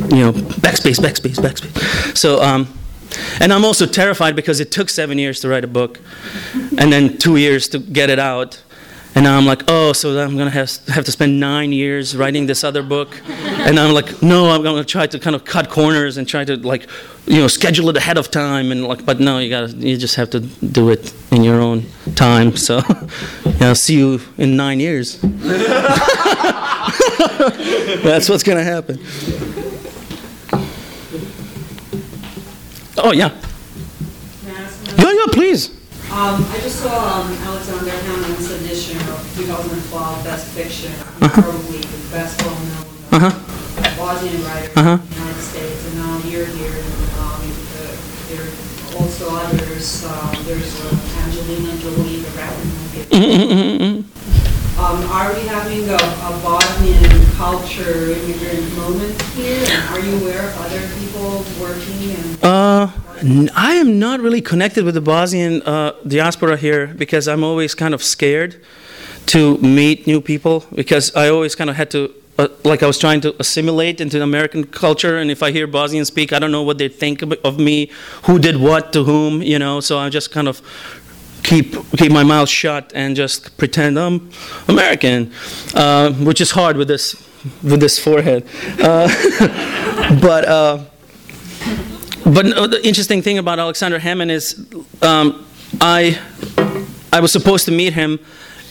You 0.09 0.19
know, 0.19 0.33
backspace 0.63 0.99
backspace 0.99 1.37
backspace. 1.37 2.17
So 2.17 2.41
um, 2.41 2.67
and 3.39 3.51
I'm 3.53 3.65
also 3.65 3.85
terrified 3.85 4.35
because 4.35 4.59
it 4.59 4.71
took 4.71 4.89
seven 4.89 5.17
years 5.17 5.39
to 5.41 5.49
write 5.49 5.63
a 5.63 5.67
book, 5.67 5.99
and 6.53 6.91
then 6.91 7.17
two 7.17 7.37
years 7.37 7.67
to 7.69 7.79
get 7.79 8.09
it 8.09 8.19
out. 8.19 8.61
And 9.15 9.25
now 9.25 9.37
I'm 9.37 9.45
like, 9.45 9.61
oh, 9.67 9.93
so 9.93 10.19
I'm 10.19 10.37
gonna 10.37 10.49
have, 10.49 10.75
have 10.87 11.05
to 11.05 11.11
spend 11.11 11.39
nine 11.39 11.71
years 11.71 12.17
writing 12.17 12.47
this 12.47 12.63
other 12.63 12.81
book. 12.81 13.21
And 13.27 13.79
I'm 13.79 13.93
like, 13.93 14.23
no, 14.23 14.49
I'm 14.49 14.63
gonna 14.63 14.83
try 14.83 15.05
to 15.05 15.19
kind 15.19 15.35
of 15.35 15.45
cut 15.45 15.69
corners 15.69 16.17
and 16.17 16.27
try 16.27 16.43
to 16.43 16.55
like, 16.57 16.87
you 17.27 17.37
know, 17.37 17.47
schedule 17.47 17.89
it 17.89 17.97
ahead 17.97 18.17
of 18.17 18.31
time. 18.31 18.71
And 18.71 18.87
like, 18.87 19.05
but 19.05 19.19
no, 19.19 19.37
you 19.37 19.51
gotta, 19.51 19.71
you 19.73 19.97
just 19.97 20.15
have 20.15 20.31
to 20.31 20.39
do 20.39 20.89
it 20.89 21.13
in 21.31 21.43
your 21.43 21.61
own 21.61 21.85
time. 22.15 22.55
So, 22.57 22.81
I'll 23.61 23.75
see 23.75 23.99
you 23.99 24.19
in 24.39 24.57
nine 24.57 24.79
years. 24.79 25.21
That's 28.01 28.29
what's 28.29 28.43
gonna 28.43 28.63
happen. 28.63 28.97
Oh 32.97 33.11
yeah. 33.11 33.29
May 34.45 34.51
I 34.51 34.61
ask 34.61 34.97
Yeah, 34.97 35.11
yeah, 35.11 35.25
please. 35.31 35.69
Um, 36.11 36.45
I 36.51 36.59
just 36.61 36.79
saw 36.79 37.21
um, 37.21 37.33
Aleksandar 37.37 37.89
Hemon's 38.05 38.51
edition 38.51 38.97
of 39.09 39.17
2012 39.35 40.23
Best 40.23 40.47
Fiction, 40.53 40.91
probably 41.19 41.79
the 41.81 42.09
best 42.11 42.39
well-known 42.43 43.23
uh, 43.23 43.97
Bosnian 43.97 44.43
writer 44.45 44.71
Uh-huh. 44.77 44.91
in 45.01 45.09
the 45.09 45.15
United 45.15 45.41
States, 45.41 45.87
and 45.87 45.95
now 45.97 46.17
you're 46.29 46.45
here, 46.45 46.69
and 46.69 46.93
um, 47.17 47.41
uh, 47.41 47.97
there 48.29 48.45
are 48.45 49.01
also 49.01 49.25
others. 49.33 50.05
Um, 50.05 50.37
there's 50.45 50.69
uh, 50.85 50.93
Angelina 51.25 51.77
Jolie, 51.81 52.21
the 52.21 52.29
rapper 52.37 52.65
movie. 52.65 54.05
Um, 54.77 54.99
are 55.09 55.33
we 55.33 55.41
having 55.47 55.87
a, 55.89 55.95
a 55.95 56.31
Bosnian 56.43 57.25
culture 57.37 58.09
immigrant 58.11 58.75
moment 58.75 59.19
here? 59.33 59.63
And 59.69 59.89
are 59.89 59.99
you 59.99 60.17
aware 60.21 60.45
of 60.49 60.57
other 60.61 60.81
people 60.99 61.43
working 61.59 62.11
and? 62.21 62.43
Uh, 62.63 62.89
I 63.55 63.73
am 63.73 63.99
not 63.99 64.21
really 64.21 64.39
connected 64.39 64.85
with 64.85 64.93
the 64.93 65.01
Bosnian 65.01 65.61
uh, 65.63 65.91
diaspora 66.07 66.55
here 66.55 66.87
because 66.87 67.27
I'm 67.27 67.43
always 67.43 67.75
kind 67.75 67.93
of 67.93 68.01
scared 68.01 68.55
to 69.33 69.57
meet 69.57 70.07
new 70.07 70.21
people 70.21 70.63
because 70.73 71.13
I 71.13 71.27
always 71.27 71.55
kind 71.55 71.69
of 71.69 71.75
had 71.75 71.91
to, 71.91 72.13
uh, 72.39 72.47
like, 72.63 72.81
I 72.81 72.87
was 72.87 72.97
trying 72.97 73.19
to 73.19 73.35
assimilate 73.37 73.99
into 73.99 74.21
American 74.21 74.63
culture, 74.63 75.17
and 75.17 75.29
if 75.29 75.43
I 75.43 75.51
hear 75.51 75.67
Bosnian 75.67 76.05
speak, 76.05 76.31
I 76.31 76.39
don't 76.39 76.53
know 76.53 76.63
what 76.63 76.77
they 76.77 76.87
think 76.87 77.21
of- 77.21 77.33
of 77.43 77.59
me, 77.59 77.91
who 78.27 78.39
did 78.39 78.55
what 78.55 78.93
to 78.93 79.03
whom, 79.03 79.41
you 79.41 79.59
know, 79.59 79.81
so 79.81 79.99
I 79.99 80.07
just 80.07 80.31
kind 80.31 80.47
of 80.47 80.61
keep 81.43 81.75
keep 81.97 82.11
my 82.13 82.23
mouth 82.23 82.47
shut 82.47 82.93
and 82.95 83.17
just 83.17 83.57
pretend 83.57 83.99
I'm 83.99 84.29
American, 84.69 85.31
uh, 85.75 86.11
which 86.27 86.39
is 86.39 86.51
hard 86.51 86.77
with 86.77 86.87
this 86.87 87.15
with 87.61 87.81
this 87.81 87.99
forehead. 87.99 88.41
Uh, 88.79 89.09
but 90.27 90.45
uh, 90.47 90.77
but 92.23 92.71
the 92.71 92.81
interesting 92.83 93.21
thing 93.21 93.37
about 93.37 93.59
Aleksandar 93.59 93.99
Hemon 93.99 94.29
is 94.29 94.65
um, 95.01 95.45
I 95.81 96.19
I 97.11 97.19
was 97.19 97.31
supposed 97.31 97.65
to 97.65 97.71
meet 97.71 97.93
him 97.93 98.19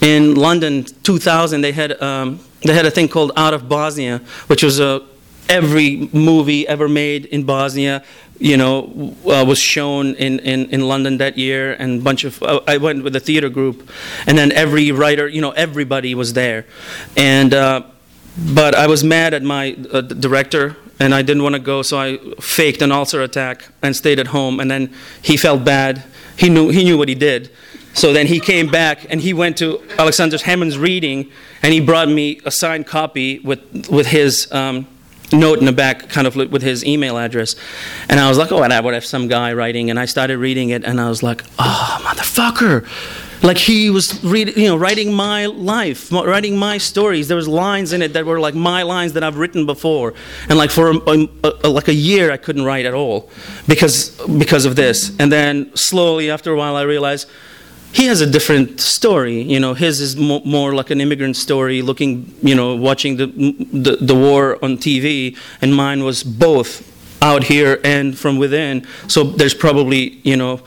in 0.00 0.34
London 0.34 0.84
2000. 0.84 1.60
They 1.60 1.72
had 1.72 2.00
um, 2.02 2.40
they 2.62 2.74
had 2.74 2.86
a 2.86 2.90
thing 2.90 3.08
called 3.08 3.32
Out 3.36 3.54
of 3.54 3.68
Bosnia, 3.68 4.18
which 4.46 4.62
was 4.62 4.80
a 4.80 5.02
every 5.48 6.08
movie 6.12 6.66
ever 6.66 6.88
made 6.88 7.26
in 7.26 7.44
Bosnia, 7.44 8.02
you 8.38 8.56
know, 8.56 9.14
uh, 9.26 9.44
was 9.46 9.58
shown 9.58 10.14
in, 10.14 10.38
in, 10.40 10.70
in 10.70 10.80
London 10.88 11.18
that 11.18 11.36
year, 11.36 11.74
and 11.74 12.00
a 12.00 12.02
bunch 12.02 12.24
of 12.24 12.42
uh, 12.42 12.60
I 12.66 12.78
went 12.78 13.04
with 13.04 13.14
a 13.16 13.20
theater 13.20 13.48
group, 13.48 13.88
and 14.26 14.38
then 14.38 14.50
every 14.52 14.92
writer, 14.92 15.28
you 15.28 15.40
know, 15.40 15.52
everybody 15.52 16.14
was 16.14 16.32
there, 16.32 16.66
and. 17.16 17.54
Uh, 17.54 17.82
but 18.34 18.74
I 18.74 18.86
was 18.86 19.04
mad 19.04 19.34
at 19.34 19.42
my 19.42 19.76
uh, 19.92 20.00
director, 20.00 20.78
and 21.02 21.12
I 21.14 21.22
didn't 21.22 21.42
want 21.42 21.54
to 21.54 21.60
go, 21.60 21.82
so 21.82 21.98
I 21.98 22.18
faked 22.40 22.80
an 22.80 22.92
ulcer 22.92 23.20
attack 23.22 23.68
and 23.82 23.94
stayed 23.96 24.18
at 24.20 24.28
home. 24.28 24.60
And 24.60 24.70
then 24.70 24.94
he 25.20 25.36
felt 25.36 25.64
bad. 25.64 26.04
He 26.38 26.48
knew 26.48 26.68
he 26.68 26.84
knew 26.84 26.96
what 26.96 27.08
he 27.08 27.16
did. 27.16 27.50
So 27.94 28.12
then 28.12 28.26
he 28.26 28.40
came 28.40 28.68
back 28.68 29.06
and 29.10 29.20
he 29.20 29.34
went 29.34 29.58
to 29.58 29.78
Aleksandar 29.98 30.42
Hemon's 30.42 30.78
reading, 30.78 31.30
and 31.62 31.74
he 31.74 31.80
brought 31.80 32.08
me 32.08 32.40
a 32.44 32.50
signed 32.50 32.86
copy 32.86 33.40
with 33.40 33.88
with 33.90 34.06
his. 34.06 34.50
Um, 34.52 34.86
note 35.32 35.58
in 35.58 35.64
the 35.64 35.72
back, 35.72 36.10
kind 36.10 36.26
of 36.26 36.36
with 36.36 36.60
his 36.60 36.84
email 36.84 37.16
address. 37.16 37.56
And 38.10 38.20
I 38.20 38.28
was 38.28 38.36
like, 38.36 38.52
oh, 38.52 38.62
and 38.62 38.70
I 38.70 38.80
would 38.80 38.92
have 38.92 39.06
some 39.06 39.28
guy 39.28 39.54
writing. 39.54 39.88
And 39.88 39.98
I 39.98 40.04
started 40.04 40.36
reading 40.36 40.68
it, 40.68 40.84
and 40.84 41.00
I 41.00 41.08
was 41.08 41.22
like, 41.22 41.42
oh, 41.58 42.00
motherfucker. 42.04 42.86
Like 43.42 43.58
he 43.58 43.90
was 43.90 44.22
reading, 44.22 44.56
you 44.56 44.68
know, 44.68 44.76
writing 44.76 45.12
my 45.12 45.46
life, 45.46 46.12
writing 46.12 46.56
my 46.56 46.78
stories. 46.78 47.26
There 47.26 47.36
was 47.36 47.48
lines 47.48 47.92
in 47.92 48.00
it 48.00 48.12
that 48.12 48.24
were 48.24 48.38
like 48.38 48.54
my 48.54 48.82
lines 48.82 49.14
that 49.14 49.24
I've 49.24 49.36
written 49.36 49.66
before, 49.66 50.14
and 50.48 50.56
like 50.56 50.70
for 50.70 50.90
a- 50.92 51.28
a- 51.64 51.68
like 51.68 51.88
a 51.88 51.94
year 51.94 52.30
I 52.30 52.36
couldn't 52.36 52.64
write 52.64 52.86
at 52.86 52.94
all 52.94 53.30
because 53.66 54.10
because 54.38 54.64
of 54.64 54.76
this. 54.76 55.10
And 55.18 55.32
then 55.32 55.74
slowly, 55.74 56.30
after 56.30 56.52
a 56.52 56.56
while, 56.56 56.76
I 56.76 56.82
realized 56.82 57.28
he 57.92 58.06
has 58.06 58.20
a 58.20 58.26
different 58.30 58.80
story. 58.80 59.42
You 59.42 59.58
know, 59.58 59.74
his 59.74 60.00
is 60.00 60.14
mo- 60.16 60.42
more 60.44 60.72
like 60.74 60.90
an 60.90 61.00
immigrant 61.00 61.36
story, 61.36 61.82
looking, 61.82 62.32
you 62.42 62.54
know, 62.54 62.76
watching 62.76 63.16
the, 63.16 63.26
the 63.72 63.96
the 64.00 64.14
war 64.14 64.56
on 64.64 64.76
TV, 64.78 65.36
and 65.60 65.74
mine 65.74 66.04
was 66.04 66.22
both 66.22 66.88
out 67.20 67.44
here 67.44 67.80
and 67.84 68.16
from 68.16 68.38
within. 68.38 68.86
So 69.08 69.24
there's 69.24 69.54
probably, 69.54 70.20
you 70.22 70.36
know, 70.36 70.60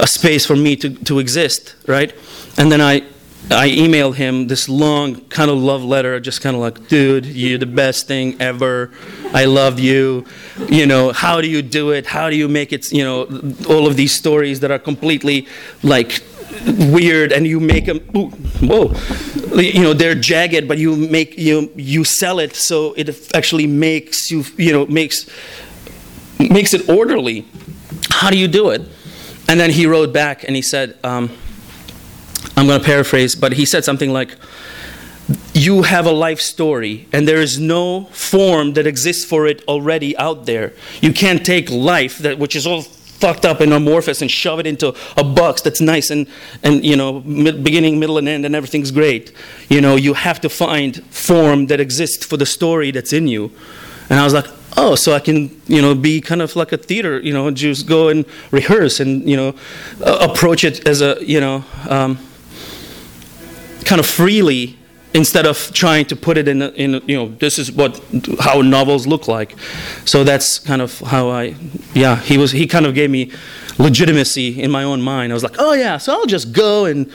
a 0.00 0.06
space 0.06 0.46
for 0.46 0.56
me 0.56 0.76
to, 0.76 0.90
to 1.04 1.18
exist, 1.18 1.74
right? 1.86 2.12
And 2.58 2.70
then 2.72 2.80
I 2.80 3.02
I 3.50 3.68
emailed 3.70 4.14
him 4.14 4.46
this 4.46 4.68
long 4.68 5.22
kind 5.22 5.50
of 5.50 5.58
love 5.58 5.82
letter, 5.82 6.20
just 6.20 6.40
kind 6.40 6.54
of 6.54 6.60
like, 6.60 6.88
dude, 6.88 7.26
you're 7.26 7.58
the 7.58 7.66
best 7.66 8.06
thing 8.06 8.40
ever. 8.40 8.92
I 9.32 9.46
love 9.46 9.80
you. 9.80 10.24
You 10.68 10.86
know, 10.86 11.10
how 11.12 11.40
do 11.40 11.48
you 11.48 11.62
do 11.62 11.90
it? 11.90 12.06
How 12.06 12.30
do 12.30 12.36
you 12.36 12.48
make 12.48 12.72
it, 12.72 12.92
you 12.92 13.02
know, 13.02 13.22
all 13.68 13.88
of 13.88 13.96
these 13.96 14.14
stories 14.14 14.60
that 14.60 14.70
are 14.70 14.78
completely 14.78 15.48
like 15.82 16.22
weird 16.92 17.32
and 17.32 17.46
you 17.46 17.58
make 17.58 17.86
them 17.86 18.00
whoa 18.10 18.92
you 19.58 19.80
know 19.82 19.94
they're 19.94 20.16
jagged 20.16 20.68
but 20.68 20.78
you 20.78 20.94
make 20.96 21.38
you 21.38 21.70
you 21.76 22.04
sell 22.04 22.38
it 22.38 22.54
so 22.54 22.92
it 22.94 23.34
actually 23.34 23.66
makes 23.66 24.30
you 24.30 24.44
you 24.56 24.72
know 24.72 24.84
makes 24.86 25.30
makes 26.38 26.74
it 26.74 26.88
orderly 26.88 27.46
how 28.10 28.30
do 28.30 28.36
you 28.36 28.48
do 28.48 28.70
it 28.70 28.82
and 29.50 29.58
then 29.58 29.70
he 29.70 29.84
wrote 29.84 30.12
back 30.12 30.44
and 30.44 30.54
he 30.54 30.62
said 30.62 30.96
um, 31.04 31.30
i'm 32.56 32.66
going 32.66 32.78
to 32.78 32.86
paraphrase 32.86 33.34
but 33.34 33.52
he 33.52 33.64
said 33.64 33.84
something 33.84 34.12
like 34.12 34.36
you 35.54 35.82
have 35.82 36.06
a 36.06 36.12
life 36.12 36.40
story 36.40 37.06
and 37.12 37.26
there 37.26 37.40
is 37.40 37.58
no 37.58 38.04
form 38.06 38.74
that 38.74 38.86
exists 38.86 39.24
for 39.24 39.46
it 39.46 39.62
already 39.68 40.16
out 40.16 40.46
there. 40.46 40.72
You 41.00 41.12
can't 41.12 41.44
take 41.44 41.70
life 41.70 42.18
that 42.18 42.38
which 42.38 42.56
is 42.56 42.66
all 42.66 42.82
fucked 42.82 43.44
up 43.44 43.60
and 43.60 43.72
amorphous 43.72 44.22
and 44.22 44.30
shove 44.30 44.58
it 44.60 44.66
into 44.66 44.94
a 45.16 45.22
box 45.22 45.60
that's 45.60 45.80
nice 45.80 46.10
and 46.10 46.26
and 46.62 46.84
you 46.84 46.96
know 46.96 47.20
mid, 47.20 47.62
beginning 47.62 47.98
middle 48.00 48.16
and 48.16 48.28
end 48.28 48.46
and 48.46 48.54
everything's 48.54 48.90
great. 48.90 49.32
You 49.68 49.80
know 49.80 49.96
you 49.96 50.14
have 50.14 50.40
to 50.40 50.48
find 50.48 51.04
form 51.12 51.66
that 51.66 51.80
exists 51.80 52.24
for 52.24 52.36
the 52.36 52.46
story 52.46 52.90
that's 52.90 53.12
in 53.12 53.28
you. 53.28 53.52
And 54.08 54.18
i 54.18 54.24
was 54.24 54.34
like 54.34 54.46
oh 54.80 54.94
so 54.94 55.12
i 55.12 55.20
can 55.20 55.50
you 55.66 55.82
know 55.82 55.94
be 55.94 56.20
kind 56.20 56.40
of 56.40 56.56
like 56.56 56.72
a 56.72 56.76
theater 56.76 57.20
you 57.20 57.32
know 57.32 57.50
just 57.50 57.86
go 57.86 58.08
and 58.08 58.24
rehearse 58.50 58.98
and 58.98 59.28
you 59.28 59.36
know 59.36 59.54
uh, 60.02 60.26
approach 60.28 60.64
it 60.64 60.88
as 60.88 61.02
a 61.02 61.18
you 61.20 61.40
know 61.40 61.62
um, 61.88 62.18
kind 63.84 64.00
of 64.00 64.06
freely 64.06 64.78
instead 65.12 65.46
of 65.46 65.72
trying 65.72 66.04
to 66.06 66.16
put 66.16 66.36
it 66.36 66.46
in, 66.46 66.62
in 66.62 67.02
you 67.06 67.16
know 67.16 67.28
this 67.28 67.58
is 67.58 67.72
what 67.72 68.00
how 68.38 68.60
novels 68.62 69.06
look 69.06 69.28
like. 69.28 69.56
So 70.04 70.24
that's 70.24 70.58
kind 70.58 70.82
of 70.82 70.98
how 71.00 71.30
i 71.30 71.54
yeah 71.94 72.16
he 72.16 72.38
was 72.38 72.52
he 72.52 72.66
kind 72.66 72.86
of 72.86 72.94
gave 72.94 73.10
me 73.10 73.32
legitimacy 73.78 74.60
in 74.60 74.70
my 74.70 74.84
own 74.84 75.00
mind. 75.02 75.32
I 75.32 75.34
was 75.34 75.42
like 75.42 75.56
oh 75.58 75.72
yeah 75.72 75.96
so 75.96 76.12
i'll 76.12 76.26
just 76.26 76.52
go 76.52 76.84
and 76.84 77.10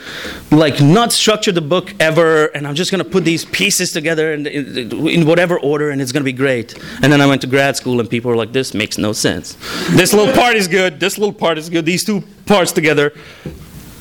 like 0.50 0.80
not 0.80 1.12
structure 1.12 1.52
the 1.52 1.60
book 1.60 1.94
ever 2.00 2.46
and 2.46 2.66
i'm 2.66 2.74
just 2.74 2.90
to 3.04 3.10
put 3.10 3.24
these 3.24 3.44
pieces 3.44 3.92
together 3.92 4.32
in, 4.32 4.46
in, 4.46 5.08
in 5.08 5.26
whatever 5.26 5.58
order 5.60 5.90
and 5.90 6.02
it's 6.02 6.12
to 6.24 6.24
be 6.24 6.32
great. 6.32 6.74
And 7.02 7.12
then 7.12 7.20
i 7.20 7.26
went 7.26 7.40
to 7.42 7.46
grad 7.46 7.76
school 7.76 8.00
and 8.00 8.10
people 8.10 8.30
were 8.30 8.36
like 8.36 8.52
this 8.52 8.74
makes 8.74 8.98
no 8.98 9.12
sense. 9.12 9.56
This 9.90 10.12
little 10.12 10.34
part 10.34 10.56
is 10.56 10.68
good. 10.68 11.00
This 11.00 11.18
little 11.18 11.34
part 11.34 11.56
is 11.56 11.70
good. 11.70 11.86
These 11.86 12.04
two 12.04 12.22
parts 12.44 12.72
together 12.72 13.12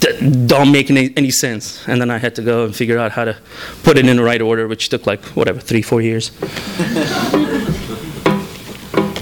that 0.02 0.48
don't 0.48 0.72
make 0.72 0.89
any, 0.89 1.14
any 1.16 1.32
sense. 1.32 1.88
And 1.88 2.00
then 2.02 2.10
I 2.12 2.18
had 2.18 2.36
to 2.36 2.41
go 2.41 2.66
and 2.66 2.76
figure 2.76 2.98
out 2.98 3.12
how 3.12 3.26
to 3.26 3.38
put 3.84 3.98
it 3.98 4.06
in 4.08 4.18
the 4.18 4.24
right 4.24 4.41
order, 4.41 4.68
which 4.68 4.89
took 4.89 5.06
like, 5.08 5.24
whatever, 5.36 5.60
three, 5.60 5.82
four 5.82 6.02
years. 6.02 6.32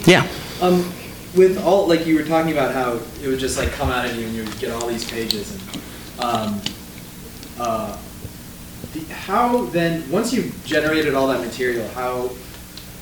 yeah. 0.05 0.27
Um, 0.61 0.91
with 1.35 1.57
all 1.63 1.87
like 1.87 2.05
you 2.05 2.15
were 2.15 2.23
talking 2.23 2.51
about 2.51 2.73
how 2.73 2.99
it 3.21 3.27
would 3.27 3.39
just 3.39 3.57
like 3.57 3.71
come 3.71 3.89
out 3.89 4.05
of 4.05 4.15
you 4.15 4.25
and 4.25 4.35
you 4.35 4.43
would 4.43 4.59
get 4.59 4.71
all 4.71 4.87
these 4.87 5.09
pages 5.09 5.51
and 5.51 5.61
um, 6.23 6.61
uh, 7.59 7.97
the, 8.93 8.99
how 9.13 9.65
then 9.65 10.09
once 10.11 10.31
you've 10.31 10.63
generated 10.63 11.15
all 11.15 11.27
that 11.27 11.41
material 11.41 11.87
how 11.89 12.29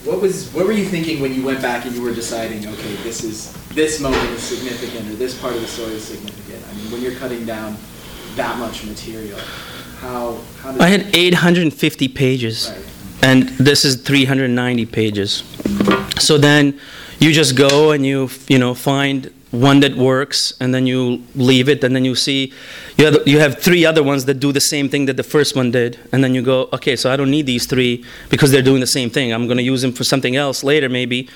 what 0.05 0.19
was 0.21 0.49
what 0.53 0.65
were 0.65 0.71
you 0.71 0.85
thinking 0.85 1.21
when 1.21 1.33
you 1.33 1.43
went 1.45 1.61
back 1.61 1.85
and 1.85 1.95
you 1.95 2.01
were 2.01 2.13
deciding 2.13 2.67
okay 2.67 2.95
this 3.03 3.23
is 3.23 3.53
this 3.75 3.99
moment 3.99 4.23
is 4.31 4.41
significant 4.41 5.07
or 5.09 5.15
this 5.15 5.39
part 5.39 5.55
of 5.55 5.61
the 5.61 5.67
story 5.67 5.93
is 5.93 6.03
significant? 6.03 6.63
I 6.69 6.73
mean, 6.75 6.91
when 6.91 7.01
you're 7.01 7.15
cutting 7.15 7.45
down 7.45 7.77
that 8.35 8.57
much 8.59 8.83
material, 8.85 9.39
how 9.99 10.37
how 10.61 10.75
I 10.79 10.87
had 10.87 11.15
850 11.15 12.07
pages, 12.09 12.69
Right. 12.69 12.85
and 13.23 13.49
this 13.59 13.85
is 13.85 13.95
390 13.95 14.85
pages. 14.87 15.43
So 16.19 16.37
then 16.37 16.79
you 17.19 17.31
just 17.31 17.55
go 17.55 17.91
and 17.91 18.05
you 18.05 18.29
you 18.47 18.57
know 18.57 18.73
find 18.73 19.31
one 19.51 19.81
that 19.81 19.95
works, 19.95 20.53
and 20.59 20.73
then 20.73 20.87
you 20.87 21.23
leave 21.35 21.69
it, 21.69 21.83
and 21.83 21.95
then 21.95 22.05
you 22.05 22.15
see 22.15 22.53
you 22.97 23.05
have 23.05 23.27
you 23.27 23.39
have 23.39 23.59
three 23.59 23.85
other 23.85 24.01
ones 24.03 24.25
that 24.25 24.35
do 24.35 24.51
the 24.51 24.61
same 24.61 24.89
thing 24.89 25.05
that 25.05 25.17
the 25.17 25.23
first 25.23 25.55
one 25.55 25.71
did, 25.71 25.99
and 26.11 26.23
then 26.23 26.33
you 26.33 26.41
go, 26.41 26.69
okay, 26.73 26.95
so 26.95 27.11
I 27.11 27.15
don't 27.15 27.31
need 27.31 27.45
these 27.45 27.65
three 27.65 28.05
because 28.29 28.51
they're 28.51 28.61
doing 28.61 28.81
the 28.81 28.87
same 28.87 29.09
thing. 29.09 29.31
I'm 29.33 29.45
going 29.45 29.57
to 29.57 29.63
use 29.63 29.81
them 29.81 29.91
for 29.91 30.03
something 30.03 30.35
else 30.35 30.63
later, 30.63 30.89
maybe, 30.89 31.29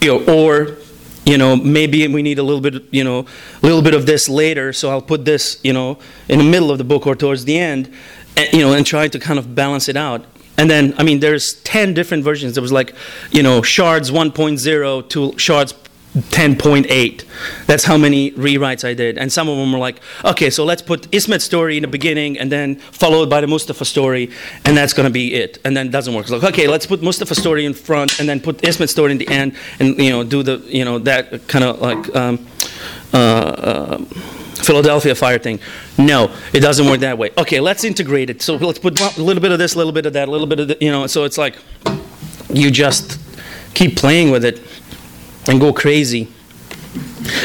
you 0.00 0.08
know, 0.08 0.24
or 0.26 0.76
you 1.24 1.38
know 1.38 1.54
maybe 1.54 2.08
we 2.08 2.20
need 2.20 2.40
a 2.40 2.42
little 2.42 2.60
bit 2.60 2.82
you 2.90 3.04
know 3.04 3.20
a 3.20 3.66
little 3.66 3.80
bit 3.80 3.94
of 3.94 4.06
this 4.06 4.28
later 4.28 4.72
so 4.72 4.90
i'll 4.90 5.00
put 5.00 5.24
this 5.24 5.60
you 5.62 5.72
know 5.72 5.96
in 6.28 6.38
the 6.38 6.44
middle 6.44 6.68
of 6.72 6.78
the 6.78 6.84
book 6.84 7.06
or 7.06 7.14
towards 7.14 7.44
the 7.44 7.56
end 7.56 7.88
and, 8.36 8.52
you 8.52 8.60
know 8.60 8.72
and 8.72 8.86
try 8.86 9.08
to 9.08 9.18
kind 9.18 9.38
of 9.38 9.54
balance 9.54 9.88
it 9.88 9.96
out. 9.96 10.24
And 10.58 10.70
then 10.70 10.94
i 10.98 11.02
mean 11.02 11.20
there's 11.20 11.54
10 11.62 11.94
different 11.94 12.24
versions. 12.24 12.54
There 12.54 12.62
was 12.62 12.72
like 12.72 12.94
you 13.30 13.42
know 13.42 13.62
shards 13.62 14.10
1.0 14.10 15.08
to 15.08 15.38
shards 15.38 15.72
10.8 16.14 17.24
that's 17.66 17.84
how 17.84 17.96
many 17.96 18.32
rewrites 18.32 18.86
i 18.86 18.92
did 18.92 19.16
and 19.16 19.32
some 19.32 19.48
of 19.48 19.56
them 19.56 19.72
were 19.72 19.78
like 19.78 19.98
okay 20.26 20.50
so 20.50 20.62
let's 20.62 20.82
put 20.82 21.10
ismet's 21.10 21.42
story 21.42 21.78
in 21.78 21.82
the 21.82 21.88
beginning 21.88 22.38
and 22.38 22.52
then 22.52 22.76
followed 22.76 23.30
by 23.30 23.40
the 23.40 23.46
mustafa 23.46 23.84
story 23.86 24.30
and 24.66 24.76
that's 24.76 24.92
going 24.92 25.06
to 25.06 25.12
be 25.12 25.32
it 25.32 25.58
and 25.64 25.74
then 25.74 25.86
it 25.86 25.90
doesn't 25.90 26.12
work 26.12 26.24
it's 26.24 26.30
like 26.30 26.44
okay 26.44 26.68
let's 26.68 26.84
put 26.84 27.02
mustafa's 27.02 27.38
story 27.38 27.64
in 27.64 27.72
front 27.72 28.20
and 28.20 28.28
then 28.28 28.38
put 28.40 28.58
ismet's 28.58 28.92
story 28.92 29.10
in 29.10 29.16
the 29.16 29.28
end 29.28 29.56
and 29.80 29.98
you 29.98 30.10
know 30.10 30.22
do 30.22 30.42
the 30.42 30.58
you 30.66 30.84
know 30.84 30.98
that 30.98 31.48
kind 31.48 31.64
of 31.64 31.80
like 31.80 32.14
um, 32.14 32.46
uh, 33.14 33.16
uh, 33.16 33.98
Philadelphia 34.62 35.14
fire 35.14 35.38
thing. 35.38 35.58
No, 35.98 36.32
it 36.52 36.60
doesn't 36.60 36.86
work 36.86 37.00
that 37.00 37.18
way. 37.18 37.30
Okay, 37.36 37.58
let's 37.58 37.84
integrate 37.84 38.30
it. 38.30 38.42
So 38.42 38.54
let's 38.56 38.78
put 38.78 39.00
a 39.00 39.20
little 39.20 39.40
bit 39.40 39.50
of 39.50 39.58
this, 39.58 39.74
a 39.74 39.78
little 39.78 39.92
bit 39.92 40.06
of 40.06 40.12
that, 40.12 40.28
a 40.28 40.30
little 40.30 40.46
bit 40.46 40.60
of 40.60 40.68
the, 40.68 40.78
you 40.80 40.90
know. 40.90 41.06
So 41.08 41.24
it's 41.24 41.36
like 41.36 41.56
you 42.48 42.70
just 42.70 43.18
keep 43.74 43.96
playing 43.96 44.30
with 44.30 44.44
it 44.44 44.62
and 45.48 45.60
go 45.60 45.72
crazy, 45.72 46.28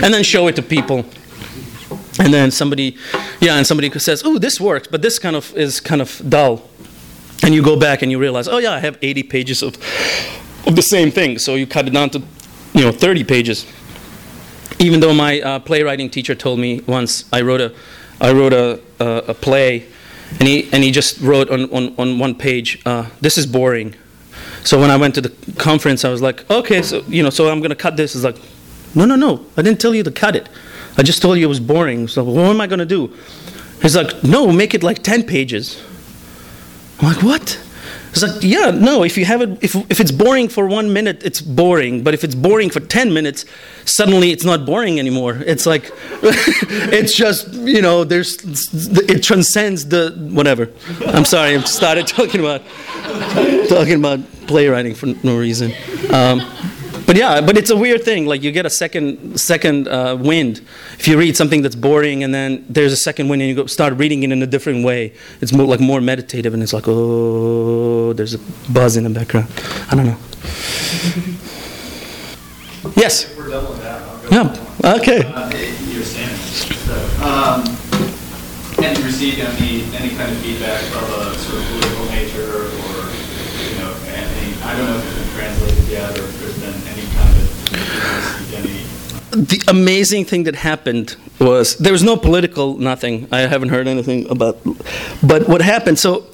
and 0.02 0.14
then 0.14 0.24
show 0.24 0.48
it 0.48 0.56
to 0.56 0.62
people. 0.62 1.06
And 2.20 2.34
then 2.34 2.50
somebody, 2.52 2.98
yeah, 3.39 3.58
and 3.58 3.66
somebody 3.66 3.91
says, 4.00 4.24
"Oh, 4.26 4.38
this 4.39 4.60
works," 4.60 4.88
but 4.88 5.02
this 5.02 5.20
kind 5.20 5.36
of 5.36 5.56
is 5.56 5.80
kind 5.80 6.02
of 6.02 6.22
dull. 6.28 6.68
And 7.43 7.54
you 7.54 7.62
go 7.62 7.76
back 7.80 8.02
and 8.02 8.12
you 8.12 8.20
realize, 8.20 8.48
"Oh 8.48 8.58
yeah, 8.58 8.74
I 8.74 8.80
have 8.80 8.98
80 9.02 9.24
pages 9.24 9.62
of 9.62 9.78
of 10.66 10.76
the 10.76 10.82
same 10.82 11.12
thing." 11.12 11.38
So 11.39 11.56
you 11.56 11.68
cut 11.68 11.88
it 11.88 11.91
down 11.91 12.10
to, 12.12 12.20
you 12.74 12.82
know, 12.82 12.91
30 12.91 13.24
pages 13.24 13.66
even 14.80 15.00
though 15.00 15.14
my 15.14 15.41
uh, 15.41 15.60
playwriting 15.60 16.10
teacher 16.10 16.36
told 16.36 16.60
me 16.60 16.82
once 16.82 17.26
I 17.34 17.41
wrote 17.41 17.62
a, 17.62 17.74
I 18.22 18.32
wrote 18.32 18.54
a, 18.54 18.80
a, 19.00 19.06
a 19.30 19.34
play, 19.34 19.88
and 20.39 20.48
he, 20.48 20.70
and 20.72 20.84
he 20.84 20.91
just 20.91 21.20
wrote 21.20 21.50
on, 21.50 21.70
on, 21.72 21.95
on 21.98 22.20
one 22.20 22.36
page, 22.36 22.82
uh, 22.86 23.10
this 23.22 23.38
is 23.38 23.45
boring. 23.45 23.95
So 24.68 24.78
when 24.82 24.91
I 24.91 24.97
went 24.97 25.15
to 25.15 25.22
the 25.22 25.30
conference, 25.53 26.03
I 26.03 26.09
was 26.09 26.22
like, 26.22 26.43
okay, 26.51 26.82
so, 26.82 27.01
you 27.07 27.24
know, 27.24 27.30
so 27.30 27.49
I'm 27.49 27.61
to 27.70 27.76
cut 27.76 27.95
this. 27.95 28.15
It's 28.15 28.26
like, 28.26 28.36
no, 28.95 29.05
no, 29.05 29.15
no, 29.15 29.45
I 29.55 29.61
didn't 29.61 29.80
tell 29.80 29.95
you 29.95 30.03
to 30.03 30.11
cut 30.11 30.36
it. 30.36 30.49
I 30.97 31.03
just 31.03 31.22
told 31.22 31.38
you 31.38 31.45
it 31.45 31.47
was 31.47 31.61
boring. 31.61 32.09
So 32.09 32.22
what 32.26 32.49
am 32.49 32.59
I 32.59 32.68
to 32.80 32.86
do? 32.86 33.15
He's 33.82 33.95
like, 33.95 34.26
no, 34.26 34.51
make 34.51 34.74
it 34.74 34.84
like 34.84 35.03
10 35.03 35.24
pages. 35.24 35.82
I'm 36.99 37.13
like, 37.13 37.24
what? 37.24 37.61
It's 38.10 38.24
like, 38.24 38.41
yeah, 38.41 38.72
no, 38.72 39.03
if 39.03 39.18
you 39.18 39.26
have 39.26 39.41
it, 39.41 39.64
if, 39.64 39.76
if 39.91 39.99
it's 39.99 40.12
boring 40.12 40.49
for 40.49 40.68
one 40.68 40.91
minute, 40.93 41.24
it's 41.24 41.41
boring. 41.41 42.03
But 42.03 42.14
if 42.14 42.24
it's 42.24 42.36
boring 42.36 42.70
for 42.70 42.80
10 42.80 43.14
minutes, 43.14 43.45
suddenly 43.86 44.32
it's 44.32 44.43
not 44.43 44.66
boring 44.66 44.99
anymore. 44.99 45.38
It's 45.45 45.66
like, 45.66 45.91
it's 46.22 47.14
just, 47.14 47.53
you 47.53 47.82
know, 47.82 48.03
there's, 48.03 48.38
it 49.10 49.24
transcends 49.24 49.86
the, 49.88 50.16
whatever. 50.32 50.70
I'm 51.05 51.26
sorry, 51.26 51.55
I 51.55 51.62
started 51.62 52.08
talking 52.18 52.39
about, 52.39 52.62
talking 53.70 53.95
about 53.95 54.20
playwriting 54.47 54.95
for 54.95 55.08
no 55.24 55.38
reason. 55.38 55.74
Um, 56.12 56.41
but 57.08 57.16
yeah, 57.16 57.41
but 57.41 57.58
it's 57.58 57.72
a 57.72 57.76
weird 57.76 58.03
thing. 58.03 58.28
Like 58.28 58.43
you 58.43 58.51
get 58.51 58.66
a 58.68 58.70
second 58.70 59.39
second 59.39 59.88
uh, 59.88 60.16
wind 60.20 60.62
if 60.99 61.08
you 61.08 61.18
read 61.18 61.36
something 61.36 61.64
that's 61.64 61.76
boring, 61.76 62.24
and 62.24 62.32
then 62.34 62.64
there's 62.70 62.93
a 62.93 62.97
second 62.97 63.30
wind, 63.30 63.41
and 63.41 63.49
you 63.49 63.55
go 63.55 63.66
start 63.66 63.93
reading 63.95 64.22
it 64.22 64.32
in 64.32 64.43
a 64.43 64.47
different 64.47 64.86
way. 64.86 65.14
It's 65.41 65.53
more 65.53 65.66
like 65.66 65.80
more 65.80 66.01
meditative, 66.01 66.53
and 66.53 66.62
it's 66.62 66.74
like 66.74 66.88
oh, 66.88 68.14
there's 68.14 68.36
a 68.36 68.39
buzz 68.72 68.95
in 68.97 69.05
the 69.05 69.10
background. 69.10 69.47
I 69.89 69.95
don't 69.95 70.05
know. 70.05 70.18
yes. 72.95 73.36
We're 73.36 73.49
doubling 73.49 73.80
go. 73.82 74.03
Yeah. 74.30 74.55
Okay. 74.99 75.24
Uh. 75.26 75.49
So, 76.88 76.95
um, 77.22 77.68
and 78.80 78.97
received 79.03 79.39
any, 79.39 79.84
any 79.91 80.16
kind 80.16 80.32
of 80.32 80.38
feedback 80.39 80.82
of 80.95 81.03
a 81.03 81.36
sort 81.36 81.60
of 81.60 81.68
political 81.68 82.05
nature 82.16 82.64
or, 82.64 83.12
you 83.60 83.76
know, 83.78 83.91
any, 84.08 84.55
I 84.64 84.72
don't 84.78 84.88
know 84.88 84.97
if 84.97 85.05
it's 85.05 85.20
been 85.20 85.30
translated 85.36 85.88
yet 85.91 86.18
or 86.18 86.24
if 86.24 86.39
there's 86.39 86.60
been 86.60 86.80
any 86.88 87.05
kind 87.12 87.36
of, 87.36 87.74
received 87.74 87.76
any 87.76 87.97
the 89.32 89.64
amazing 89.68 90.26
thing 90.26 90.43
that 90.43 90.55
happened 90.55 91.16
was 91.39 91.78
there 91.78 91.91
was 91.91 92.03
no 92.03 92.18
political 92.18 92.78
nothing. 92.78 93.28
I 93.32 93.41
haven't 93.41 93.70
heard 93.70 93.88
anything 93.88 94.30
about. 94.30 94.58
But 95.22 95.47
what 95.47 95.62
happened? 95.62 95.99
So, 95.99 96.26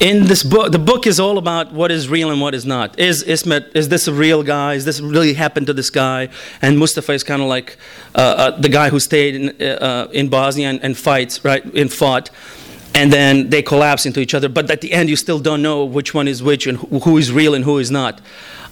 in 0.00 0.24
this 0.24 0.42
book, 0.42 0.72
the 0.72 0.80
book 0.80 1.06
is 1.06 1.20
all 1.20 1.38
about 1.38 1.72
what 1.72 1.92
is 1.92 2.08
real 2.08 2.30
and 2.30 2.40
what 2.40 2.54
is 2.54 2.66
not. 2.66 2.98
Is 2.98 3.22
Ismet? 3.22 3.70
Is 3.76 3.88
this 3.88 4.08
a 4.08 4.12
real 4.12 4.42
guy? 4.42 4.74
Is 4.74 4.84
this 4.84 5.00
really 5.00 5.34
happened 5.34 5.68
to 5.68 5.72
this 5.72 5.90
guy? 5.90 6.28
And 6.60 6.78
Mustafa 6.78 7.12
is 7.12 7.22
kind 7.22 7.40
of 7.40 7.48
like 7.48 7.76
uh, 8.14 8.18
uh, 8.18 8.60
the 8.60 8.68
guy 8.68 8.88
who 8.90 8.98
stayed 8.98 9.36
in, 9.36 9.62
uh, 9.62 10.08
in 10.12 10.28
Bosnia 10.28 10.70
and, 10.70 10.82
and 10.82 10.96
fights 10.96 11.44
right 11.44 11.64
and 11.64 11.92
fought. 11.92 12.30
And 12.94 13.12
then 13.12 13.48
they 13.50 13.62
collapse 13.62 14.04
into 14.04 14.20
each 14.20 14.34
other. 14.34 14.48
But 14.48 14.70
at 14.70 14.80
the 14.80 14.92
end, 14.92 15.08
you 15.08 15.16
still 15.16 15.38
don't 15.38 15.62
know 15.62 15.84
which 15.84 16.12
one 16.12 16.28
is 16.28 16.42
which 16.42 16.66
and 16.66 16.78
who 16.78 17.16
is 17.16 17.32
real 17.32 17.54
and 17.54 17.64
who 17.64 17.78
is 17.78 17.90
not. 17.90 18.20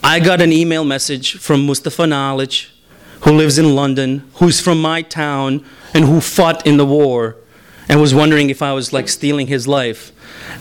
I 0.03 0.21
got 0.21 0.41
an 0.41 0.53
email 0.53 0.85
message 0.85 1.39
from 1.39 1.67
Mustafa 1.67 2.07
Knowledge, 2.07 2.73
who 3.21 3.33
lives 3.33 3.59
in 3.59 3.75
London, 3.75 4.31
who's 4.35 4.61
from 4.61 4.81
my 4.81 5.03
town, 5.03 5.65
and 5.93 6.05
who 6.05 6.21
fought 6.21 6.67
in 6.67 6.79
the 6.79 6.87
war, 6.87 7.37
and 7.89 8.01
was 8.01 8.15
wondering 8.15 8.51
if 8.51 8.63
I 8.63 8.73
was 8.73 8.93
like 8.93 9.09
stealing 9.09 9.47
his 9.47 9.69
life. 9.69 10.13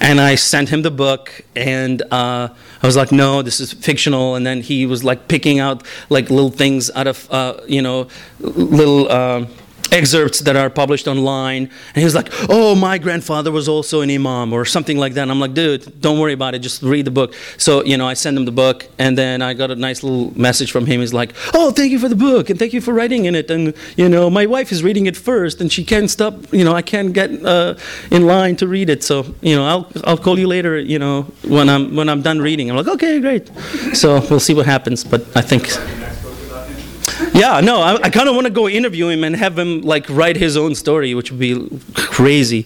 And 0.01 0.19
I 0.19 0.35
sent 0.35 0.69
him 0.69 0.81
the 0.81 0.91
book, 0.91 1.41
and 1.55 2.01
uh, 2.11 2.49
I 2.81 2.85
was 2.85 2.97
like, 2.97 3.11
"No, 3.11 3.41
this 3.41 3.59
is 3.59 3.71
fictional." 3.71 4.35
And 4.35 4.45
then 4.45 4.61
he 4.61 4.85
was 4.85 5.03
like 5.03 5.27
picking 5.27 5.59
out 5.59 5.85
like 6.09 6.29
little 6.29 6.51
things 6.51 6.91
out 6.91 7.07
of 7.07 7.31
uh, 7.31 7.61
you 7.67 7.81
know 7.81 8.07
little. 8.39 9.09
Uh, 9.09 9.45
excerpts 9.91 10.39
that 10.39 10.55
are 10.55 10.69
published 10.69 11.07
online. 11.07 11.63
And 11.63 11.97
he 11.97 12.03
was 12.03 12.15
like 12.15 12.29
oh 12.49 12.75
my 12.75 12.97
grandfather 12.97 13.51
was 13.51 13.67
also 13.67 14.01
an 14.01 14.09
imam 14.09 14.53
or 14.53 14.65
something 14.65 14.97
like 14.97 15.13
that. 15.13 15.23
And 15.23 15.31
i'm 15.31 15.39
like 15.39 15.53
dude 15.53 16.01
don't 16.01 16.19
worry 16.19 16.33
about 16.33 16.55
it. 16.55 16.59
Just 16.59 16.81
read 16.81 17.05
the 17.05 17.11
book. 17.11 17.33
So 17.57 17.83
you 17.83 17.97
know 17.97 18.07
i 18.07 18.13
sent 18.13 18.37
him 18.37 18.45
the 18.45 18.51
book 18.51 18.87
and 18.97 19.17
then 19.17 19.41
i 19.41 19.53
got 19.53 19.71
a 19.71 19.75
nice 19.75 20.03
little 20.03 20.37
message 20.39 20.71
from 20.71 20.85
him. 20.85 20.99
He's 21.01 21.13
like 21.13 21.33
oh 21.53 21.71
thank 21.71 21.91
you 21.91 21.99
for 21.99 22.09
the 22.09 22.15
book 22.15 22.49
and 22.49 22.57
thank 22.59 22.73
you 22.73 22.81
for 22.81 22.93
writing 22.93 23.25
in 23.25 23.35
it. 23.35 23.49
And 23.51 23.73
you 23.95 24.09
know 24.09 24.29
my 24.29 24.45
wife 24.45 24.71
is 24.71 24.83
reading 24.83 25.05
it 25.05 25.17
first 25.17 25.61
and 25.61 25.71
she 25.71 25.83
can't 25.83 26.09
stop 26.09 26.33
you 26.51 26.63
know 26.63 26.73
i 26.73 26.81
can't 26.81 27.13
get 27.13 27.29
uh, 27.45 27.75
in 28.11 28.25
line 28.25 28.55
to 28.57 28.67
read 28.67 28.89
it. 28.89 29.03
So 29.03 29.25
you 29.41 29.55
know 29.55 29.65
i'll 29.65 29.91
i'll 30.03 30.17
call 30.17 30.37
you 30.37 30.47
later 30.47 30.79
you 30.79 30.99
know 30.99 31.23
when 31.47 31.69
i'm 31.69 31.95
when 31.95 32.09
i'm 32.09 32.21
done 32.21 32.39
reading. 32.39 32.69
I'm 32.69 32.77
like 32.77 32.87
okay 32.87 33.19
great. 33.19 33.49
So 33.93 34.19
we'll 34.29 34.39
see 34.39 34.53
what 34.53 34.65
happens 34.65 35.03
but 35.03 35.21
i 35.35 35.41
think 35.41 35.63
next 35.99 36.21
book 36.23 36.33
about 36.45 36.67
him? 36.69 37.28
Yeah, 37.39 37.61
no, 37.61 37.81
I, 37.81 37.95
I 38.03 38.09
kind 38.09 38.27
of 38.27 38.35
want 38.35 38.47
to 38.47 38.53
go 38.53 38.67
interview 38.67 39.07
him 39.07 39.23
and 39.23 39.35
have 39.35 39.57
him 39.57 39.81
like 39.81 40.09
write 40.09 40.35
his 40.35 40.57
own 40.57 40.75
story, 40.75 41.13
which 41.13 41.31
would 41.31 41.39
be 41.39 41.69
crazy. 41.95 42.65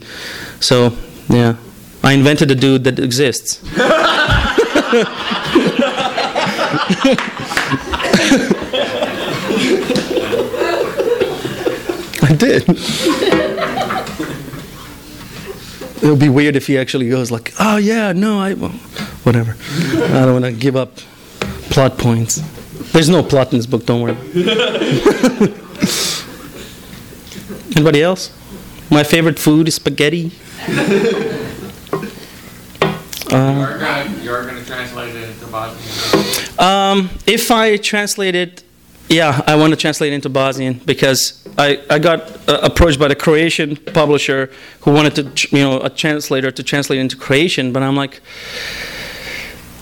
So, 0.60 0.98
yeah, 1.30 1.58
I 2.04 2.14
invented 2.14 2.50
a 2.50 2.56
dude 2.56 2.84
that 2.86 2.98
exists. 2.98 3.62
I 12.26 12.36
did. 12.36 12.68
It'll 16.04 16.18
be 16.18 16.30
weird 16.30 16.56
if 16.56 16.68
he 16.68 16.78
actually 16.78 17.10
goes 17.10 17.30
like, 17.32 17.54
"Oh 17.60 17.78
yeah, 17.78 18.12
no, 18.12 18.40
I, 18.40 18.56
well, 18.56 18.72
whatever." 19.24 19.56
I 19.94 20.26
don't 20.26 20.34
want 20.34 20.46
to 20.46 20.52
give 20.52 20.76
up 20.76 20.98
plot 21.70 21.98
points. 21.98 22.42
There's 22.94 23.10
no 23.10 23.24
plot 23.24 23.52
in 23.52 23.60
this 23.60 23.66
book. 23.66 23.86
Don't 23.86 24.02
worry. 24.02 24.14
Anybody 27.76 28.04
else? 28.04 28.32
My 28.90 29.04
favorite 29.04 29.40
food 29.40 29.68
is 29.68 29.76
spaghetti. 29.76 30.32
You 30.68 30.76
you 34.22 34.32
are 34.32 34.46
gonna 34.46 34.64
translate 34.64 35.16
it 35.16 35.30
into 35.30 35.48
Bosnian. 35.48 36.60
Um, 36.60 37.10
if 37.26 37.50
I 37.50 37.78
translate 37.78 38.36
it, 38.36 38.64
yeah, 39.10 39.42
I 39.48 39.56
want 39.56 39.72
to 39.72 39.78
translate 39.78 40.14
it 40.14 40.16
into 40.16 40.30
Bosnian 40.30 40.80
because 40.86 41.44
I, 41.58 41.82
I 41.90 42.00
got 42.00 42.48
uh, 42.48 42.60
approached 42.62 43.00
by 43.00 43.08
the 43.08 43.16
Croatian 43.16 43.76
publisher 43.76 44.52
who 44.82 44.92
wanted 44.92 45.16
to, 45.16 45.24
you 45.56 45.64
know, 45.64 45.82
a 45.82 45.90
translator 45.90 46.52
to 46.52 46.64
translate 46.64 47.00
into 47.00 47.18
Croatian, 47.18 47.74
but 47.74 47.84
I'm 47.84 47.96
like, 47.96 48.22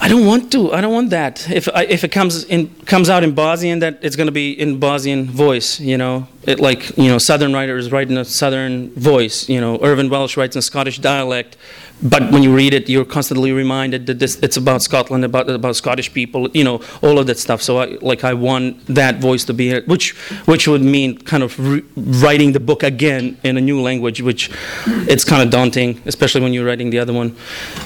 I 0.04 0.08
don't 0.08 0.26
want 0.26 0.52
to. 0.54 0.74
I 0.74 0.82
don't 0.82 0.91
want 0.91 1.12
that. 1.12 1.47
If 1.52 1.70
I, 1.76 1.84
if 1.84 2.04
it 2.04 2.12
comes 2.12 2.43
in 2.45 2.74
comes 2.86 3.08
out 3.08 3.24
in 3.24 3.36
Bosnian, 3.36 3.80
that 3.80 3.99
it's 4.02 4.16
going 4.16 4.26
to 4.26 4.32
be 4.32 4.52
in 4.52 4.80
Bosnian 4.80 5.26
voice. 5.26 5.80
You 5.80 5.95
know, 5.95 6.28
it 6.41 6.60
like 6.60 6.97
you 6.97 7.08
know 7.08 7.20
Southern 7.20 7.54
writers 7.54 7.91
write 7.91 8.10
in 8.10 8.18
a 8.18 8.26
Southern 8.26 8.89
voice. 8.95 9.47
You 9.47 9.62
know, 9.62 9.78
Irvine 9.80 10.10
Welsh 10.10 10.38
writes 10.38 10.56
in 10.56 10.64
Scottish 10.64 10.97
dialect, 10.97 11.56
but 12.02 12.32
when 12.32 12.41
you 12.41 12.56
read 12.56 12.74
it, 12.74 12.89
you're 12.89 13.06
constantly 13.06 13.52
reminded 13.52 14.08
that 14.08 14.18
this 14.18 14.38
it's 14.38 14.58
about 14.58 14.82
Scotland, 14.82 15.24
about 15.24 15.47
about 15.47 15.76
Scottish 15.76 16.12
people. 16.12 16.49
You 16.49 16.64
know, 16.64 16.82
all 17.04 17.20
of 17.20 17.28
that 17.28 17.38
stuff. 17.38 17.62
So 17.62 17.78
I 17.78 17.97
like 18.02 18.24
I 18.24 18.34
want 18.34 18.84
that 18.88 19.20
voice 19.20 19.45
to 19.45 19.54
be 19.54 19.70
it 19.70 19.88
which 19.88 20.16
which 20.47 20.68
would 20.68 20.82
mean 20.82 21.20
kind 21.20 21.43
of 21.43 21.60
re- 21.60 21.84
writing 21.95 22.54
the 22.54 22.60
book 22.60 22.82
again 22.82 23.38
in 23.43 23.56
a 23.56 23.62
new 23.62 23.80
language, 23.80 24.20
which 24.20 24.49
it's 24.88 25.24
kind 25.24 25.43
of 25.43 25.52
daunting, 25.52 26.02
especially 26.08 26.41
when 26.41 26.54
you're 26.54 26.66
writing 26.66 26.89
the 26.89 26.97
other 26.97 27.14
one. 27.14 27.36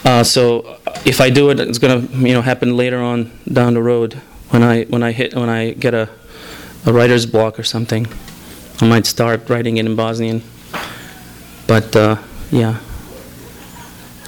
Uh, 0.05 0.24
so 0.24 0.78
if 1.03 1.19
I 1.19 1.29
do 1.29 1.49
it, 1.49 1.59
it's 1.59 1.77
going 1.77 2.07
to 2.07 2.17
you 2.17 2.33
know 2.33 2.41
happen 2.41 2.77
later 2.77 2.99
on 2.99 3.31
down 3.51 3.73
the 3.73 3.81
road 3.81 4.13
when 4.49 4.63
I 4.63 4.83
when 4.85 5.03
I 5.03 5.11
hit 5.11 5.35
when 5.35 5.49
I 5.49 5.71
get 5.71 5.93
a 5.93 6.09
a 6.85 6.93
writer's 6.93 7.25
block 7.25 7.59
or 7.59 7.63
something. 7.63 8.07
I 8.81 8.87
might 8.87 9.05
start 9.05 9.49
writing 9.49 9.77
it 9.77 9.85
in 9.85 9.95
Bosnian. 9.95 10.43
But 11.67 11.95
uh, 11.95 12.17
yeah, 12.51 12.79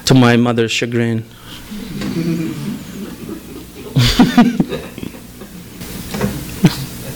to 0.06 0.14
my 0.14 0.38
mother's 0.38 0.72
chagrin. 0.72 1.24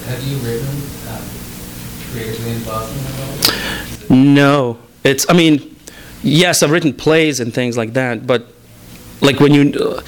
Have 0.06 0.24
you 0.24 0.38
written 0.38 0.68
um, 1.08 1.24
creatively 2.12 2.52
in 2.52 2.64
Bosnian 2.64 3.06
at 3.06 4.10
all? 4.10 4.16
No, 4.16 4.78
it's. 5.04 5.26
I 5.30 5.34
mean, 5.34 5.76
yes, 6.22 6.62
I've 6.62 6.72
written 6.72 6.94
plays 6.94 7.40
and 7.40 7.54
things 7.54 7.78
like 7.78 7.94
that, 7.94 8.28
but 8.28 8.46
like 9.22 9.40
when 9.40 9.54
you, 9.54 10.02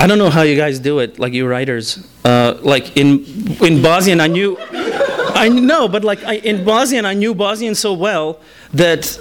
I 0.00 0.06
don't 0.06 0.18
know 0.18 0.30
how 0.30 0.42
you 0.42 0.56
guys 0.56 0.78
do 0.78 0.98
it, 0.98 1.18
like 1.18 1.32
you 1.32 1.46
writers. 1.46 2.06
Uh, 2.24 2.58
like 2.62 2.96
in 2.96 3.24
in 3.62 3.82
Bosnian, 3.82 4.20
I 4.20 4.26
knew, 4.26 4.56
I 4.60 5.48
know, 5.48 5.88
but 5.88 6.04
like 6.04 6.22
I, 6.24 6.34
in 6.34 6.64
Bosnian, 6.64 7.04
I 7.04 7.14
knew 7.14 7.34
Bosnian 7.34 7.74
so 7.74 7.92
well 7.92 8.40
that 8.72 9.18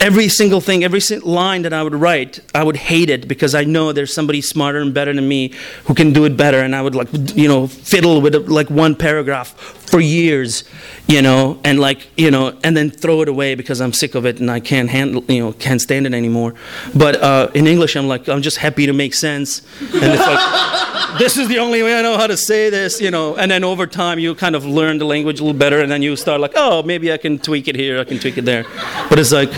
every 0.00 0.28
single 0.28 0.60
thing, 0.60 0.84
every 0.84 1.00
line 1.20 1.62
that 1.62 1.72
I 1.72 1.82
would 1.82 1.94
write, 1.94 2.40
I 2.54 2.62
would 2.62 2.76
hate 2.76 3.10
it 3.10 3.26
because 3.26 3.54
I 3.54 3.64
know 3.64 3.92
there's 3.92 4.12
somebody 4.12 4.40
smarter 4.40 4.80
and 4.80 4.92
better 4.92 5.12
than 5.12 5.26
me 5.26 5.52
who 5.84 5.94
can 5.94 6.12
do 6.12 6.24
it 6.24 6.36
better, 6.36 6.60
and 6.60 6.74
I 6.74 6.82
would 6.82 6.94
like, 6.94 7.08
you 7.34 7.48
know, 7.48 7.66
fiddle 7.66 8.20
with 8.20 8.34
like 8.48 8.70
one 8.70 8.94
paragraph 8.94 9.48
for 9.86 10.00
years, 10.00 10.64
you 11.06 11.22
know, 11.22 11.58
and 11.64 11.78
like, 11.78 12.08
you 12.16 12.30
know, 12.30 12.56
and 12.64 12.76
then 12.76 12.90
throw 12.90 13.22
it 13.22 13.28
away 13.28 13.54
because 13.54 13.80
I'm 13.80 13.92
sick 13.92 14.14
of 14.14 14.26
it 14.26 14.40
and 14.40 14.50
I 14.50 14.60
can't 14.60 14.88
handle, 14.88 15.24
you 15.28 15.40
know, 15.40 15.52
can't 15.52 15.80
stand 15.80 16.06
it 16.06 16.14
anymore. 16.14 16.54
But 16.94 17.22
uh, 17.22 17.50
in 17.54 17.66
English, 17.66 17.96
I'm 17.96 18.08
like, 18.08 18.28
I'm 18.28 18.42
just 18.42 18.58
happy 18.58 18.86
to 18.86 18.92
make 18.92 19.14
sense, 19.14 19.62
and 19.80 20.12
it's 20.12 20.26
like, 20.26 21.18
this 21.18 21.36
is 21.36 21.48
the 21.48 21.58
only 21.58 21.82
way 21.82 21.98
I 21.98 22.02
know 22.02 22.16
how 22.16 22.26
to 22.26 22.36
say 22.36 22.70
this, 22.70 23.00
you 23.00 23.10
know, 23.10 23.36
and 23.36 23.50
then 23.50 23.64
over 23.64 23.86
time 23.86 24.18
you 24.18 24.34
kind 24.34 24.56
of 24.56 24.64
learn 24.64 24.98
the 24.98 25.06
language 25.06 25.40
a 25.40 25.44
little 25.44 25.58
better, 25.58 25.80
and 25.80 25.90
then 25.90 26.02
you 26.02 26.16
start 26.16 26.40
like, 26.40 26.52
oh, 26.56 26.82
maybe 26.82 27.12
I 27.12 27.16
can 27.16 27.38
tweak 27.38 27.68
it 27.68 27.76
here, 27.76 28.00
I 28.00 28.04
can 28.04 28.18
tweak 28.18 28.38
it 28.38 28.44
there, 28.44 28.64
but 29.08 29.18
it's 29.18 29.32
like. 29.32 29.52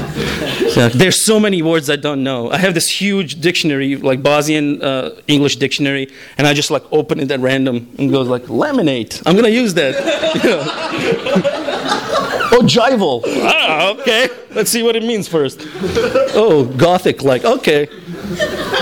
So 0.69 0.89
there's 0.91 1.25
so 1.25 1.41
many 1.41 1.63
words 1.63 1.89
I 1.89 1.97
don't 1.97 2.23
know. 2.23 2.51
I 2.51 2.59
have 2.59 2.75
this 2.75 2.89
huge 2.89 3.41
dictionary, 3.41 3.97
like 3.97 4.23
Bosnian 4.23 4.83
uh, 4.83 5.11
English 5.27 5.57
dictionary, 5.57 6.09
and 6.37 6.47
I 6.47 6.53
just 6.53 6.71
like 6.71 6.85
open 6.93 7.21
it 7.21 7.31
at 7.31 7.41
random 7.41 7.91
and 7.99 8.11
goes 8.11 8.29
like 8.29 8.45
laminate. 8.45 9.23
I'm 9.27 9.35
gonna 9.35 9.49
use 9.49 9.75
that. 9.75 9.95
Know. 10.23 10.61
oh, 12.53 12.63
jival. 12.65 13.23
Ah, 13.27 13.91
okay. 13.91 14.29
Let's 14.51 14.71
see 14.71 14.83
what 14.83 14.97
it 14.97 15.03
means 15.03 15.29
first. 15.29 15.61
Oh, 16.35 16.65
Gothic, 16.77 17.23
like 17.23 17.45
okay. 17.45 17.89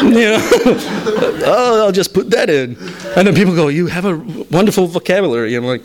You 0.03 0.11
know. 0.11 0.39
oh, 1.47 1.85
I'll 1.85 1.93
just 1.93 2.13
put 2.13 2.31
that 2.31 2.51
in, 2.51 2.77
and 3.17 3.27
then 3.27 3.35
people 3.35 3.55
go, 3.55 3.69
"You 3.69 3.87
have 3.87 4.05
a 4.05 4.17
wonderful 4.51 4.87
vocabulary." 4.87 5.55
I'm 5.55 5.65
like, 5.65 5.83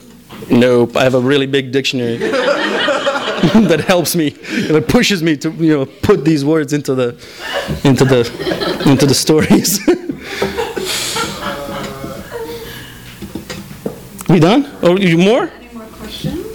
"Nope, 0.49 0.95
I 0.95 1.03
have 1.03 1.13
a 1.15 1.19
really 1.19 1.45
big 1.47 1.71
dictionary." 1.71 2.17
that 3.41 3.83
helps 3.87 4.15
me 4.15 4.35
and 4.51 4.77
it 4.77 4.87
pushes 4.87 5.23
me 5.23 5.35
to 5.35 5.49
you 5.53 5.75
know 5.75 5.85
put 6.03 6.23
these 6.23 6.45
words 6.45 6.73
into 6.73 6.93
the 6.93 7.09
into 7.83 8.05
the 8.05 8.21
into 8.85 9.07
the 9.07 9.15
stories 9.15 9.79
we 14.31 14.39
done 14.39 14.65
or 14.81 14.97
you 14.99 15.17
more 15.17 15.43
Any 15.49 15.73
more 15.73 15.85
questions? 15.85 16.47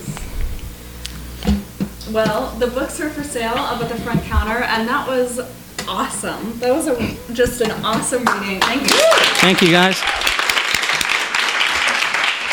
Well, 2.11 2.51
the 2.59 2.69
books 2.69 3.01
are 3.01 3.11
for 3.11 3.23
sale 3.23 3.55
up 3.55 3.83
at 3.83 3.89
the 3.89 4.01
front 4.03 4.23
counter, 4.23 4.63
and 4.65 4.89
that 4.89 5.07
was 5.07 5.41
awesome. 5.87 6.59
That 6.61 6.73
was 6.73 6.87
a, 6.87 7.33
just 7.35 7.61
an 7.61 7.73
awesome 7.85 8.25
reading. 8.25 8.61
Thank 8.61 8.83
you. 8.83 8.97
thank 9.41 9.63
you 9.63 9.71
guys 9.71 10.01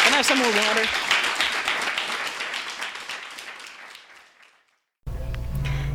can 0.03 0.13
i 0.13 0.17
have 0.17 0.25
some 0.25 0.37
more 0.37 0.51
water 0.51 1.02